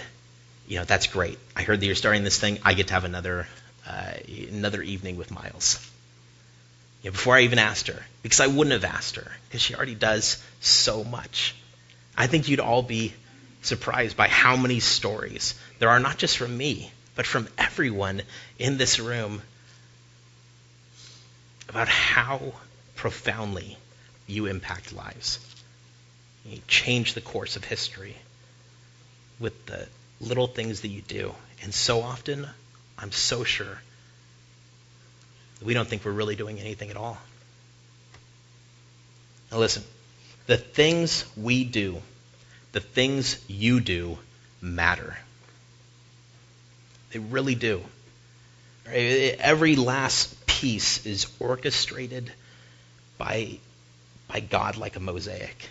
you 0.67 0.77
know, 0.77 0.83
that's 0.83 1.07
great. 1.07 1.39
I 1.55 1.63
heard 1.63 1.79
that 1.79 1.85
you're 1.85 1.95
starting 1.95 2.23
this 2.23 2.39
thing. 2.39 2.59
I 2.63 2.73
get 2.73 2.87
to 2.87 2.93
have 2.93 3.05
another 3.05 3.47
uh, 3.87 4.13
another 4.51 4.81
evening 4.81 5.15
with 5.15 5.31
Miles. 5.31 5.79
You 7.01 7.09
know, 7.09 7.13
before 7.13 7.37
I 7.37 7.41
even 7.41 7.59
asked 7.59 7.87
her, 7.87 8.03
because 8.21 8.41
I 8.41 8.47
wouldn't 8.47 8.73
have 8.73 8.83
asked 8.83 9.15
her, 9.15 9.31
because 9.47 9.61
she 9.61 9.75
already 9.75 9.95
does 9.95 10.43
so 10.59 11.03
much. 11.05 11.55
I 12.17 12.27
think 12.27 12.49
you'd 12.49 12.59
all 12.59 12.83
be 12.83 13.13
surprised 13.61 14.17
by 14.17 14.27
how 14.27 14.57
many 14.57 14.79
stories 14.81 15.55
there 15.79 15.89
are, 15.89 15.99
not 15.99 16.17
just 16.17 16.37
from 16.37 16.57
me, 16.57 16.91
but 17.17 17.25
from 17.25 17.47
everyone 17.57 18.21
in 18.59 18.77
this 18.77 18.99
room, 18.99 19.41
about 21.67 21.87
how 21.89 22.53
profoundly 22.95 23.75
you 24.27 24.45
impact 24.45 24.93
lives. 24.93 25.39
You 26.45 26.59
change 26.67 27.15
the 27.15 27.21
course 27.21 27.55
of 27.55 27.65
history 27.65 28.15
with 29.39 29.65
the 29.65 29.87
little 30.21 30.45
things 30.45 30.81
that 30.81 30.89
you 30.89 31.01
do. 31.01 31.33
And 31.63 31.73
so 31.73 32.01
often, 32.03 32.47
I'm 32.99 33.11
so 33.11 33.43
sure 33.43 33.81
we 35.63 35.73
don't 35.73 35.87
think 35.87 36.05
we're 36.05 36.11
really 36.11 36.35
doing 36.35 36.59
anything 36.59 36.91
at 36.91 36.97
all. 36.97 37.17
Now, 39.51 39.57
listen 39.57 39.83
the 40.45 40.57
things 40.57 41.25
we 41.35 41.63
do, 41.63 42.01
the 42.73 42.79
things 42.79 43.43
you 43.47 43.79
do, 43.79 44.19
matter. 44.61 45.17
They 47.17 47.23
really 47.23 47.55
do. 47.55 47.81
Every 48.85 49.75
last 49.75 50.45
piece 50.45 51.03
is 51.03 51.25
orchestrated 51.39 52.31
by, 53.17 53.57
by 54.27 54.39
God 54.41 54.77
like 54.77 54.97
a 54.97 54.99
mosaic. 54.99 55.67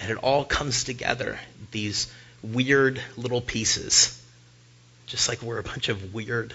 And 0.00 0.10
it 0.10 0.16
all 0.16 0.42
comes 0.42 0.84
together, 0.84 1.38
these 1.70 2.10
weird 2.42 2.98
little 3.18 3.42
pieces 3.42 4.18
just 5.06 5.28
like 5.28 5.42
we're 5.42 5.58
a 5.58 5.62
bunch 5.62 5.90
of 5.90 6.14
weird 6.14 6.54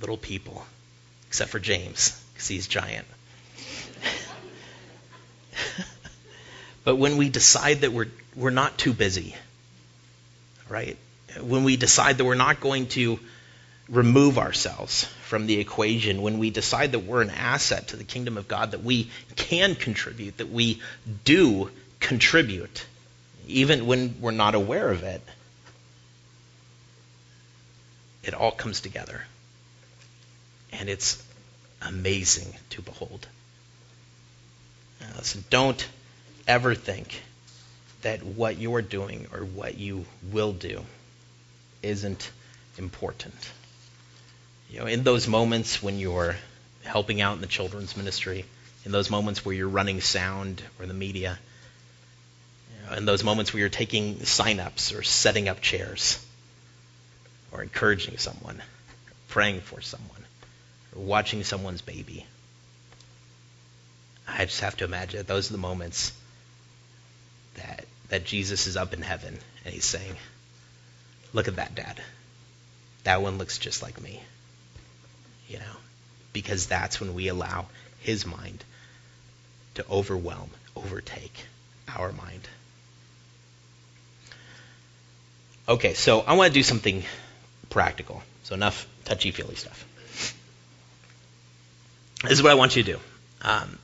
little 0.00 0.16
people, 0.16 0.64
except 1.28 1.50
for 1.50 1.58
James, 1.58 2.18
because 2.32 2.48
he's 2.48 2.66
giant. 2.66 3.06
but 6.84 6.96
when 6.96 7.18
we 7.18 7.28
decide 7.28 7.82
that 7.82 7.92
we're, 7.92 8.08
we're 8.34 8.48
not 8.48 8.78
too 8.78 8.94
busy, 8.94 9.36
right? 10.70 10.96
When 11.38 11.64
we 11.64 11.76
decide 11.76 12.16
that 12.16 12.24
we're 12.24 12.34
not 12.34 12.58
going 12.60 12.86
to 12.88 13.20
remove 13.92 14.38
ourselves 14.38 15.04
from 15.24 15.46
the 15.46 15.60
equation, 15.60 16.22
when 16.22 16.38
we 16.38 16.48
decide 16.50 16.92
that 16.92 17.00
we're 17.00 17.20
an 17.20 17.30
asset 17.30 17.88
to 17.88 17.96
the 17.96 18.04
kingdom 18.04 18.38
of 18.38 18.48
God, 18.48 18.70
that 18.70 18.82
we 18.82 19.10
can 19.36 19.74
contribute, 19.74 20.38
that 20.38 20.48
we 20.48 20.80
do 21.24 21.70
contribute, 22.00 22.86
even 23.46 23.86
when 23.86 24.16
we're 24.20 24.30
not 24.30 24.54
aware 24.54 24.90
of 24.90 25.02
it, 25.02 25.20
it 28.22 28.32
all 28.32 28.50
comes 28.50 28.80
together. 28.80 29.22
And 30.72 30.88
it's 30.88 31.22
amazing 31.82 32.54
to 32.70 32.80
behold. 32.80 33.26
Listen, 35.16 35.44
don't 35.50 35.86
ever 36.48 36.74
think 36.74 37.20
that 38.00 38.22
what 38.22 38.56
you're 38.58 38.80
doing 38.80 39.26
or 39.34 39.40
what 39.40 39.76
you 39.76 40.06
will 40.30 40.52
do 40.52 40.82
isn't 41.82 42.30
important. 42.78 43.34
You 44.72 44.78
know, 44.78 44.86
in 44.86 45.02
those 45.02 45.28
moments 45.28 45.82
when 45.82 45.98
you're 45.98 46.34
helping 46.84 47.20
out 47.20 47.34
in 47.34 47.42
the 47.42 47.46
children's 47.46 47.94
ministry, 47.94 48.46
in 48.86 48.92
those 48.92 49.10
moments 49.10 49.44
where 49.44 49.54
you're 49.54 49.68
running 49.68 50.00
sound 50.00 50.62
or 50.80 50.86
the 50.86 50.94
media, 50.94 51.38
you 52.70 52.86
know, 52.86 52.96
in 52.96 53.04
those 53.04 53.22
moments 53.22 53.52
where 53.52 53.60
you're 53.60 53.68
taking 53.68 54.24
sign-ups 54.24 54.94
or 54.94 55.02
setting 55.02 55.46
up 55.46 55.60
chairs 55.60 56.24
or 57.50 57.62
encouraging 57.62 58.16
someone, 58.16 58.56
or 58.56 59.12
praying 59.28 59.60
for 59.60 59.82
someone, 59.82 60.24
or 60.96 61.02
watching 61.02 61.44
someone's 61.44 61.82
baby. 61.82 62.24
I 64.26 64.46
just 64.46 64.60
have 64.60 64.78
to 64.78 64.84
imagine 64.84 65.18
that 65.18 65.26
those 65.26 65.50
are 65.50 65.52
the 65.52 65.58
moments 65.58 66.14
that 67.56 67.84
that 68.08 68.24
Jesus 68.24 68.66
is 68.66 68.78
up 68.78 68.94
in 68.94 69.02
heaven 69.02 69.38
and 69.66 69.74
he's 69.74 69.84
saying, 69.84 70.16
"Look 71.34 71.46
at 71.46 71.56
that, 71.56 71.74
Dad. 71.74 72.00
That 73.04 73.20
one 73.20 73.36
looks 73.36 73.58
just 73.58 73.82
like 73.82 74.00
me." 74.00 74.22
You 75.52 75.58
know, 75.58 75.76
because 76.32 76.66
that's 76.66 76.98
when 76.98 77.12
we 77.12 77.28
allow 77.28 77.66
his 78.00 78.24
mind 78.24 78.64
to 79.74 79.84
overwhelm, 79.90 80.48
overtake 80.74 81.34
our 81.86 82.10
mind. 82.10 82.48
Okay, 85.68 85.92
so 85.92 86.20
I 86.20 86.32
want 86.34 86.48
to 86.48 86.54
do 86.54 86.62
something 86.62 87.04
practical. 87.68 88.22
So 88.44 88.54
enough 88.54 88.86
touchy-feely 89.04 89.56
stuff. 89.56 89.84
This 92.22 92.32
is 92.32 92.42
what 92.42 92.50
I 92.50 92.54
want 92.54 92.76
you 92.76 92.82
to 92.82 92.92
do. 92.94 93.00
Um, 93.42 93.78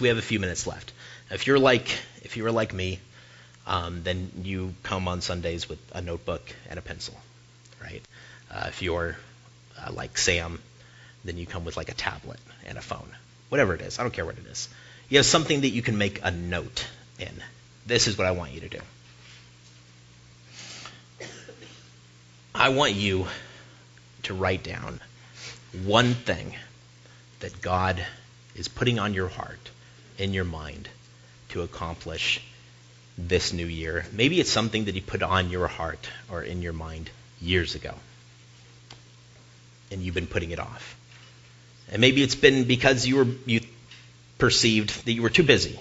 we 0.00 0.08
have 0.08 0.18
a 0.18 0.22
few 0.22 0.40
minutes 0.40 0.66
left. 0.66 0.92
If 1.30 1.46
you're 1.46 1.58
like 1.58 1.88
if 2.22 2.36
you 2.36 2.42
were 2.42 2.52
like 2.52 2.74
me, 2.74 3.00
um, 3.66 4.02
then 4.02 4.30
you 4.42 4.74
come 4.82 5.08
on 5.08 5.22
Sundays 5.22 5.68
with 5.68 5.78
a 5.94 6.02
notebook 6.02 6.42
and 6.68 6.78
a 6.78 6.82
pencil, 6.82 7.18
right? 7.82 8.02
Uh, 8.50 8.66
if 8.68 8.82
you're 8.82 9.16
uh, 9.80 9.92
like 9.92 10.18
Sam, 10.18 10.60
then 11.24 11.36
you 11.36 11.46
come 11.46 11.64
with 11.64 11.76
like 11.76 11.88
a 11.88 11.94
tablet 11.94 12.40
and 12.66 12.78
a 12.78 12.82
phone, 12.82 13.08
whatever 13.48 13.74
it 13.74 13.80
is. 13.80 13.98
I 13.98 14.02
don't 14.02 14.12
care 14.12 14.26
what 14.26 14.38
it 14.38 14.46
is. 14.46 14.68
You 15.08 15.18
have 15.18 15.26
something 15.26 15.62
that 15.62 15.70
you 15.70 15.82
can 15.82 15.98
make 15.98 16.20
a 16.22 16.30
note 16.30 16.86
in. 17.18 17.32
This 17.86 18.06
is 18.06 18.18
what 18.18 18.26
I 18.26 18.32
want 18.32 18.52
you 18.52 18.60
to 18.60 18.68
do. 18.68 18.80
I 22.54 22.70
want 22.70 22.94
you 22.94 23.26
to 24.24 24.34
write 24.34 24.62
down 24.62 25.00
one 25.84 26.14
thing 26.14 26.54
that 27.40 27.60
God 27.62 28.04
is 28.56 28.68
putting 28.68 28.98
on 28.98 29.14
your 29.14 29.28
heart, 29.28 29.70
in 30.18 30.34
your 30.34 30.44
mind, 30.44 30.88
to 31.50 31.62
accomplish 31.62 32.42
this 33.16 33.52
new 33.52 33.66
year. 33.66 34.04
Maybe 34.12 34.40
it's 34.40 34.50
something 34.50 34.86
that 34.86 34.94
He 34.94 35.00
put 35.00 35.22
on 35.22 35.50
your 35.50 35.68
heart 35.68 36.08
or 36.30 36.42
in 36.42 36.60
your 36.60 36.72
mind 36.72 37.10
years 37.40 37.74
ago, 37.74 37.94
and 39.90 40.02
you've 40.02 40.14
been 40.14 40.26
putting 40.26 40.50
it 40.50 40.58
off. 40.58 40.97
And 41.90 42.00
maybe 42.00 42.22
it's 42.22 42.34
been 42.34 42.64
because 42.64 43.06
you 43.06 43.16
were 43.16 43.26
you 43.46 43.60
perceived 44.38 45.04
that 45.04 45.12
you 45.12 45.22
were 45.22 45.30
too 45.30 45.42
busy, 45.42 45.78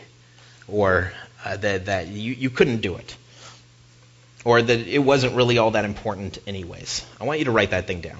or 0.67 1.11
uh, 1.43 1.57
that 1.57 1.85
that 1.85 2.07
you, 2.07 2.33
you 2.33 2.49
couldn't 2.49 2.81
do 2.81 2.95
it, 2.95 3.15
or 4.45 4.61
that 4.61 4.87
it 4.87 4.99
wasn't 4.99 5.35
really 5.35 5.57
all 5.57 5.71
that 5.71 5.85
important 5.85 6.39
anyways. 6.47 7.05
I 7.19 7.25
want 7.25 7.39
you 7.39 7.45
to 7.45 7.51
write 7.51 7.71
that 7.71 7.87
thing 7.87 8.01
down. 8.01 8.19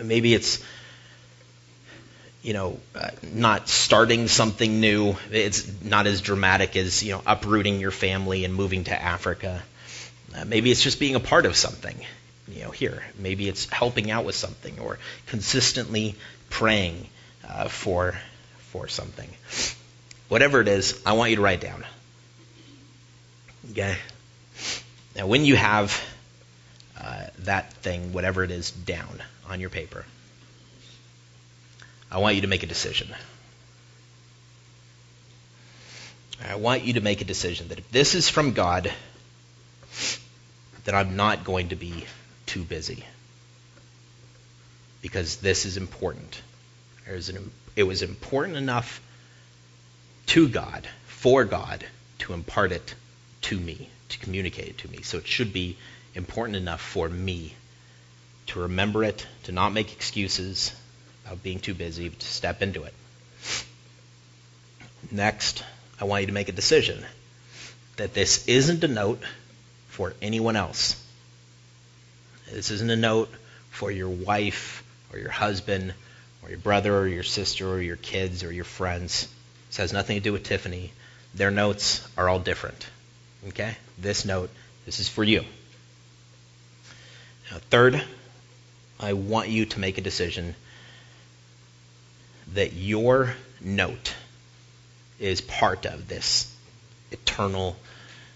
Maybe 0.00 0.34
it's 0.34 0.62
you 2.44 2.52
know, 2.52 2.78
uh, 2.94 3.08
not 3.32 3.68
starting 3.70 4.28
something 4.28 4.78
new. 4.78 5.16
It's 5.32 5.82
not 5.82 6.06
as 6.06 6.20
dramatic 6.20 6.76
as, 6.76 7.02
you 7.02 7.12
know, 7.12 7.22
uprooting 7.26 7.80
your 7.80 7.90
family 7.90 8.44
and 8.44 8.54
moving 8.54 8.84
to 8.84 9.02
Africa. 9.02 9.62
Uh, 10.36 10.44
maybe 10.44 10.70
it's 10.70 10.82
just 10.82 11.00
being 11.00 11.14
a 11.14 11.20
part 11.20 11.46
of 11.46 11.56
something, 11.56 11.96
you 12.48 12.62
know, 12.62 12.70
here. 12.70 13.02
Maybe 13.18 13.48
it's 13.48 13.68
helping 13.70 14.10
out 14.10 14.24
with 14.24 14.34
something 14.34 14.78
or 14.78 14.98
consistently 15.26 16.16
praying 16.50 17.08
uh, 17.48 17.68
for 17.68 18.14
for 18.58 18.88
something. 18.88 19.28
Whatever 20.28 20.60
it 20.60 20.68
is, 20.68 21.00
I 21.06 21.12
want 21.12 21.30
you 21.30 21.36
to 21.36 21.42
write 21.42 21.60
down. 21.60 21.84
Okay. 23.70 23.96
Now, 25.16 25.26
when 25.26 25.44
you 25.44 25.56
have 25.56 26.02
uh, 27.00 27.26
that 27.40 27.72
thing, 27.74 28.12
whatever 28.12 28.42
it 28.42 28.50
is, 28.50 28.70
down 28.70 29.22
on 29.48 29.60
your 29.60 29.70
paper, 29.70 30.04
I 32.10 32.18
want 32.18 32.34
you 32.34 32.42
to 32.42 32.48
make 32.48 32.62
a 32.62 32.66
decision. 32.66 33.08
I 36.46 36.56
want 36.56 36.82
you 36.82 36.94
to 36.94 37.00
make 37.00 37.20
a 37.20 37.24
decision 37.24 37.68
that 37.68 37.78
if 37.78 37.90
this 37.90 38.14
is 38.14 38.28
from 38.28 38.52
God, 38.52 38.92
that 40.84 40.94
I'm 40.94 41.16
not 41.16 41.44
going 41.44 41.68
to 41.68 41.76
be 41.76 42.04
too 42.46 42.62
busy. 42.62 43.04
Because 45.02 45.36
this 45.36 45.66
is 45.66 45.76
important. 45.76 46.40
it 47.76 47.82
was 47.82 48.02
important 48.02 48.56
enough 48.56 49.00
to 50.26 50.48
God, 50.48 50.86
for 51.06 51.44
God, 51.44 51.84
to 52.20 52.32
impart 52.32 52.72
it 52.72 52.94
to 53.42 53.58
me, 53.58 53.88
to 54.08 54.18
communicate 54.18 54.68
it 54.68 54.78
to 54.78 54.88
me. 54.88 55.02
So 55.02 55.18
it 55.18 55.26
should 55.26 55.52
be 55.52 55.76
important 56.14 56.56
enough 56.56 56.80
for 56.80 57.08
me 57.08 57.54
to 58.46 58.60
remember 58.60 59.04
it, 59.04 59.26
to 59.44 59.52
not 59.52 59.72
make 59.72 59.92
excuses, 59.92 60.72
about 61.24 61.42
being 61.42 61.58
too 61.58 61.74
busy 61.74 62.10
to 62.10 62.26
step 62.26 62.62
into 62.62 62.84
it. 62.84 62.94
Next, 65.10 65.64
I 66.00 66.04
want 66.04 66.22
you 66.22 66.26
to 66.28 66.32
make 66.32 66.48
a 66.48 66.52
decision 66.52 67.04
that 67.96 68.14
this 68.14 68.46
isn't 68.48 68.82
a 68.84 68.88
note 68.88 69.22
for 69.88 70.14
anyone 70.20 70.56
else. 70.56 71.00
This 72.50 72.70
isn't 72.70 72.90
a 72.90 72.96
note 72.96 73.30
for 73.70 73.90
your 73.90 74.08
wife 74.08 74.84
or 75.12 75.18
your 75.18 75.30
husband 75.30 75.94
or 76.42 76.50
your 76.50 76.58
brother 76.58 76.96
or 76.96 77.08
your 77.08 77.22
sister 77.22 77.68
or 77.68 77.80
your 77.80 77.96
kids 77.96 78.44
or 78.44 78.52
your 78.52 78.64
friends. 78.64 79.28
This 79.68 79.78
has 79.78 79.92
nothing 79.92 80.16
to 80.16 80.22
do 80.22 80.32
with 80.32 80.44
Tiffany. 80.44 80.92
Their 81.34 81.50
notes 81.50 82.06
are 82.16 82.28
all 82.28 82.38
different. 82.38 82.86
Okay? 83.48 83.76
This 83.98 84.24
note, 84.24 84.50
this 84.86 85.00
is 85.00 85.08
for 85.08 85.24
you. 85.24 85.44
Now, 87.50 87.58
third, 87.70 88.02
I 89.00 89.12
want 89.14 89.48
you 89.48 89.66
to 89.66 89.80
make 89.80 89.98
a 89.98 90.00
decision 90.00 90.54
that 92.54 92.72
your 92.72 93.34
note 93.60 94.14
is 95.18 95.40
part 95.40 95.86
of 95.86 96.08
this 96.08 96.54
eternal 97.10 97.76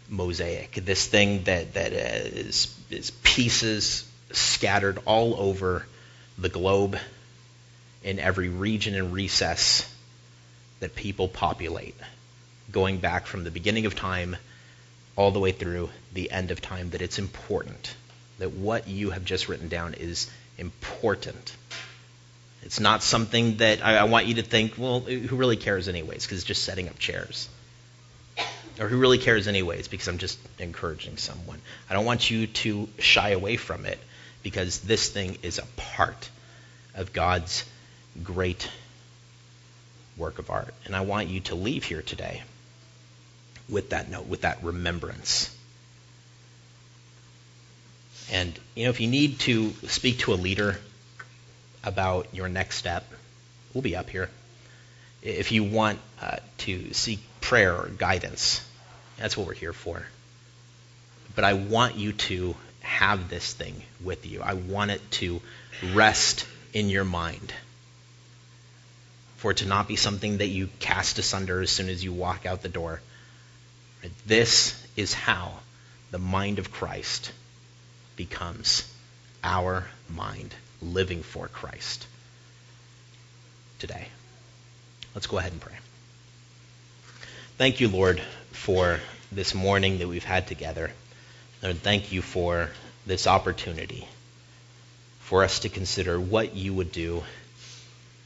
mosaic, 0.08 0.72
this 0.72 1.06
thing 1.06 1.44
that, 1.44 1.74
that 1.74 1.92
is, 1.92 2.77
is 2.90 3.10
pieces 3.22 4.08
scattered 4.32 4.98
all 5.04 5.38
over 5.38 5.86
the 6.36 6.48
globe 6.48 6.98
in 8.02 8.18
every 8.18 8.48
region 8.48 8.94
and 8.94 9.12
recess 9.12 9.92
that 10.80 10.94
people 10.94 11.28
populate, 11.28 11.96
going 12.70 12.98
back 12.98 13.26
from 13.26 13.44
the 13.44 13.50
beginning 13.50 13.86
of 13.86 13.94
time 13.94 14.36
all 15.16 15.30
the 15.30 15.40
way 15.40 15.52
through 15.52 15.90
the 16.12 16.30
end 16.30 16.50
of 16.50 16.60
time, 16.60 16.90
that 16.90 17.02
it's 17.02 17.18
important, 17.18 17.94
that 18.38 18.52
what 18.52 18.86
you 18.86 19.10
have 19.10 19.24
just 19.24 19.48
written 19.48 19.68
down 19.68 19.94
is 19.94 20.30
important 20.58 21.56
it's 22.62 22.80
not 22.80 23.02
something 23.02 23.58
that 23.58 23.84
I, 23.84 23.96
I 23.96 24.04
want 24.04 24.26
you 24.26 24.34
to 24.34 24.42
think, 24.42 24.74
well, 24.76 25.00
who 25.00 25.36
really 25.36 25.56
cares 25.56 25.88
anyways? 25.88 26.24
Because 26.24 26.38
it's 26.38 26.46
just 26.46 26.64
setting 26.64 26.88
up 26.88 26.98
chairs. 26.98 27.48
Or 28.80 28.88
who 28.88 28.98
really 28.98 29.18
cares 29.18 29.48
anyways? 29.48 29.88
Because 29.88 30.08
I'm 30.08 30.18
just 30.18 30.38
encouraging 30.58 31.16
someone. 31.16 31.60
I 31.90 31.94
don't 31.94 32.04
want 32.04 32.30
you 32.30 32.46
to 32.46 32.88
shy 32.98 33.30
away 33.30 33.56
from 33.56 33.86
it 33.86 33.98
because 34.42 34.80
this 34.80 35.08
thing 35.08 35.38
is 35.42 35.58
a 35.58 35.66
part 35.76 36.30
of 36.94 37.12
God's 37.12 37.64
great 38.22 38.68
work 40.16 40.38
of 40.38 40.50
art. 40.50 40.74
And 40.84 40.94
I 40.94 41.00
want 41.00 41.28
you 41.28 41.40
to 41.40 41.54
leave 41.54 41.84
here 41.84 42.02
today 42.02 42.42
with 43.68 43.90
that 43.90 44.10
note, 44.10 44.26
with 44.26 44.42
that 44.42 44.62
remembrance. 44.62 45.54
And, 48.30 48.58
you 48.74 48.84
know, 48.84 48.90
if 48.90 49.00
you 49.00 49.08
need 49.08 49.40
to 49.40 49.70
speak 49.86 50.18
to 50.20 50.32
a 50.32 50.36
leader, 50.36 50.78
about 51.84 52.28
your 52.32 52.48
next 52.48 52.76
step, 52.76 53.04
we'll 53.72 53.82
be 53.82 53.96
up 53.96 54.10
here. 54.10 54.28
If 55.22 55.52
you 55.52 55.64
want 55.64 55.98
uh, 56.20 56.36
to 56.58 56.92
seek 56.92 57.20
prayer 57.40 57.74
or 57.74 57.88
guidance, 57.88 58.60
that's 59.18 59.36
what 59.36 59.46
we're 59.46 59.54
here 59.54 59.72
for. 59.72 60.02
But 61.34 61.44
I 61.44 61.54
want 61.54 61.96
you 61.96 62.12
to 62.12 62.54
have 62.80 63.28
this 63.28 63.52
thing 63.52 63.82
with 64.02 64.26
you. 64.26 64.40
I 64.40 64.54
want 64.54 64.90
it 64.90 65.10
to 65.12 65.40
rest 65.92 66.46
in 66.72 66.88
your 66.88 67.04
mind. 67.04 67.52
For 69.36 69.52
it 69.52 69.58
to 69.58 69.66
not 69.66 69.86
be 69.86 69.96
something 69.96 70.38
that 70.38 70.48
you 70.48 70.68
cast 70.80 71.18
asunder 71.18 71.60
as 71.60 71.70
soon 71.70 71.88
as 71.88 72.02
you 72.02 72.12
walk 72.12 72.46
out 72.46 72.62
the 72.62 72.68
door. 72.68 73.00
This 74.26 74.80
is 74.96 75.14
how 75.14 75.54
the 76.10 76.18
mind 76.18 76.58
of 76.58 76.72
Christ 76.72 77.32
becomes 78.16 78.90
our 79.44 79.86
mind 80.08 80.54
living 80.82 81.22
for 81.22 81.48
Christ 81.48 82.06
today. 83.78 84.08
Let's 85.14 85.26
go 85.26 85.38
ahead 85.38 85.52
and 85.52 85.60
pray. 85.60 85.74
Thank 87.56 87.80
you, 87.80 87.88
Lord, 87.88 88.22
for 88.58 89.00
this 89.30 89.54
morning 89.54 89.98
that 89.98 90.08
we've 90.08 90.24
had 90.24 90.46
together. 90.46 90.90
And 91.62 91.80
thank 91.80 92.12
you 92.12 92.22
for 92.22 92.70
this 93.06 93.26
opportunity 93.26 94.06
for 95.20 95.44
us 95.44 95.60
to 95.60 95.68
consider 95.68 96.20
what 96.20 96.54
you 96.54 96.74
would 96.74 96.90
do 96.92 97.22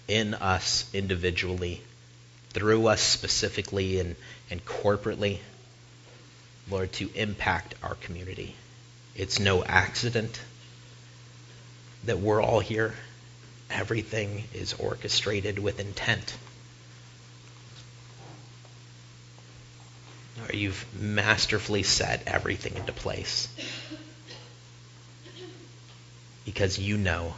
in 0.08 0.34
us 0.34 0.88
individually, 0.94 1.82
through 2.50 2.86
us 2.86 3.00
specifically 3.00 4.00
and, 4.00 4.16
and 4.50 4.64
corporately, 4.64 5.38
Lord, 6.70 6.92
to 6.94 7.10
impact 7.14 7.74
our 7.82 7.94
community. 7.94 8.54
It's 9.14 9.38
no 9.38 9.62
accident 9.62 10.40
that 12.04 12.18
we're 12.18 12.42
all 12.42 12.60
here. 12.60 12.94
Everything 13.70 14.44
is 14.54 14.74
orchestrated 14.74 15.58
with 15.58 15.78
intent. 15.78 16.34
Or 20.40 20.54
you've 20.54 20.84
masterfully 20.98 21.82
set 21.82 22.22
everything 22.26 22.76
into 22.76 22.92
place. 22.92 23.48
Because 26.44 26.78
you 26.78 26.96
know 26.96 27.34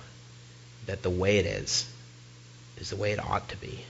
that 0.87 1.03
the 1.03 1.11
way 1.11 1.39
it 1.39 1.47
is 1.47 1.91
is 2.79 2.91
the 2.91 2.97
way 2.97 3.13
it 3.13 3.25
ought 3.25 3.49
to 3.49 3.57
be. 3.57 3.85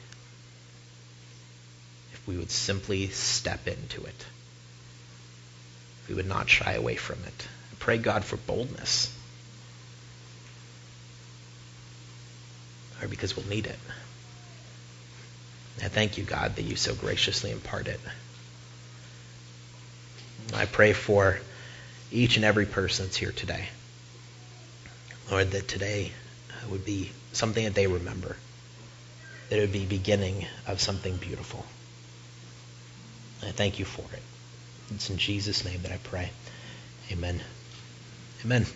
If 2.13 2.27
we 2.27 2.37
would 2.37 2.51
simply 2.51 3.09
step 3.09 3.67
into 3.69 4.05
it, 4.05 4.27
we 6.09 6.15
would 6.15 6.27
not 6.27 6.49
shy 6.49 6.73
away 6.73 6.97
from 6.97 7.23
it. 7.25 7.49
I 7.73 7.75
pray 7.79 7.99
God 7.99 8.25
for 8.25 8.37
boldness. 8.37 9.15
Or 13.03 13.09
because 13.09 13.37
we'll 13.37 13.47
need 13.47 13.67
it. 13.67 13.79
I 15.83 15.89
thank 15.89 16.17
you, 16.17 16.25
God, 16.25 16.57
that 16.57 16.63
you 16.63 16.77
so 16.77 16.95
graciously 16.95 17.51
impart 17.51 17.89
it. 17.89 18.01
I 20.53 20.66
pray 20.66 20.92
for 20.92 21.38
each 22.12 22.36
and 22.36 22.45
every 22.45 22.66
person 22.66 23.07
that's 23.07 23.16
here 23.16 23.32
today. 23.32 23.68
Lord, 25.30 25.53
that 25.53 25.66
today 25.68 26.12
would 26.70 26.84
be 26.84 27.11
something 27.32 27.64
that 27.64 27.74
they 27.74 27.86
remember, 27.86 28.36
that 29.49 29.59
it 29.59 29.61
would 29.61 29.72
be 29.72 29.86
beginning 29.86 30.47
of 30.66 30.80
something 30.80 31.16
beautiful. 31.16 31.64
I 33.42 33.51
thank 33.51 33.78
you 33.78 33.84
for 33.84 34.05
it. 34.14 34.22
It's 34.95 35.11
in 35.11 35.16
Jesus' 35.16 35.64
name 35.64 35.82
that 35.82 35.92
I 35.92 35.99
pray. 35.99 36.30
Amen. 37.11 37.40
Amen. 38.45 38.66